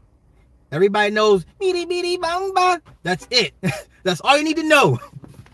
Everybody 0.71 1.09
knows 1.09 1.43
beady 1.59 1.85
beady 1.85 2.19
bamba. 2.19 2.81
That's 3.01 3.27
it. 3.31 3.55
That's 4.03 4.21
all 4.21 4.37
you 4.37 4.43
need 4.43 4.57
to 4.57 4.63
know. 4.63 4.99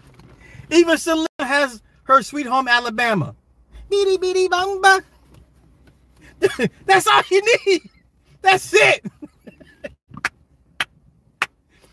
Even 0.70 0.97
Selena 0.97 1.28
has 1.39 1.82
her 2.04 2.22
Sweet 2.24 2.45
Home 2.45 2.68
Alabama. 2.68 3.36
Beady 3.89 4.18
beady 4.18 4.50
bamba. 4.50 5.02
That's 6.86 7.08
all 7.08 7.22
you 7.32 7.41
need. 7.66 7.89
That's 8.41 8.74
it. 8.74 9.06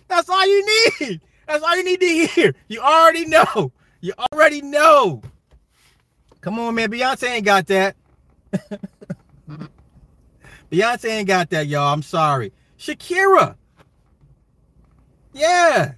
That's 0.08 0.28
all 0.28 0.46
you 0.46 0.66
need. 1.00 1.20
That's 1.46 1.62
all 1.62 1.76
you 1.76 1.84
need 1.84 2.00
to 2.00 2.26
hear. 2.26 2.54
You 2.68 2.80
already 2.80 3.26
know. 3.26 3.72
You 4.00 4.12
already 4.32 4.62
know. 4.62 5.22
Come 6.40 6.58
on, 6.58 6.74
man. 6.74 6.90
Beyonce 6.90 7.28
ain't 7.28 7.44
got 7.44 7.66
that. 7.66 7.96
Beyonce 10.70 11.04
ain't 11.06 11.28
got 11.28 11.50
that, 11.50 11.66
y'all. 11.66 11.92
I'm 11.92 12.02
sorry. 12.02 12.52
Shakira. 12.78 13.56
Yeah. 15.32 15.94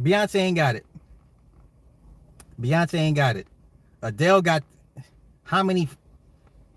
Beyonce 0.00 0.36
ain't 0.36 0.56
got 0.56 0.76
it. 0.76 0.86
Beyonce 2.60 2.94
ain't 2.94 3.16
got 3.16 3.36
it. 3.36 3.46
Adele 4.02 4.42
got 4.42 4.62
how 5.44 5.62
many 5.62 5.88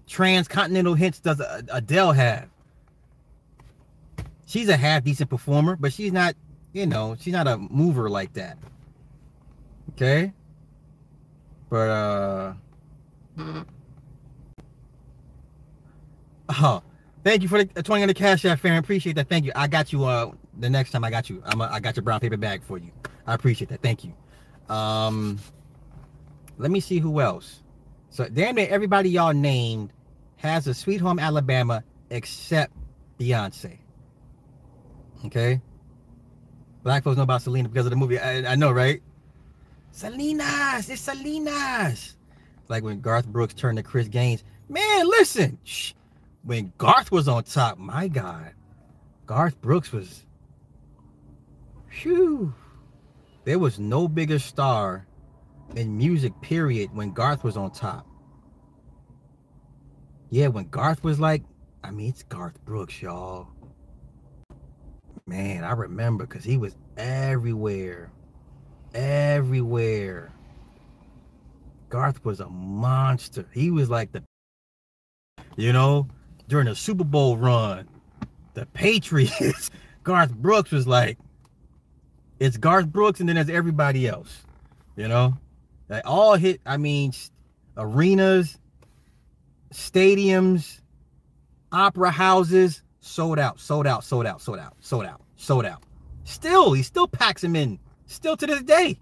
transcontinental 0.07 0.93
hits 0.93 1.19
does 1.19 1.41
Adele 1.71 2.11
have? 2.11 2.49
She's 4.55 4.69
a 4.69 4.77
half 4.77 5.03
decent 5.03 5.29
performer, 5.29 5.75
but 5.75 5.91
she's 5.91 6.13
not, 6.13 6.33
you 6.71 6.85
know, 6.85 7.17
she's 7.19 7.33
not 7.33 7.45
a 7.45 7.57
mover 7.57 8.09
like 8.09 8.31
that. 8.33 8.57
Okay. 9.91 10.31
But 11.69 11.89
uh 11.89 12.53
oh, 16.49 16.81
thank 17.25 17.41
you 17.41 17.49
for 17.49 17.65
the 17.65 17.83
20 17.83 18.03
on 18.03 18.07
the 18.07 18.13
cash 18.13 18.45
app, 18.45 18.59
Farron. 18.59 18.77
Appreciate 18.77 19.17
that. 19.17 19.27
Thank 19.27 19.43
you. 19.43 19.51
I 19.55 19.67
got 19.67 19.91
you 19.91 20.05
uh 20.05 20.31
the 20.57 20.69
next 20.69 20.91
time 20.91 21.03
I 21.03 21.09
got 21.09 21.29
you. 21.29 21.43
I'm 21.45 21.59
a, 21.59 21.65
I 21.65 21.81
got 21.81 21.97
your 21.97 22.03
brown 22.03 22.21
paper 22.21 22.37
bag 22.37 22.63
for 22.63 22.77
you. 22.77 22.91
I 23.27 23.33
appreciate 23.33 23.67
that. 23.69 23.81
Thank 23.81 24.05
you. 24.05 24.13
Um 24.73 25.37
let 26.57 26.71
me 26.71 26.79
see 26.79 26.99
who 26.99 27.19
else. 27.19 27.61
So 28.09 28.29
damn 28.29 28.57
it, 28.57 28.69
everybody 28.69 29.09
y'all 29.09 29.33
named 29.33 29.91
has 30.37 30.65
a 30.67 30.73
Sweet 30.73 31.01
Home 31.01 31.19
Alabama 31.19 31.83
except 32.09 32.71
Beyonce. 33.19 33.79
Okay. 35.25 35.61
Black 36.83 37.03
folks 37.03 37.17
know 37.17 37.23
about 37.23 37.41
Selena 37.41 37.67
because 37.67 37.85
of 37.85 37.89
the 37.89 37.95
movie. 37.95 38.19
I, 38.19 38.53
I 38.53 38.55
know, 38.55 38.71
right? 38.71 39.01
Selena's, 39.91 40.89
it's 40.89 41.01
Selena's. 41.01 42.15
Like 42.67 42.83
when 42.83 43.01
Garth 43.01 43.27
Brooks 43.27 43.53
turned 43.53 43.77
to 43.77 43.83
Chris 43.83 44.07
Gaines. 44.07 44.43
Man, 44.69 45.07
listen. 45.07 45.57
Shh. 45.63 45.93
When 46.43 46.73
Garth 46.77 47.11
was 47.11 47.27
on 47.27 47.43
top, 47.43 47.77
my 47.77 48.07
God, 48.07 48.53
Garth 49.25 49.59
Brooks 49.61 49.91
was. 49.91 50.25
Phew. 51.89 52.53
There 53.45 53.57
was 53.57 53.79
no 53.79 54.07
bigger 54.07 54.37
star 54.37 55.07
in 55.75 55.97
music, 55.97 56.33
period, 56.41 56.93
when 56.93 57.11
Garth 57.11 57.43
was 57.43 57.57
on 57.57 57.71
top. 57.71 58.05
Yeah, 60.29 60.47
when 60.47 60.67
Garth 60.67 61.03
was 61.03 61.19
like, 61.19 61.43
I 61.83 61.91
mean, 61.91 62.09
it's 62.09 62.23
Garth 62.23 62.63
Brooks, 62.65 63.01
y'all. 63.01 63.47
Man, 65.27 65.63
I 65.63 65.71
remember 65.71 66.27
because 66.27 66.43
he 66.43 66.55
was 66.55 66.75
everywhere. 66.97 68.11
Everywhere. 68.93 70.31
Garth 71.89 72.23
was 72.23 72.39
a 72.39 72.49
monster. 72.49 73.45
He 73.51 73.71
was 73.71 73.89
like 73.89 74.11
the, 74.11 74.21
you 75.55 75.73
know, 75.73 76.07
during 76.47 76.67
the 76.67 76.75
Super 76.75 77.03
Bowl 77.03 77.37
run, 77.37 77.87
the 78.53 78.67
Patriots, 78.67 79.71
Garth 80.03 80.31
Brooks 80.35 80.69
was 80.69 80.87
like, 80.87 81.17
it's 82.39 82.57
Garth 82.57 82.87
Brooks 82.87 83.19
and 83.19 83.27
then 83.27 83.35
there's 83.35 83.49
everybody 83.49 84.07
else, 84.07 84.43
you 84.95 85.07
know? 85.07 85.35
They 85.87 86.01
all 86.01 86.35
hit, 86.35 86.61
I 86.67 86.77
mean, 86.77 87.13
arenas, 87.77 88.59
stadiums, 89.73 90.81
opera 91.71 92.11
houses, 92.11 92.83
sold 93.05 93.37
out, 93.37 93.59
sold 93.59 93.85
out, 93.87 94.03
sold 94.03 94.25
out, 94.25 94.41
sold 94.41 94.59
out, 94.59 94.75
sold 94.79 95.05
out, 95.05 95.21
sold 95.35 95.65
out. 95.65 95.83
Still, 96.23 96.73
he 96.73 96.81
still 96.81 97.07
packs 97.07 97.43
him 97.43 97.55
in. 97.55 97.79
Still 98.07 98.35
to 98.35 98.47
this 98.47 98.63
day. 98.63 98.97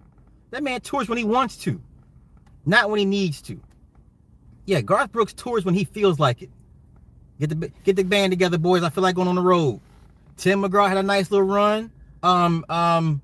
That 0.51 0.61
man 0.61 0.81
tours 0.81 1.09
when 1.09 1.17
he 1.17 1.23
wants 1.23 1.57
to, 1.59 1.81
not 2.65 2.89
when 2.89 2.99
he 2.99 3.05
needs 3.05 3.41
to. 3.43 3.59
Yeah, 4.65 4.81
Garth 4.81 5.11
Brooks 5.11 5.33
tours 5.33 5.65
when 5.65 5.73
he 5.73 5.83
feels 5.83 6.19
like 6.19 6.41
it. 6.41 6.49
Get 7.39 7.49
the 7.49 7.71
get 7.83 7.95
the 7.95 8.03
band 8.03 8.31
together, 8.31 8.57
boys. 8.57 8.83
I 8.83 8.89
feel 8.89 9.01
like 9.01 9.15
going 9.15 9.27
on 9.27 9.35
the 9.35 9.41
road. 9.41 9.79
Tim 10.37 10.61
McGraw 10.61 10.87
had 10.87 10.97
a 10.97 11.03
nice 11.03 11.31
little 11.31 11.47
run. 11.47 11.91
Um, 12.21 12.65
um, 12.69 13.21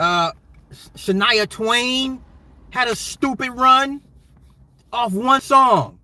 uh, 0.00 0.32
Shania 0.72 1.48
Twain 1.48 2.22
had 2.70 2.88
a 2.88 2.96
stupid 2.96 3.50
run 3.50 4.00
off 4.92 5.12
one 5.12 5.40
song. 5.40 5.98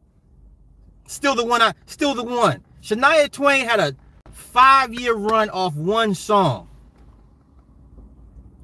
Still 1.06 1.34
the 1.34 1.44
one 1.44 1.62
I 1.62 1.72
still 1.86 2.14
the 2.14 2.24
one. 2.24 2.62
Shania 2.88 3.30
Twain 3.30 3.66
had 3.66 3.80
a 3.80 3.94
five-year 4.32 5.12
run 5.12 5.50
off 5.50 5.74
one 5.74 6.14
song. 6.14 6.70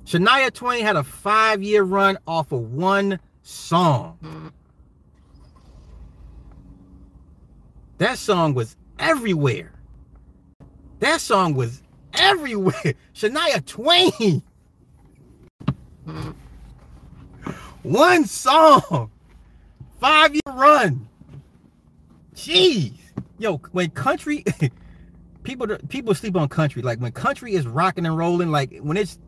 Shania 0.06 0.50
Twain 0.50 0.82
had 0.82 0.96
a 0.96 1.04
five-year 1.04 1.82
run 1.82 2.16
off 2.26 2.50
of 2.50 2.72
one 2.72 3.20
song. 3.42 4.50
That 7.98 8.16
song 8.16 8.54
was 8.54 8.78
everywhere. 8.98 9.74
That 11.00 11.20
song 11.20 11.52
was 11.52 11.82
everywhere. 12.14 12.94
Shania 13.14 13.62
Twain. 13.66 14.42
One 17.82 18.24
song. 18.24 19.10
Five 20.00 20.32
year 20.32 20.40
run. 20.46 21.08
Jeez. 22.34 23.03
Yo, 23.38 23.58
when 23.72 23.90
country 23.90 24.44
people 25.44 25.66
people 25.88 26.14
sleep 26.14 26.34
on 26.36 26.48
country. 26.48 26.82
Like 26.82 26.98
when 26.98 27.12
country 27.12 27.54
is 27.54 27.66
rocking 27.66 28.06
and 28.06 28.16
rolling, 28.16 28.50
like 28.50 28.78
when 28.80 28.96
it's 28.96 29.18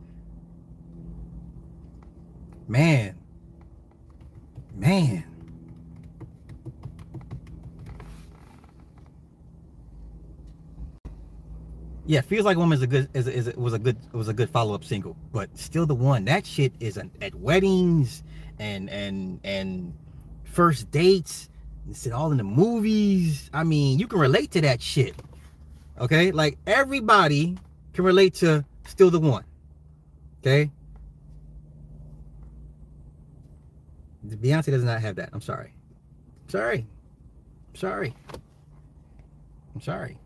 man. 2.67 3.17
Man. 4.75 5.25
Yeah, 12.09 12.21
feels 12.21 12.45
like 12.45 12.57
woman 12.57 12.77
is 12.77 12.83
a 12.83 12.87
good 12.87 13.09
is, 13.15 13.27
is 13.27 13.57
was 13.57 13.73
a 13.73 13.79
good 13.79 13.97
was 14.13 14.29
a 14.29 14.33
good 14.33 14.49
follow 14.49 14.75
up 14.75 14.85
single, 14.85 15.17
but 15.33 15.57
still 15.59 15.87
the 15.87 15.95
one. 15.95 16.25
That 16.25 16.47
shit 16.47 16.73
is 16.79 16.97
an, 16.97 17.11
at 17.21 17.35
weddings 17.35 18.23
and 18.59 18.89
and 18.91 19.41
and 19.45 19.93
first 20.45 20.91
dates. 20.91 21.49
It's 21.89 22.07
all 22.11 22.33
in 22.33 22.39
the 22.39 22.45
movies. 22.45 23.51
I 23.53 23.65
mean, 23.65 23.99
you 23.99 24.07
can 24.07 24.19
relate 24.19 24.51
to 24.53 24.61
that 24.63 24.83
shit. 24.83 25.15
Okay, 25.99 26.33
like 26.33 26.59
everybody 26.67 27.57
can 27.93 28.05
relate 28.05 28.35
to 28.35 28.65
still 28.87 29.11
the 29.11 29.21
one. 29.21 29.45
Okay. 30.41 30.71
Beyonce 34.27 34.67
does 34.67 34.85
not 34.85 35.01
have 35.01 35.17
that. 35.17 35.31
I'm 35.33 35.41
sorry. 35.41 35.73
Sorry. 36.49 36.87
Sorry. 37.75 38.15
I'm 39.75 39.81
sorry. 39.81 40.19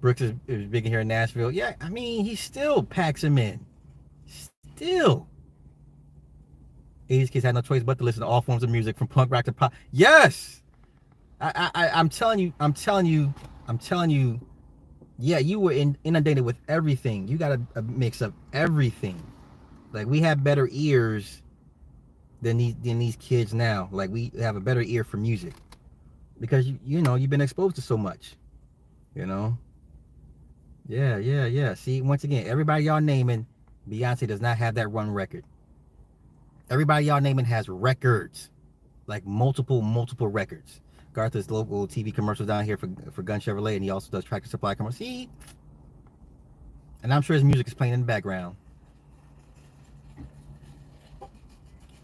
Brooks 0.00 0.20
is, 0.20 0.34
is 0.46 0.66
big 0.66 0.86
here 0.86 1.00
in 1.00 1.08
Nashville. 1.08 1.50
Yeah, 1.50 1.74
I 1.80 1.88
mean, 1.88 2.24
he 2.24 2.36
still 2.36 2.82
packs 2.82 3.24
him 3.24 3.38
in. 3.38 3.65
Still. 4.76 5.26
80s 7.08 7.30
kids 7.30 7.44
had 7.44 7.54
no 7.54 7.60
choice 7.60 7.82
but 7.82 7.98
to 7.98 8.04
listen 8.04 8.20
to 8.20 8.26
all 8.26 8.40
forms 8.40 8.62
of 8.62 8.70
music 8.70 8.98
from 8.98 9.06
punk 9.06 9.30
rock 9.30 9.44
to 9.44 9.52
pop. 9.52 9.72
Yes. 9.92 10.62
I, 11.40 11.70
I 11.74 11.88
I'm 11.90 12.08
telling 12.08 12.38
you, 12.38 12.52
I'm 12.60 12.72
telling 12.72 13.06
you, 13.06 13.32
I'm 13.68 13.78
telling 13.78 14.10
you, 14.10 14.40
yeah, 15.18 15.38
you 15.38 15.60
were 15.60 15.72
in, 15.72 15.96
inundated 16.04 16.44
with 16.44 16.56
everything. 16.68 17.28
You 17.28 17.36
got 17.36 17.52
a, 17.52 17.60
a 17.76 17.82
mix 17.82 18.20
of 18.20 18.32
everything. 18.52 19.22
Like 19.92 20.06
we 20.06 20.20
have 20.20 20.42
better 20.42 20.68
ears 20.72 21.42
than 22.42 22.58
these 22.58 22.74
than 22.82 22.98
these 22.98 23.16
kids 23.16 23.54
now. 23.54 23.88
Like 23.92 24.10
we 24.10 24.32
have 24.38 24.56
a 24.56 24.60
better 24.60 24.82
ear 24.82 25.04
for 25.04 25.16
music 25.16 25.54
because 26.40 26.66
you 26.66 26.78
you 26.84 27.02
know 27.02 27.14
you've 27.14 27.30
been 27.30 27.40
exposed 27.40 27.76
to 27.76 27.82
so 27.82 27.96
much. 27.96 28.36
You 29.14 29.26
know. 29.26 29.56
Yeah, 30.88 31.16
yeah, 31.16 31.46
yeah. 31.46 31.74
See, 31.74 32.00
once 32.02 32.24
again, 32.24 32.46
everybody 32.46 32.84
y'all 32.84 33.00
naming, 33.00 33.46
Beyonce 33.88 34.26
does 34.26 34.40
not 34.40 34.58
have 34.58 34.74
that 34.74 34.88
run 34.88 35.10
record. 35.10 35.44
Everybody 36.68 37.06
y'all 37.06 37.20
naming 37.20 37.44
has 37.44 37.68
records, 37.68 38.50
like 39.06 39.24
multiple, 39.24 39.82
multiple 39.82 40.26
records. 40.26 40.80
Garth 41.12 41.32
does 41.32 41.50
local 41.50 41.86
TV 41.86 42.12
commercials 42.14 42.48
down 42.48 42.64
here 42.64 42.76
for 42.76 42.88
for 43.12 43.22
Gun 43.22 43.40
Chevrolet, 43.40 43.76
and 43.76 43.84
he 43.84 43.90
also 43.90 44.10
does 44.10 44.24
Tractor 44.24 44.48
Supply 44.48 44.74
commercials. 44.74 44.98
See, 44.98 45.30
and 47.02 47.14
I'm 47.14 47.22
sure 47.22 47.34
his 47.34 47.44
music 47.44 47.68
is 47.68 47.74
playing 47.74 47.94
in 47.94 48.00
the 48.00 48.06
background. 48.06 48.56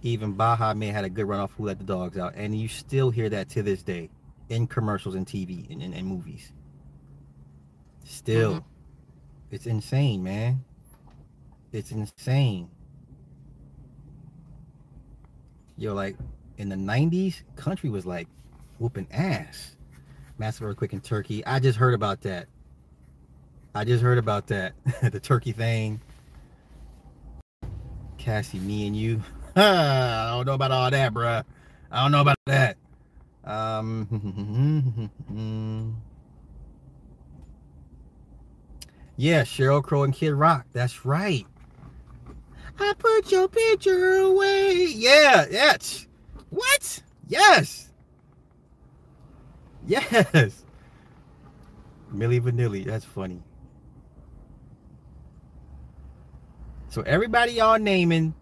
Even 0.02 0.32
Baha 0.32 0.74
Men 0.74 0.94
had 0.94 1.04
a 1.04 1.10
good 1.10 1.26
run 1.26 1.40
off 1.40 1.52
Who 1.52 1.66
Let 1.66 1.78
the 1.78 1.84
Dogs 1.84 2.16
Out, 2.16 2.34
and 2.36 2.58
you 2.58 2.68
still 2.68 3.10
hear 3.10 3.28
that 3.28 3.48
to 3.50 3.62
this 3.62 3.82
day 3.82 4.10
in 4.48 4.66
commercials 4.66 5.14
and 5.14 5.26
TV 5.26 5.70
and, 5.70 5.82
and, 5.82 5.94
and 5.94 6.06
movies. 6.06 6.52
Still. 8.04 8.52
Mm-hmm. 8.54 8.66
It's 9.50 9.66
insane, 9.66 10.22
man. 10.22 10.64
It's 11.72 11.90
insane. 11.90 12.68
Yo, 15.78 15.94
like 15.94 16.16
in 16.58 16.68
the 16.68 16.76
90s, 16.76 17.42
country 17.56 17.88
was 17.88 18.04
like 18.04 18.28
whooping 18.78 19.08
ass. 19.10 19.76
Massive 20.38 20.66
earthquake 20.66 20.92
in 20.92 21.00
Turkey. 21.00 21.44
I 21.46 21.58
just 21.60 21.78
heard 21.78 21.94
about 21.94 22.20
that. 22.22 22.48
I 23.74 23.84
just 23.84 24.02
heard 24.02 24.18
about 24.18 24.48
that. 24.48 24.74
the 25.02 25.18
turkey 25.18 25.52
thing. 25.52 26.00
Cassie, 28.18 28.58
me 28.58 28.86
and 28.86 28.96
you. 28.96 29.22
I 29.56 30.30
don't 30.30 30.46
know 30.46 30.54
about 30.54 30.70
all 30.72 30.90
that, 30.90 31.14
bruh. 31.14 31.44
I 31.90 32.02
don't 32.02 32.12
know 32.12 32.20
about 32.20 32.36
that. 32.46 32.76
Um 33.44 35.10
Yeah, 39.16 39.42
Sheryl 39.42 39.82
Crow 39.82 40.04
and 40.04 40.14
Kid 40.14 40.32
Rock. 40.32 40.66
That's 40.72 41.04
right. 41.04 41.46
I 42.78 42.94
put 42.98 43.30
your 43.30 43.48
picture 43.48 44.16
away. 44.18 44.86
Yeah, 44.94 45.46
yes. 45.50 46.06
What? 46.50 47.02
Yes. 47.28 47.90
Yes. 49.86 50.64
Milli 52.14 52.40
Vanilli. 52.40 52.84
That's 52.84 53.04
funny. 53.04 53.42
So 56.88 57.02
everybody 57.02 57.52
y'all 57.52 57.78
naming 57.78 58.34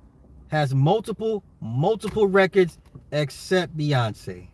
has 0.48 0.74
multiple, 0.74 1.44
multiple 1.60 2.26
records 2.26 2.78
except 3.12 3.76
Beyonce. 3.76 4.48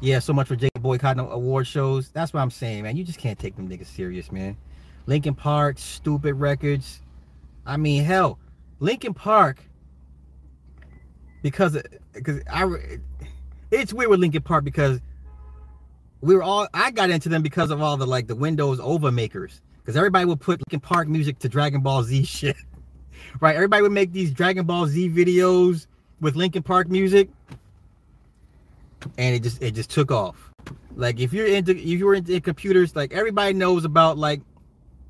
Yeah, 0.00 0.18
so 0.18 0.32
much 0.32 0.48
for 0.48 0.56
Jake 0.56 0.72
boycotting 0.80 1.20
award 1.20 1.66
shows. 1.66 2.08
That's 2.08 2.32
what 2.32 2.40
I'm 2.40 2.50
saying, 2.50 2.84
man. 2.84 2.96
You 2.96 3.04
just 3.04 3.18
can't 3.18 3.38
take 3.38 3.54
them 3.56 3.68
niggas 3.68 3.86
serious, 3.86 4.32
man. 4.32 4.56
Linkin 5.06 5.34
Park, 5.34 5.78
stupid 5.78 6.34
records. 6.34 7.00
I 7.66 7.76
mean, 7.76 8.04
hell, 8.04 8.38
Linkin 8.80 9.14
Park, 9.14 9.62
because 11.42 11.76
because 12.12 12.40
I, 12.50 12.98
it's 13.70 13.92
weird 13.92 14.10
with 14.10 14.20
Linkin 14.20 14.42
Park 14.42 14.64
because 14.64 15.00
we 16.20 16.34
were 16.34 16.42
all 16.42 16.68
I 16.74 16.90
got 16.90 17.10
into 17.10 17.28
them 17.28 17.42
because 17.42 17.70
of 17.70 17.80
all 17.80 17.96
the 17.96 18.06
like 18.06 18.26
the 18.26 18.34
Windows 18.34 18.80
over 18.80 19.10
makers 19.10 19.60
because 19.78 19.96
everybody 19.96 20.24
would 20.24 20.40
put 20.40 20.60
Linkin 20.60 20.80
Park 20.80 21.08
music 21.08 21.38
to 21.40 21.48
Dragon 21.48 21.80
Ball 21.80 22.02
Z 22.02 22.24
shit, 22.24 22.56
right? 23.40 23.54
Everybody 23.54 23.82
would 23.82 23.92
make 23.92 24.12
these 24.12 24.30
Dragon 24.32 24.66
Ball 24.66 24.86
Z 24.86 25.10
videos 25.10 25.86
with 26.20 26.36
Linkin 26.36 26.62
Park 26.62 26.88
music 26.88 27.28
and 29.18 29.34
it 29.34 29.42
just 29.42 29.62
it 29.62 29.72
just 29.72 29.90
took 29.90 30.10
off. 30.10 30.50
Like 30.96 31.20
if 31.20 31.32
you're 31.32 31.46
into 31.46 31.72
if 31.72 31.98
you're 31.98 32.14
into 32.14 32.40
computers, 32.40 32.94
like 32.94 33.12
everybody 33.12 33.54
knows 33.54 33.84
about 33.84 34.18
like 34.18 34.40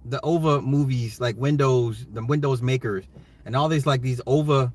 the 0.04 0.20
OVA 0.22 0.62
movies, 0.62 1.20
like 1.20 1.36
Windows, 1.36 2.06
the 2.12 2.24
Windows 2.24 2.62
makers, 2.62 3.04
and 3.44 3.54
all 3.54 3.68
these 3.68 3.86
like 3.86 4.02
these 4.02 4.20
OVA, 4.26 4.72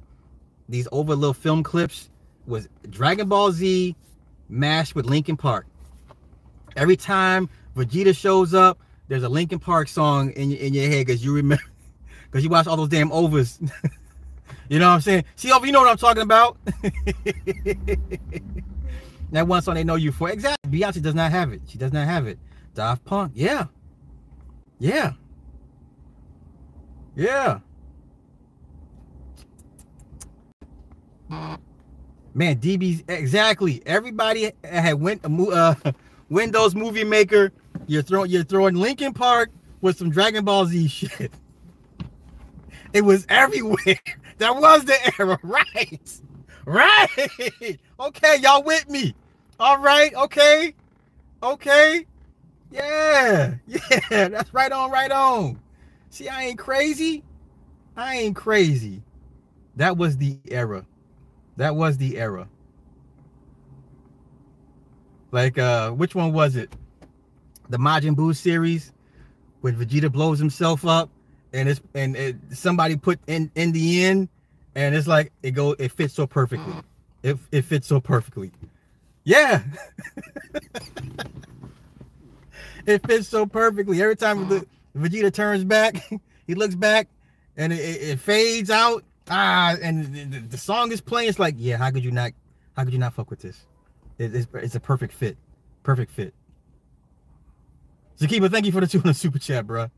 these 0.69 0.87
OVA 0.91 1.13
little 1.13 1.33
film 1.33 1.63
clips 1.63 2.09
was 2.47 2.67
Dragon 2.89 3.27
Ball 3.27 3.51
Z 3.51 3.95
mashed 4.49 4.95
with 4.95 5.05
Linkin 5.05 5.37
Park. 5.37 5.65
Every 6.75 6.97
time 6.97 7.49
Vegeta 7.75 8.15
shows 8.15 8.53
up, 8.53 8.79
there's 9.07 9.23
a 9.23 9.29
Linkin 9.29 9.59
Park 9.59 9.87
song 9.87 10.31
in 10.31 10.51
in 10.51 10.73
your 10.73 10.87
head 10.87 11.05
because 11.05 11.23
you 11.23 11.33
remember 11.33 11.63
because 12.25 12.43
you 12.43 12.49
watch 12.49 12.67
all 12.67 12.77
those 12.77 12.89
damn 12.89 13.11
overs. 13.11 13.59
you 14.69 14.79
know 14.79 14.87
what 14.89 14.95
I'm 14.95 15.01
saying? 15.01 15.25
See, 15.35 15.47
you 15.47 15.71
know 15.71 15.81
what 15.81 15.89
I'm 15.89 15.97
talking 15.97 16.23
about. 16.23 16.57
That 19.31 19.47
one 19.47 19.61
song 19.61 19.75
they 19.75 19.83
know 19.83 19.95
you 19.95 20.13
for. 20.13 20.29
Exactly. 20.29 20.79
Beyonce 20.79 21.01
does 21.01 21.13
not 21.13 21.29
have 21.29 21.51
it. 21.51 21.61
She 21.67 21.77
does 21.77 21.91
not 21.91 22.07
have 22.07 22.25
it. 22.25 22.39
Daft 22.73 23.03
Punk. 23.03 23.33
Yeah. 23.35 23.65
Yeah. 24.79 25.13
Yeah. 27.15 27.59
Man, 31.29 32.57
DB's 32.57 33.03
exactly. 33.07 33.81
Everybody 33.85 34.51
had 34.63 34.95
went 34.95 35.21
uh, 35.23 35.75
Windows 36.29 36.75
Movie 36.75 37.05
Maker. 37.05 37.51
You're 37.87 38.01
throwing 38.01 38.29
you're 38.29 38.43
throwing 38.43 38.75
Linkin 38.75 39.13
Park 39.13 39.51
with 39.81 39.97
some 39.97 40.09
Dragon 40.09 40.43
Ball 40.43 40.65
Z 40.65 40.87
shit. 40.89 41.31
It 42.93 43.01
was 43.01 43.25
everywhere. 43.29 43.77
That 44.37 44.53
was 44.57 44.83
the 44.83 44.97
era, 45.17 45.39
right? 45.43 46.19
Right. 46.65 47.79
Okay, 47.97 48.37
y'all 48.41 48.63
with 48.63 48.89
me. 48.89 49.15
All 49.61 49.79
right, 49.79 50.13
okay. 50.13 50.75
Okay. 51.41 52.05
Yeah. 52.71 53.55
Yeah, 53.67 53.99
that's 54.29 54.53
right 54.53 54.71
on, 54.71 54.91
right 54.91 55.11
on. 55.11 55.59
See, 56.09 56.29
I 56.29 56.45
ain't 56.45 56.59
crazy. 56.59 57.23
I 57.97 58.15
ain't 58.17 58.35
crazy. 58.35 59.01
That 59.75 59.97
was 59.97 60.17
the 60.17 60.37
era. 60.49 60.85
That 61.57 61.75
was 61.75 61.97
the 61.97 62.17
era. 62.17 62.47
Like 65.31 65.57
uh 65.57 65.91
which 65.91 66.15
one 66.15 66.33
was 66.33 66.55
it? 66.55 66.73
The 67.69 67.77
Majin 67.77 68.15
Buu 68.15 68.35
series 68.35 68.93
where 69.61 69.73
Vegeta 69.73 70.11
blows 70.11 70.39
himself 70.39 70.85
up 70.85 71.09
and 71.53 71.67
it's 71.67 71.81
and 71.93 72.15
it, 72.15 72.35
somebody 72.51 72.95
put 72.95 73.19
in 73.27 73.51
in 73.55 73.71
the 73.71 74.05
end 74.05 74.29
and 74.75 74.93
it's 74.95 75.07
like 75.07 75.31
it 75.43 75.51
go 75.51 75.75
it 75.79 75.91
fits 75.91 76.13
so 76.13 76.27
perfectly. 76.27 76.73
It 77.23 77.37
it 77.51 77.63
fits 77.63 77.87
so 77.87 77.99
perfectly. 77.99 78.51
Yeah. 79.23 79.63
it 82.85 83.05
fits 83.05 83.27
so 83.27 83.45
perfectly. 83.45 84.01
Every 84.01 84.15
time 84.15 84.47
the 84.47 84.65
Vegeta 84.95 85.33
turns 85.33 85.63
back, 85.63 85.95
he 86.47 86.55
looks 86.55 86.75
back 86.75 87.07
and 87.57 87.73
it, 87.73 87.77
it, 87.77 88.19
fades 88.19 88.69
out. 88.69 89.03
Ah, 89.29 89.75
and 89.81 90.13
the, 90.13 90.39
the, 90.39 90.57
song 90.57 90.91
is 90.91 91.01
playing. 91.01 91.29
It's 91.29 91.39
like, 91.39 91.55
yeah, 91.57 91.77
how 91.77 91.89
could 91.91 92.03
you 92.03 92.11
not 92.11 92.31
how 92.75 92.83
could 92.83 92.93
you 92.93 92.99
not 92.99 93.13
fuck 93.13 93.29
with 93.29 93.39
this? 93.39 93.65
It, 94.17 94.35
it's, 94.35 94.47
it's 94.53 94.75
a 94.75 94.79
perfect 94.79 95.13
fit. 95.13 95.37
Perfect 95.83 96.11
fit. 96.11 96.33
Zakiba, 98.19 98.49
thank 98.51 98.65
you 98.65 98.71
for 98.71 98.81
the 98.81 98.87
two 98.87 98.99
in 98.99 99.07
the 99.07 99.13
super 99.13 99.39
chat, 99.39 99.67
bro. 99.67 99.89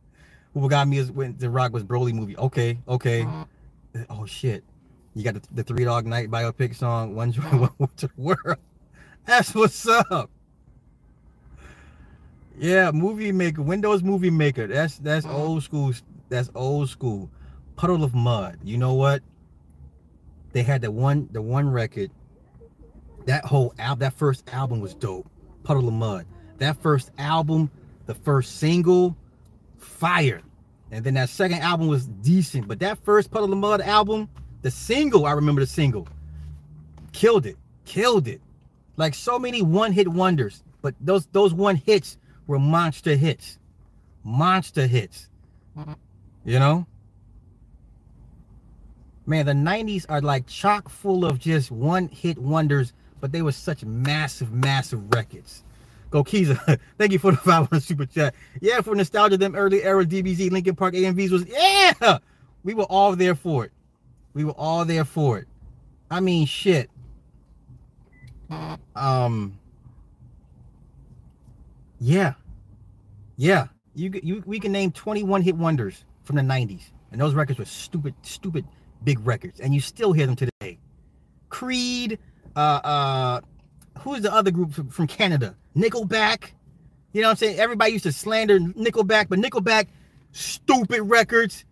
Who 0.54 0.70
got 0.70 0.88
me 0.88 0.98
is 0.98 1.12
when 1.12 1.38
the 1.38 1.50
Rock 1.50 1.74
was 1.74 1.84
Broly 1.84 2.14
movie. 2.14 2.38
Okay, 2.38 2.80
okay. 2.88 3.24
Uh-huh. 3.24 3.46
Oh 4.10 4.26
shit. 4.26 4.64
You 5.14 5.24
got 5.24 5.34
the, 5.34 5.42
the 5.52 5.64
Three 5.64 5.84
Dog 5.84 6.06
Night 6.06 6.30
biopic 6.30 6.76
song, 6.76 7.16
One 7.16 7.32
Joy, 7.32 7.42
One 7.78 7.90
World. 8.16 8.58
That's 9.26 9.54
what's 9.54 9.88
up. 9.88 10.30
Yeah, 12.58 12.92
movie 12.92 13.32
maker, 13.32 13.62
Windows 13.62 14.02
movie 14.04 14.32
maker. 14.32 14.66
That's 14.68 14.98
that's 14.98 15.26
uh-huh. 15.26 15.38
old 15.38 15.64
school. 15.64 15.94
That's 16.30 16.50
old 16.56 16.90
school. 16.90 17.30
Puddle 17.76 18.04
of 18.04 18.16
Mudd. 18.16 18.58
You 18.64 18.78
know 18.78 18.96
what? 18.96 19.22
They 20.54 20.64
had 20.64 20.82
the 20.82 20.92
one 20.92 21.30
the 21.32 21.42
one 21.42 21.70
record. 21.70 22.10
That 23.26 23.46
whole 23.46 23.74
album, 23.78 24.00
that 24.00 24.14
first 24.14 24.50
album 24.52 24.80
was 24.80 24.96
dope. 24.96 25.30
Puddle 25.64 25.88
of 25.88 25.94
Mudd. 25.94 26.26
That 26.58 26.82
first 26.82 27.12
album, 27.18 27.70
the 28.06 28.16
first 28.16 28.58
single, 28.58 29.16
fire. 29.78 30.42
And 30.92 31.04
then 31.04 31.14
that 31.16 31.30
second 31.30 31.60
album 31.60 31.88
was 31.88 32.08
decent. 32.08 32.68
But 32.68 32.80
that 32.80 32.98
first 33.04 33.30
Puddle 33.30 33.52
of 33.52 33.60
Mudd 33.60 33.82
album, 33.82 34.30
the 34.62 34.72
single, 34.72 35.26
I 35.26 35.34
remember 35.34 35.62
the 35.62 35.68
single, 35.68 36.08
killed 37.12 37.46
it. 37.46 37.58
Killed 37.86 38.28
it. 38.28 38.42
Like 38.96 39.14
so 39.14 39.38
many 39.38 39.62
one-hit 39.62 40.08
wonders. 40.08 40.64
But 40.82 40.96
those 41.02 41.28
those 41.28 41.54
one 41.54 41.76
hits 41.76 42.18
were 42.48 42.60
monster 42.60 43.16
hits. 43.16 43.60
Monster 44.24 44.88
hits. 44.88 45.30
You 46.44 46.60
know? 46.60 46.88
Man, 49.26 49.46
the 49.46 49.52
90s 49.52 50.06
are 50.08 50.22
like 50.22 50.48
chock 50.48 50.90
full 50.90 51.26
of 51.26 51.38
just 51.38 51.70
one-hit 51.70 52.38
wonders, 52.38 52.94
but 53.20 53.32
they 53.34 53.42
were 53.42 53.52
such 53.52 53.84
massive, 53.84 54.54
massive 54.54 55.14
records. 55.14 55.64
Go 56.10 56.24
Kiza. 56.24 56.80
Thank 56.98 57.12
you 57.12 57.20
for 57.20 57.32
the 57.32 57.38
500 57.38 57.84
super 57.84 58.06
chat. 58.06 58.34
Yeah, 58.62 58.80
for 58.80 58.96
nostalgia, 58.96 59.38
them 59.38 59.56
early 59.56 59.84
era 59.84 60.06
DBZ 60.06 60.52
Linkin 60.52 60.76
Park 60.76 60.94
AMVs 60.94 61.32
was 61.32 61.46
yeah. 61.46 62.20
We 62.64 62.74
were 62.74 62.86
all 62.86 63.16
there 63.16 63.36
for 63.36 63.66
it. 63.66 63.72
We 64.34 64.46
were 64.46 64.54
all 64.54 64.86
there 64.86 65.06
for 65.06 65.40
it. 65.40 65.48
I 66.10 66.22
mean, 66.22 66.46
shit. 66.46 66.90
Um. 68.96 69.60
Yeah. 72.00 72.34
Yeah. 73.36 73.68
You 73.96 74.12
you 74.22 74.44
we 74.46 74.60
can 74.60 74.72
name 74.72 74.92
21 74.92 75.42
hit 75.42 75.56
wonders 75.56 76.04
from 76.24 76.36
the 76.36 76.42
90s, 76.44 76.92
and 77.12 77.20
those 77.20 77.34
records 77.34 77.58
were 77.58 77.66
stupid, 77.66 78.14
stupid 78.22 78.66
big 79.04 79.26
records, 79.26 79.60
and 79.60 79.74
you 79.74 79.82
still 79.82 80.14
hear 80.14 80.28
them 80.28 80.36
today. 80.36 80.78
Creed. 81.50 82.20
Uh. 82.56 82.60
Uh. 82.84 83.42
Who's 84.00 84.22
the 84.22 84.32
other 84.32 84.52
group 84.52 84.74
from, 84.74 84.90
from 84.90 85.08
Canada? 85.08 85.56
Nickelback. 85.76 86.52
You 87.14 87.22
know 87.22 87.30
what 87.30 87.32
I'm 87.32 87.38
saying? 87.38 87.60
Everybody 87.60 87.94
used 87.94 88.04
to 88.04 88.12
slander 88.12 88.60
Nickelback, 88.60 89.28
but 89.30 89.40
Nickelback, 89.40 89.88
stupid 90.34 91.02
records, 91.02 91.66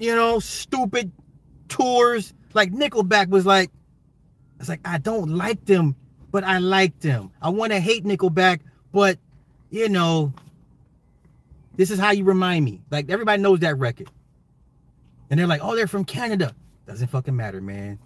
you 0.00 0.16
know, 0.16 0.40
stupid 0.40 1.12
tours. 1.68 2.34
Like 2.54 2.72
Nickelback 2.72 3.28
was 3.28 3.46
like, 3.46 3.70
it's 4.58 4.68
like 4.68 4.80
I 4.84 4.98
don't 4.98 5.28
like 5.28 5.64
them, 5.66 5.94
but 6.32 6.42
I 6.42 6.58
like 6.58 6.98
them. 6.98 7.30
I 7.40 7.50
want 7.50 7.72
to 7.72 7.78
hate 7.78 8.04
Nickelback, 8.04 8.60
but 8.92 9.18
you 9.70 9.88
know, 9.88 10.32
this 11.76 11.90
is 11.90 11.98
how 11.98 12.10
you 12.10 12.24
remind 12.24 12.64
me. 12.64 12.82
Like 12.90 13.10
everybody 13.10 13.40
knows 13.40 13.60
that 13.60 13.78
record. 13.78 14.10
And 15.30 15.38
they're 15.38 15.46
like, 15.46 15.60
oh, 15.62 15.76
they're 15.76 15.86
from 15.86 16.04
Canada. 16.04 16.54
Doesn't 16.86 17.08
fucking 17.08 17.36
matter, 17.36 17.60
man. 17.60 17.98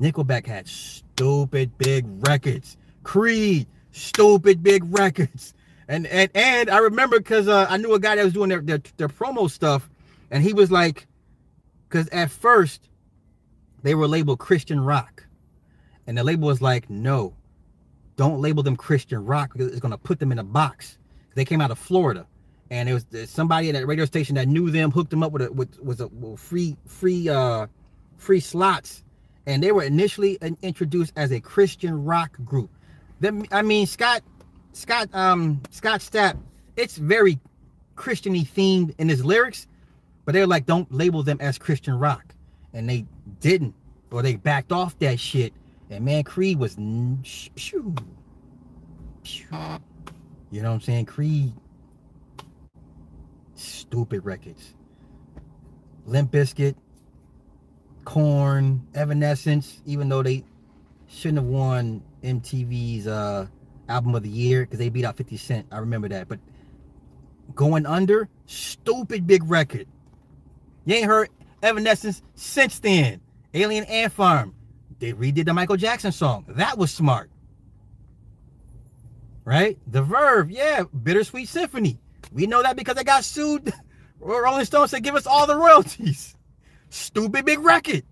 Nickelback 0.00 0.46
had 0.46 0.66
stupid 0.66 1.78
big 1.78 2.04
records. 2.26 2.76
Creed, 3.04 3.68
stupid 3.92 4.62
big 4.62 4.82
records. 4.92 5.54
And 5.88 6.06
and 6.06 6.30
and 6.34 6.70
I 6.70 6.78
remember 6.78 7.18
because 7.18 7.48
uh, 7.48 7.66
I 7.68 7.76
knew 7.76 7.94
a 7.94 8.00
guy 8.00 8.16
that 8.16 8.24
was 8.24 8.32
doing 8.32 8.48
their, 8.48 8.60
their 8.60 8.80
their 8.96 9.08
promo 9.08 9.50
stuff, 9.50 9.88
and 10.30 10.42
he 10.42 10.52
was 10.52 10.70
like, 10.70 11.06
because 11.88 12.08
at 12.08 12.30
first 12.30 12.88
they 13.82 13.94
were 13.94 14.08
labeled 14.08 14.38
Christian 14.38 14.80
rock, 14.80 15.26
and 16.06 16.16
the 16.16 16.24
label 16.24 16.46
was 16.48 16.62
like, 16.62 16.88
no, 16.88 17.34
don't 18.16 18.40
label 18.40 18.62
them 18.62 18.76
Christian 18.76 19.24
rock 19.24 19.52
because 19.52 19.68
it's 19.68 19.80
gonna 19.80 19.98
put 19.98 20.18
them 20.18 20.32
in 20.32 20.38
a 20.38 20.44
box. 20.44 20.98
They 21.34 21.44
came 21.44 21.60
out 21.60 21.70
of 21.70 21.78
Florida, 21.78 22.26
and 22.70 22.88
it 22.88 22.92
was 22.92 23.30
somebody 23.30 23.68
at 23.68 23.74
that 23.74 23.86
radio 23.86 24.04
station 24.04 24.34
that 24.34 24.48
knew 24.48 24.70
them, 24.70 24.90
hooked 24.90 25.10
them 25.10 25.22
up 25.22 25.32
with 25.32 25.42
a 25.42 25.52
with 25.52 25.80
was 25.80 26.00
a 26.00 26.08
with 26.08 26.40
free 26.40 26.76
free 26.86 27.28
uh 27.28 27.66
free 28.18 28.40
slots, 28.40 29.04
and 29.46 29.62
they 29.62 29.72
were 29.72 29.82
initially 29.82 30.38
introduced 30.62 31.12
as 31.16 31.32
a 31.32 31.40
Christian 31.40 32.04
rock 32.04 32.36
group. 32.44 32.70
I 33.52 33.62
mean, 33.62 33.86
Scott, 33.86 34.22
Scott, 34.72 35.08
um, 35.14 35.60
Scott 35.70 36.00
Stapp, 36.00 36.36
it's 36.76 36.96
very 36.96 37.38
Christiany 37.96 38.46
themed 38.46 38.94
in 38.98 39.08
his 39.08 39.24
lyrics, 39.24 39.66
but 40.24 40.32
they're 40.32 40.46
like, 40.46 40.66
don't 40.66 40.90
label 40.92 41.22
them 41.22 41.38
as 41.40 41.58
Christian 41.58 41.98
rock, 41.98 42.34
and 42.72 42.88
they 42.88 43.06
didn't, 43.40 43.74
or 44.10 44.22
they 44.22 44.36
backed 44.36 44.72
off 44.72 44.98
that 44.98 45.20
shit. 45.20 45.52
And 45.92 46.06
man, 46.06 46.24
Creed 46.24 46.58
was, 46.58 46.74
phew, 46.74 47.94
phew. 49.24 49.46
you 50.50 50.62
know 50.62 50.70
what 50.70 50.74
I'm 50.76 50.80
saying? 50.80 51.04
Creed, 51.04 51.52
stupid 53.54 54.24
records. 54.24 54.72
Limp 56.06 56.32
Bizkit, 56.32 56.76
Korn, 58.06 58.86
Evanescence, 58.94 59.82
even 59.84 60.08
though 60.08 60.22
they 60.22 60.44
shouldn't 61.08 61.40
have 61.40 61.46
won 61.46 62.02
MTV's 62.22 63.06
uh, 63.06 63.46
album 63.90 64.14
of 64.14 64.22
the 64.22 64.30
year 64.30 64.62
because 64.62 64.78
they 64.78 64.88
beat 64.88 65.04
out 65.04 65.18
50 65.18 65.36
Cent. 65.36 65.66
I 65.70 65.76
remember 65.76 66.08
that. 66.08 66.26
But 66.26 66.40
going 67.54 67.84
under, 67.84 68.30
stupid 68.46 69.26
big 69.26 69.44
record. 69.44 69.86
You 70.86 70.94
ain't 70.94 71.06
heard 71.06 71.28
Evanescence 71.62 72.22
since 72.34 72.78
then. 72.78 73.20
Alien 73.52 73.84
Ant 73.84 74.10
Farm. 74.14 74.54
They 75.02 75.12
redid 75.12 75.46
the 75.46 75.52
Michael 75.52 75.76
Jackson 75.76 76.12
song. 76.12 76.44
That 76.46 76.78
was 76.78 76.92
smart. 76.92 77.28
Right? 79.44 79.76
The 79.88 80.00
Verve, 80.00 80.48
yeah, 80.48 80.84
Bittersweet 81.02 81.48
Symphony. 81.48 81.98
We 82.30 82.46
know 82.46 82.62
that 82.62 82.76
because 82.76 82.94
they 82.94 83.02
got 83.02 83.24
sued. 83.24 83.72
Rolling 84.20 84.64
Stone 84.64 84.86
said, 84.86 85.02
give 85.02 85.16
us 85.16 85.26
all 85.26 85.48
the 85.48 85.56
royalties. 85.56 86.36
Stupid 86.90 87.44
big 87.44 87.58
record. 87.58 88.04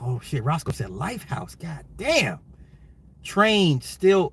Oh 0.00 0.18
shit, 0.20 0.42
Roscoe 0.42 0.72
said 0.72 0.88
Lifehouse. 0.88 1.58
God 1.58 1.84
damn. 1.98 2.38
Train 3.22 3.82
still 3.82 4.32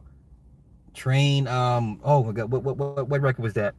Train 0.93 1.45
um 1.49 1.99
oh 2.05 2.23
my 2.23 2.31
god, 2.31 2.51
what 2.51 2.63
what 2.63 2.77
what, 2.77 3.09
what 3.09 3.21
record 3.21 3.43
was 3.43 3.55
that? 3.55 3.75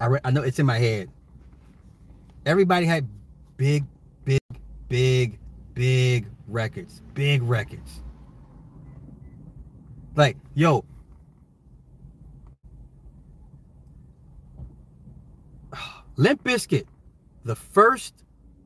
I 0.00 0.06
re- 0.06 0.20
I 0.24 0.30
know 0.30 0.40
it's 0.40 0.58
in 0.58 0.64
my 0.64 0.78
head. 0.78 1.10
Everybody 2.46 2.86
had 2.86 3.06
big 3.58 3.84
big 4.88 5.38
big 5.74 6.26
records. 6.48 7.02
Big 7.14 7.42
records. 7.42 8.02
Like, 10.14 10.36
yo, 10.54 10.84
Limp 16.16 16.42
Bizkit, 16.44 16.86
the 17.44 17.56
first 17.56 18.14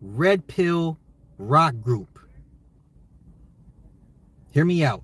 red 0.01 0.47
pill 0.47 0.99
rock 1.39 1.75
group. 1.81 2.19
Hear 4.51 4.65
me 4.65 4.85
out. 4.85 5.03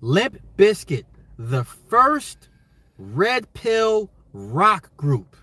Limp 0.00 0.38
Bizkit, 0.58 1.04
the 1.38 1.64
first 1.64 2.48
red 2.98 3.52
pill 3.54 4.10
rock 4.32 4.94
group. 4.96 5.36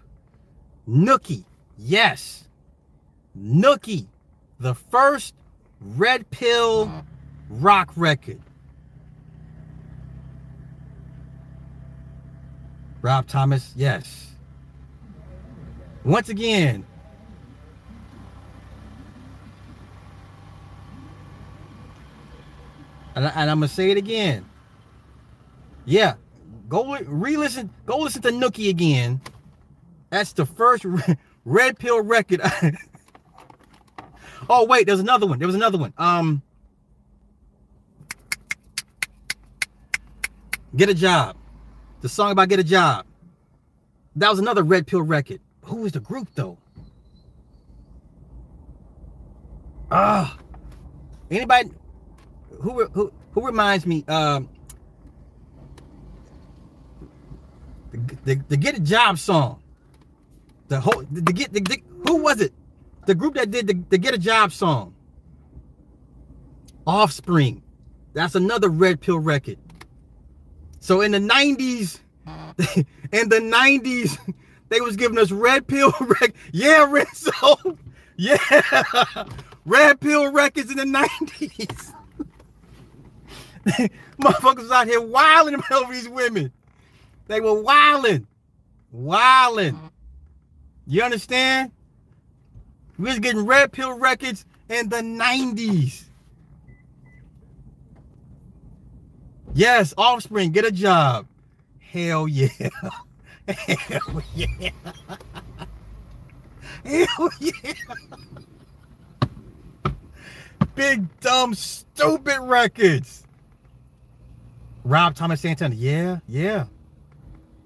Nookie, 0.87 1.45
Yes. 1.77 2.47
Nookie, 3.37 4.07
the 4.59 4.75
first 4.75 5.33
red 5.79 6.29
pill 6.31 7.05
rock 7.49 7.91
record. 7.95 8.41
Rob 13.01 13.27
Thomas, 13.27 13.73
yes. 13.75 14.31
Once 16.05 16.29
again, 16.29 16.85
and, 23.15 23.27
I, 23.27 23.41
I'm 23.41 23.57
gonna 23.57 23.67
say 23.67 23.91
it 23.91 23.97
again. 23.97 24.45
Yeah, 25.85 26.15
go 26.69 26.97
re-listen. 26.97 27.69
Go 27.85 27.99
listen 27.99 28.21
to 28.21 28.29
Nookie 28.29 28.69
again. 28.69 29.21
That's 30.09 30.33
the 30.33 30.45
first 30.45 30.85
red 31.45 31.77
pill 31.77 32.01
record. 32.01 32.41
oh 34.49 34.65
wait, 34.65 34.87
there's 34.87 34.99
another 34.99 35.25
one. 35.25 35.39
There 35.39 35.47
was 35.47 35.55
another 35.55 35.77
one. 35.77 35.93
Um, 35.97 36.41
get 40.75 40.89
a 40.89 40.93
job. 40.93 41.35
The 42.01 42.09
song 42.09 42.31
about 42.31 42.49
get 42.49 42.59
a 42.59 42.63
job. 42.63 43.05
That 44.15 44.29
was 44.29 44.39
another 44.39 44.63
red 44.63 44.87
pill 44.87 45.01
record. 45.01 45.39
Who 45.65 45.77
was 45.77 45.93
the 45.93 45.99
group 45.99 46.27
though? 46.35 46.57
Ah, 49.91 50.37
anybody 51.29 51.71
who 52.61 52.85
who 52.87 53.13
who 53.31 53.45
reminds 53.45 53.85
me? 53.85 54.03
Um, 54.07 54.49
the, 57.91 58.17
the, 58.25 58.35
the 58.49 58.57
get 58.57 58.75
a 58.75 58.79
job 58.79 59.19
song. 59.19 59.61
The 60.67 60.79
whole 60.79 61.03
the, 61.11 61.21
the 61.21 61.33
get 61.33 61.53
the, 61.53 61.61
the, 61.61 61.81
who 62.07 62.17
was 62.17 62.41
it? 62.41 62.53
The 63.05 63.15
group 63.15 63.35
that 63.35 63.51
did 63.51 63.67
the, 63.67 63.73
the 63.89 63.97
get 63.97 64.13
a 64.13 64.17
job 64.17 64.51
song. 64.51 64.93
Offspring. 66.87 67.61
That's 68.13 68.35
another 68.35 68.69
red 68.69 69.01
pill 69.01 69.19
record. 69.19 69.57
So 70.79 71.01
in 71.01 71.11
the 71.11 71.19
90s, 71.19 71.99
in 73.11 73.29
the 73.29 73.39
90s, 73.39 74.17
they 74.69 74.81
was 74.81 74.95
giving 74.95 75.17
us 75.17 75.31
red 75.31 75.67
pill 75.67 75.93
records. 75.99 76.33
Yeah, 76.51 76.85
Renzo. 76.89 77.77
Yeah. 78.15 78.37
Red 79.65 79.99
pill 79.99 80.31
records 80.31 80.69
in 80.69 80.77
the 80.77 80.83
90s. 80.83 81.93
Motherfuckers 84.21 84.69
out 84.71 84.87
here 84.87 85.01
wilding 85.01 85.61
over 85.71 85.91
these 85.93 86.09
women. 86.09 86.51
They 87.27 87.39
were 87.39 87.61
wilding. 87.61 88.27
Wilding. 88.91 89.79
You 90.85 91.01
understand? 91.03 91.71
We 92.97 93.05
was 93.05 93.19
getting 93.19 93.45
red 93.45 93.71
pill 93.71 93.97
records 93.97 94.45
in 94.69 94.89
the 94.89 94.97
90s. 94.97 96.03
Yes, 99.53 99.93
offspring, 99.97 100.51
get 100.51 100.65
a 100.65 100.71
job. 100.71 101.27
Hell 101.79 102.27
yeah. 102.27 102.47
Hell 103.47 104.23
yeah. 104.35 104.69
Hell 106.85 107.29
yeah. 107.39 107.73
Big 110.75 111.19
dumb 111.19 111.53
stupid 111.53 112.39
records. 112.41 113.23
Rob 114.83 115.15
Thomas 115.15 115.41
Santana. 115.41 115.75
Yeah, 115.75 116.19
yeah. 116.27 116.65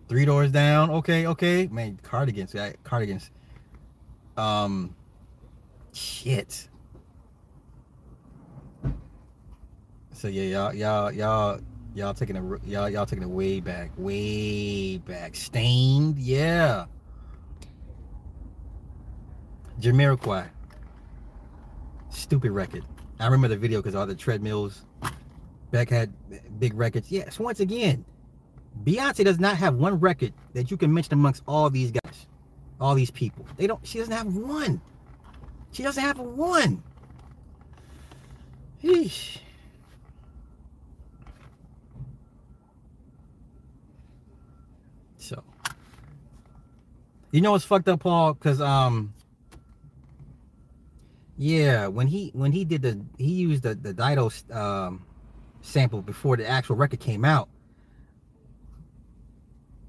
Three 0.10 0.26
doors 0.26 0.52
down. 0.52 0.90
Okay, 0.90 1.26
okay. 1.28 1.68
Man, 1.68 2.00
cardigans. 2.04 2.54
Cardigans. 2.84 3.32
Um 4.36 4.94
shit. 5.98 6.70
So 10.14 10.28
yeah, 10.28 10.44
y'all, 10.44 10.74
y'all, 10.74 11.12
y'all 11.12 11.60
Y'all 11.98 12.14
taking 12.14 12.36
it 12.36 12.44
y'all 12.68 12.88
y'all 12.92 13.08
taking 13.08 13.24
it 13.24 13.30
way 13.30 13.60
back, 13.60 13.90
way 13.98 15.00
back. 15.00 15.36
Staind, 15.36 16.16
yeah. 16.20 16.86
Jamiroquai. 19.82 20.48
Stupid 22.12 22.52
record. 22.52 22.86
I 23.20 23.26
remember 23.26 23.48
the 23.48 23.58
video 23.58 23.80
because 23.80 23.96
all 23.96 24.06
the 24.06 24.14
treadmills. 24.14 24.86
Beck 25.72 25.90
had 25.90 26.14
big 26.60 26.76
records. 26.76 27.12
Yes, 27.12 27.40
once 27.40 27.62
again, 27.62 28.06
Beyonce 28.84 29.26
does 29.26 29.40
not 29.40 29.58
have 29.58 29.74
one 29.74 30.00
record 30.00 30.34
that 30.54 30.70
you 30.70 30.78
can 30.78 30.94
mention 30.94 31.14
amongst 31.14 31.42
all 31.48 31.68
these 31.72 31.90
guys, 31.90 32.28
all 32.80 32.94
these 32.94 33.10
people. 33.10 33.44
They 33.58 33.66
don't. 33.66 33.80
She 33.88 33.98
doesn't 33.98 34.14
have 34.14 34.36
one. 34.36 34.80
She 35.72 35.84
doesn't 35.84 36.04
have 36.04 36.20
one. 36.20 36.84
So, 45.18 45.44
you 47.32 47.42
know 47.42 47.52
what's 47.52 47.66
fucked 47.66 47.90
up, 47.90 48.00
Paul? 48.00 48.34
Because 48.34 48.62
um, 48.62 49.14
yeah, 51.38 51.88
when 51.88 52.08
he 52.08 52.32
when 52.34 52.52
he 52.52 52.66
did 52.66 52.82
the 52.82 53.00
he 53.18 53.34
used 53.34 53.64
the 53.64 53.76
the 53.76 53.94
Dido 53.94 54.32
um 54.52 55.06
sample 55.62 56.02
before 56.02 56.38
the 56.38 56.48
actual 56.48 56.76
record 56.76 57.00
came 57.00 57.24
out. 57.24 57.50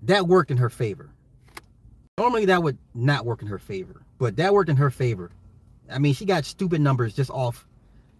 That 0.03 0.27
worked 0.27 0.51
in 0.51 0.59
her 0.59 0.71
favor. 0.71 1.11
Normally 2.19 2.47
that 2.47 2.63
would 2.63 2.79
not 2.95 3.25
work 3.25 3.43
in 3.43 3.49
her 3.49 3.59
favor, 3.59 4.03
but 4.19 4.37
that 4.37 4.53
worked 4.53 4.71
in 4.71 4.77
her 4.77 4.91
favor. 4.91 5.31
I 5.91 5.99
mean, 5.99 6.15
she 6.15 6.25
got 6.25 6.45
stupid 6.45 6.81
numbers 6.81 7.15
just 7.15 7.31
off. 7.31 7.67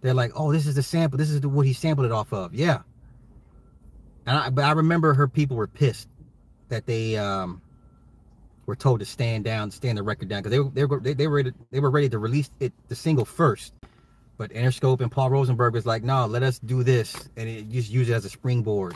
They're 0.01 0.13
like, 0.13 0.31
oh, 0.35 0.51
this 0.51 0.65
is 0.65 0.75
the 0.75 0.83
sample. 0.83 1.17
This 1.17 1.29
is 1.29 1.41
the, 1.41 1.49
what 1.49 1.65
he 1.65 1.73
sampled 1.73 2.05
it 2.05 2.11
off 2.11 2.31
of. 2.33 2.53
Yeah. 2.53 2.79
And 4.25 4.37
I, 4.37 4.49
but 4.49 4.63
I 4.63 4.71
remember 4.71 5.13
her 5.13 5.27
people 5.27 5.57
were 5.57 5.67
pissed 5.67 6.07
that 6.69 6.85
they 6.85 7.17
um, 7.17 7.61
were 8.65 8.75
told 8.75 8.99
to 8.99 9.05
stand 9.05 9.43
down, 9.43 9.71
stand 9.71 9.97
the 9.97 10.03
record 10.03 10.29
down 10.29 10.43
because 10.43 10.57
they, 10.57 10.81
they 10.81 10.85
were 10.85 10.99
they, 10.99 11.13
they 11.13 11.27
were 11.27 11.37
ready, 11.37 11.51
they 11.71 11.79
were 11.79 11.89
ready 11.89 12.09
to 12.09 12.19
release 12.19 12.51
it 12.59 12.71
the 12.87 12.95
single 12.95 13.25
first. 13.25 13.73
But 14.37 14.51
Interscope 14.51 15.01
and 15.01 15.11
Paul 15.11 15.31
Rosenberg 15.31 15.73
was 15.73 15.85
like, 15.85 16.03
no, 16.03 16.25
let 16.25 16.43
us 16.43 16.59
do 16.59 16.81
this 16.81 17.29
and 17.35 17.49
it, 17.49 17.69
just 17.69 17.89
use 17.89 18.09
it 18.09 18.13
as 18.13 18.23
a 18.23 18.29
springboard, 18.29 18.95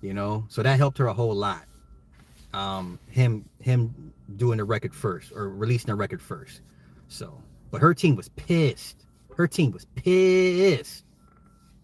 you 0.00 0.12
know. 0.12 0.44
So 0.48 0.62
that 0.62 0.76
helped 0.78 0.98
her 0.98 1.06
a 1.06 1.14
whole 1.14 1.34
lot. 1.34 1.64
Um, 2.52 2.98
him 3.08 3.48
him 3.60 4.12
doing 4.36 4.58
the 4.58 4.64
record 4.64 4.94
first 4.94 5.32
or 5.32 5.50
releasing 5.50 5.86
the 5.86 5.94
record 5.94 6.20
first. 6.20 6.62
So, 7.08 7.40
but 7.72 7.80
her 7.80 7.92
team 7.92 8.14
was 8.14 8.28
pissed. 8.28 9.06
Her 9.36 9.48
team 9.48 9.72
was 9.72 9.86
pissed 9.96 11.04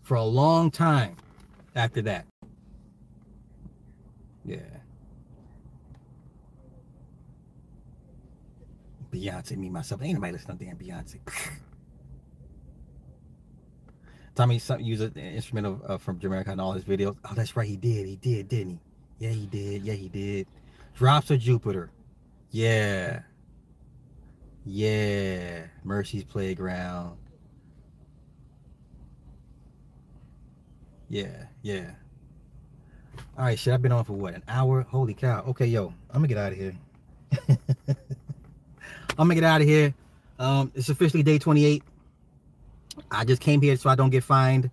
for 0.03 0.15
a 0.15 0.23
long 0.23 0.71
time 0.71 1.17
after 1.75 2.03
that. 2.03 2.27
Yeah. 4.45 4.59
Beyonce, 9.11 9.57
me, 9.57 9.71
myself. 9.71 10.03
Ain't 10.03 10.15
nobody 10.15 10.33
listening 10.33 10.59
to 10.59 10.65
damn 10.67 10.77
Beyonce. 10.77 11.19
Tommy 14.35 14.61
used 14.79 15.03
an 15.03 15.17
instrumental 15.17 15.81
uh, 15.89 15.97
from 15.97 16.21
Jamaica 16.21 16.53
in 16.53 16.61
all 16.61 16.73
his 16.73 16.85
videos. 16.85 17.17
Oh, 17.25 17.33
that's 17.35 17.57
right, 17.57 17.67
he 17.67 17.77
did. 17.77 18.07
He 18.07 18.17
did, 18.17 18.49
didn't 18.49 18.79
he? 19.19 19.27
Yeah, 19.27 19.31
he 19.31 19.47
did. 19.47 19.83
Yeah, 19.83 19.95
he 19.95 20.09
did. 20.09 20.47
Drops 20.95 21.31
of 21.31 21.41
Jupiter. 21.41 21.91
Yeah. 22.51 23.23
Yeah. 24.71 25.63
Marcy's 25.83 26.25
Playground. 26.25 27.17
Yeah, 31.09 31.45
yeah. 31.63 31.93
All 33.39 33.45
right, 33.47 33.59
shit. 33.59 33.73
I've 33.73 33.81
been 33.81 33.93
on 33.93 34.05
for 34.05 34.13
what? 34.13 34.35
An 34.35 34.43
hour? 34.47 34.83
Holy 34.83 35.15
cow. 35.15 35.43
Okay, 35.49 35.65
yo. 35.65 35.95
I'm 36.11 36.17
gonna 36.17 36.29
get 36.29 36.37
out 36.37 36.53
of 36.53 36.59
here. 36.59 36.77
I'm 37.89 37.97
gonna 39.17 39.35
get 39.35 39.45
out 39.45 39.63
of 39.63 39.67
here. 39.67 39.95
Um, 40.39 40.71
it's 40.75 40.91
officially 40.91 41.23
day 41.23 41.39
28. 41.39 41.83
I 43.11 43.25
just 43.25 43.41
came 43.41 43.63
here 43.63 43.75
so 43.77 43.89
I 43.89 43.95
don't 43.95 44.11
get 44.11 44.23
fined. 44.23 44.71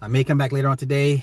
I 0.00 0.08
may 0.08 0.24
come 0.24 0.38
back 0.38 0.52
later 0.52 0.68
on 0.68 0.78
today. 0.78 1.22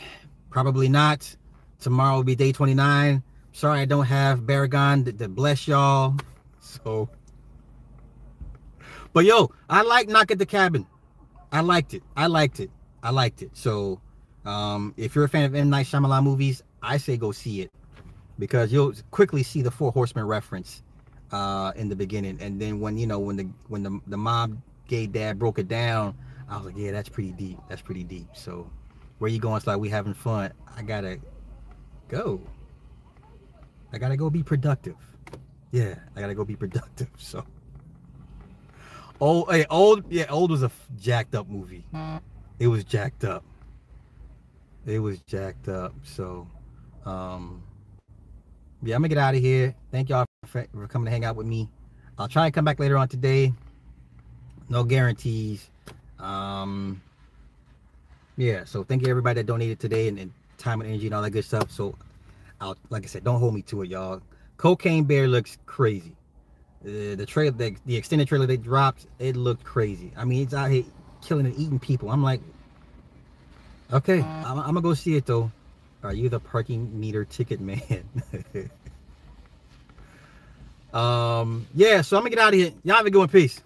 Probably 0.51 0.89
not. 0.89 1.35
Tomorrow 1.79 2.17
will 2.17 2.23
be 2.23 2.35
day 2.35 2.51
29. 2.51 3.23
Sorry 3.51 3.79
I 3.79 3.85
don't 3.85 4.05
have 4.05 4.41
Baragon 4.41 5.05
to, 5.05 5.13
to 5.13 5.27
bless 5.27 5.67
y'all. 5.67 6.15
So, 6.59 7.09
but 9.13 9.25
yo, 9.25 9.51
I 9.69 9.83
like 9.83 10.09
Knock 10.09 10.31
at 10.31 10.39
the 10.39 10.45
Cabin. 10.45 10.85
I 11.51 11.61
liked 11.61 11.93
it. 11.93 12.03
I 12.17 12.27
liked 12.27 12.59
it. 12.59 12.71
I 13.03 13.11
liked 13.11 13.43
it. 13.43 13.51
So, 13.53 14.01
um, 14.45 14.93
if 14.97 15.15
you're 15.15 15.25
a 15.25 15.29
fan 15.29 15.45
of 15.45 15.55
M 15.55 15.69
Night 15.69 15.85
Shyamalan 15.85 16.23
movies, 16.23 16.63
I 16.81 16.97
say 16.97 17.15
go 17.15 17.31
see 17.31 17.61
it 17.61 17.71
because 18.39 18.73
you'll 18.73 18.93
quickly 19.11 19.43
see 19.43 19.61
the 19.61 19.71
Four 19.71 19.91
Horsemen 19.91 20.25
reference 20.25 20.81
uh, 21.31 21.71
in 21.75 21.89
the 21.89 21.95
beginning, 21.95 22.39
and 22.41 22.59
then 22.59 22.79
when 22.79 22.97
you 22.97 23.07
know 23.07 23.19
when 23.19 23.35
the 23.35 23.49
when 23.67 23.83
the 23.83 23.99
the 24.07 24.17
mob 24.17 24.57
gay 24.87 25.05
dad 25.05 25.37
broke 25.37 25.59
it 25.59 25.67
down, 25.67 26.15
I 26.49 26.57
was 26.57 26.65
like, 26.65 26.75
yeah, 26.77 26.91
that's 26.91 27.09
pretty 27.09 27.31
deep. 27.31 27.59
That's 27.69 27.81
pretty 27.81 28.03
deep. 28.03 28.27
So 28.33 28.69
where 29.19 29.29
you 29.29 29.39
going? 29.39 29.57
It's 29.57 29.67
like 29.67 29.77
we 29.79 29.89
having 29.89 30.13
fun. 30.13 30.51
I 30.75 30.81
gotta 30.81 31.19
go. 32.07 32.41
I 33.91 33.97
gotta 33.99 34.17
go 34.17 34.29
be 34.29 34.43
productive. 34.43 34.95
Yeah, 35.71 35.95
I 36.15 36.21
gotta 36.21 36.35
go 36.35 36.43
be 36.43 36.55
productive. 36.55 37.09
So. 37.17 37.45
Old, 39.23 39.49
hey, 39.49 39.65
old, 39.69 40.03
yeah, 40.11 40.25
old 40.29 40.51
was 40.51 40.63
a 40.63 40.71
jacked 40.99 41.33
up 41.33 41.47
movie. 41.47 41.85
It 42.59 42.67
was 42.67 42.83
jacked 42.83 43.23
up. 43.23 43.45
It 44.85 44.99
was 44.99 45.21
jacked 45.21 45.69
up. 45.69 45.93
So, 46.03 46.45
um, 47.05 47.63
yeah, 48.81 48.95
I'm 48.95 49.01
gonna 49.01 49.07
get 49.07 49.17
out 49.17 49.33
of 49.33 49.39
here. 49.39 49.73
Thank 49.93 50.09
y'all 50.09 50.25
for, 50.45 50.67
for 50.75 50.87
coming 50.87 51.05
to 51.05 51.11
hang 51.11 51.23
out 51.23 51.37
with 51.37 51.47
me. 51.47 51.69
I'll 52.19 52.27
try 52.27 52.47
and 52.47 52.53
come 52.53 52.65
back 52.65 52.81
later 52.81 52.97
on 52.97 53.07
today. 53.07 53.53
No 54.67 54.83
guarantees. 54.83 55.69
Um, 56.19 57.01
yeah, 58.35 58.65
so 58.65 58.83
thank 58.83 59.03
you 59.03 59.07
everybody 59.07 59.39
that 59.39 59.45
donated 59.45 59.79
today 59.79 60.09
and, 60.09 60.19
and 60.19 60.33
time 60.57 60.81
and 60.81 60.89
energy 60.89 61.05
and 61.05 61.15
all 61.15 61.21
that 61.21 61.29
good 61.31 61.45
stuff. 61.45 61.71
So, 61.71 61.95
I'll 62.59 62.75
like 62.89 63.05
I 63.05 63.07
said, 63.07 63.23
don't 63.23 63.39
hold 63.39 63.53
me 63.53 63.61
to 63.61 63.83
it, 63.83 63.89
y'all. 63.89 64.21
Cocaine 64.57 65.05
Bear 65.05 65.29
looks 65.29 65.57
crazy. 65.65 66.13
The 66.83 67.25
trailer, 67.25 67.51
the, 67.51 67.75
the 67.85 67.95
extended 67.95 68.27
trailer 68.27 68.45
they 68.45 68.57
dropped, 68.57 69.07
it 69.19 69.37
looked 69.37 69.63
crazy. 69.63 70.11
I 70.17 70.25
mean, 70.25 70.43
it's 70.43 70.53
out 70.53 70.69
here 70.69 70.83
killing 71.21 71.45
and 71.45 71.57
eating 71.57 71.79
people. 71.79 72.11
I'm 72.11 72.21
like, 72.21 72.41
okay, 73.91 74.21
I'm, 74.21 74.59
I'm 74.59 74.65
gonna 74.65 74.81
go 74.81 74.93
see 74.93 75.15
it 75.15 75.25
though. 75.25 75.51
Are 76.03 76.13
you 76.13 76.27
the 76.27 76.39
parking 76.39 76.99
meter 76.99 77.23
ticket 77.23 77.61
man? 77.61 78.03
um, 80.93 81.65
yeah. 81.73 82.01
So 82.01 82.17
I'm 82.17 82.23
gonna 82.23 82.31
get 82.31 82.39
out 82.39 82.53
of 82.53 82.59
here. 82.59 82.73
Y'all 82.83 82.97
have 82.97 83.05
a 83.05 83.09
good 83.09 83.19
one. 83.19 83.29
Peace. 83.29 83.61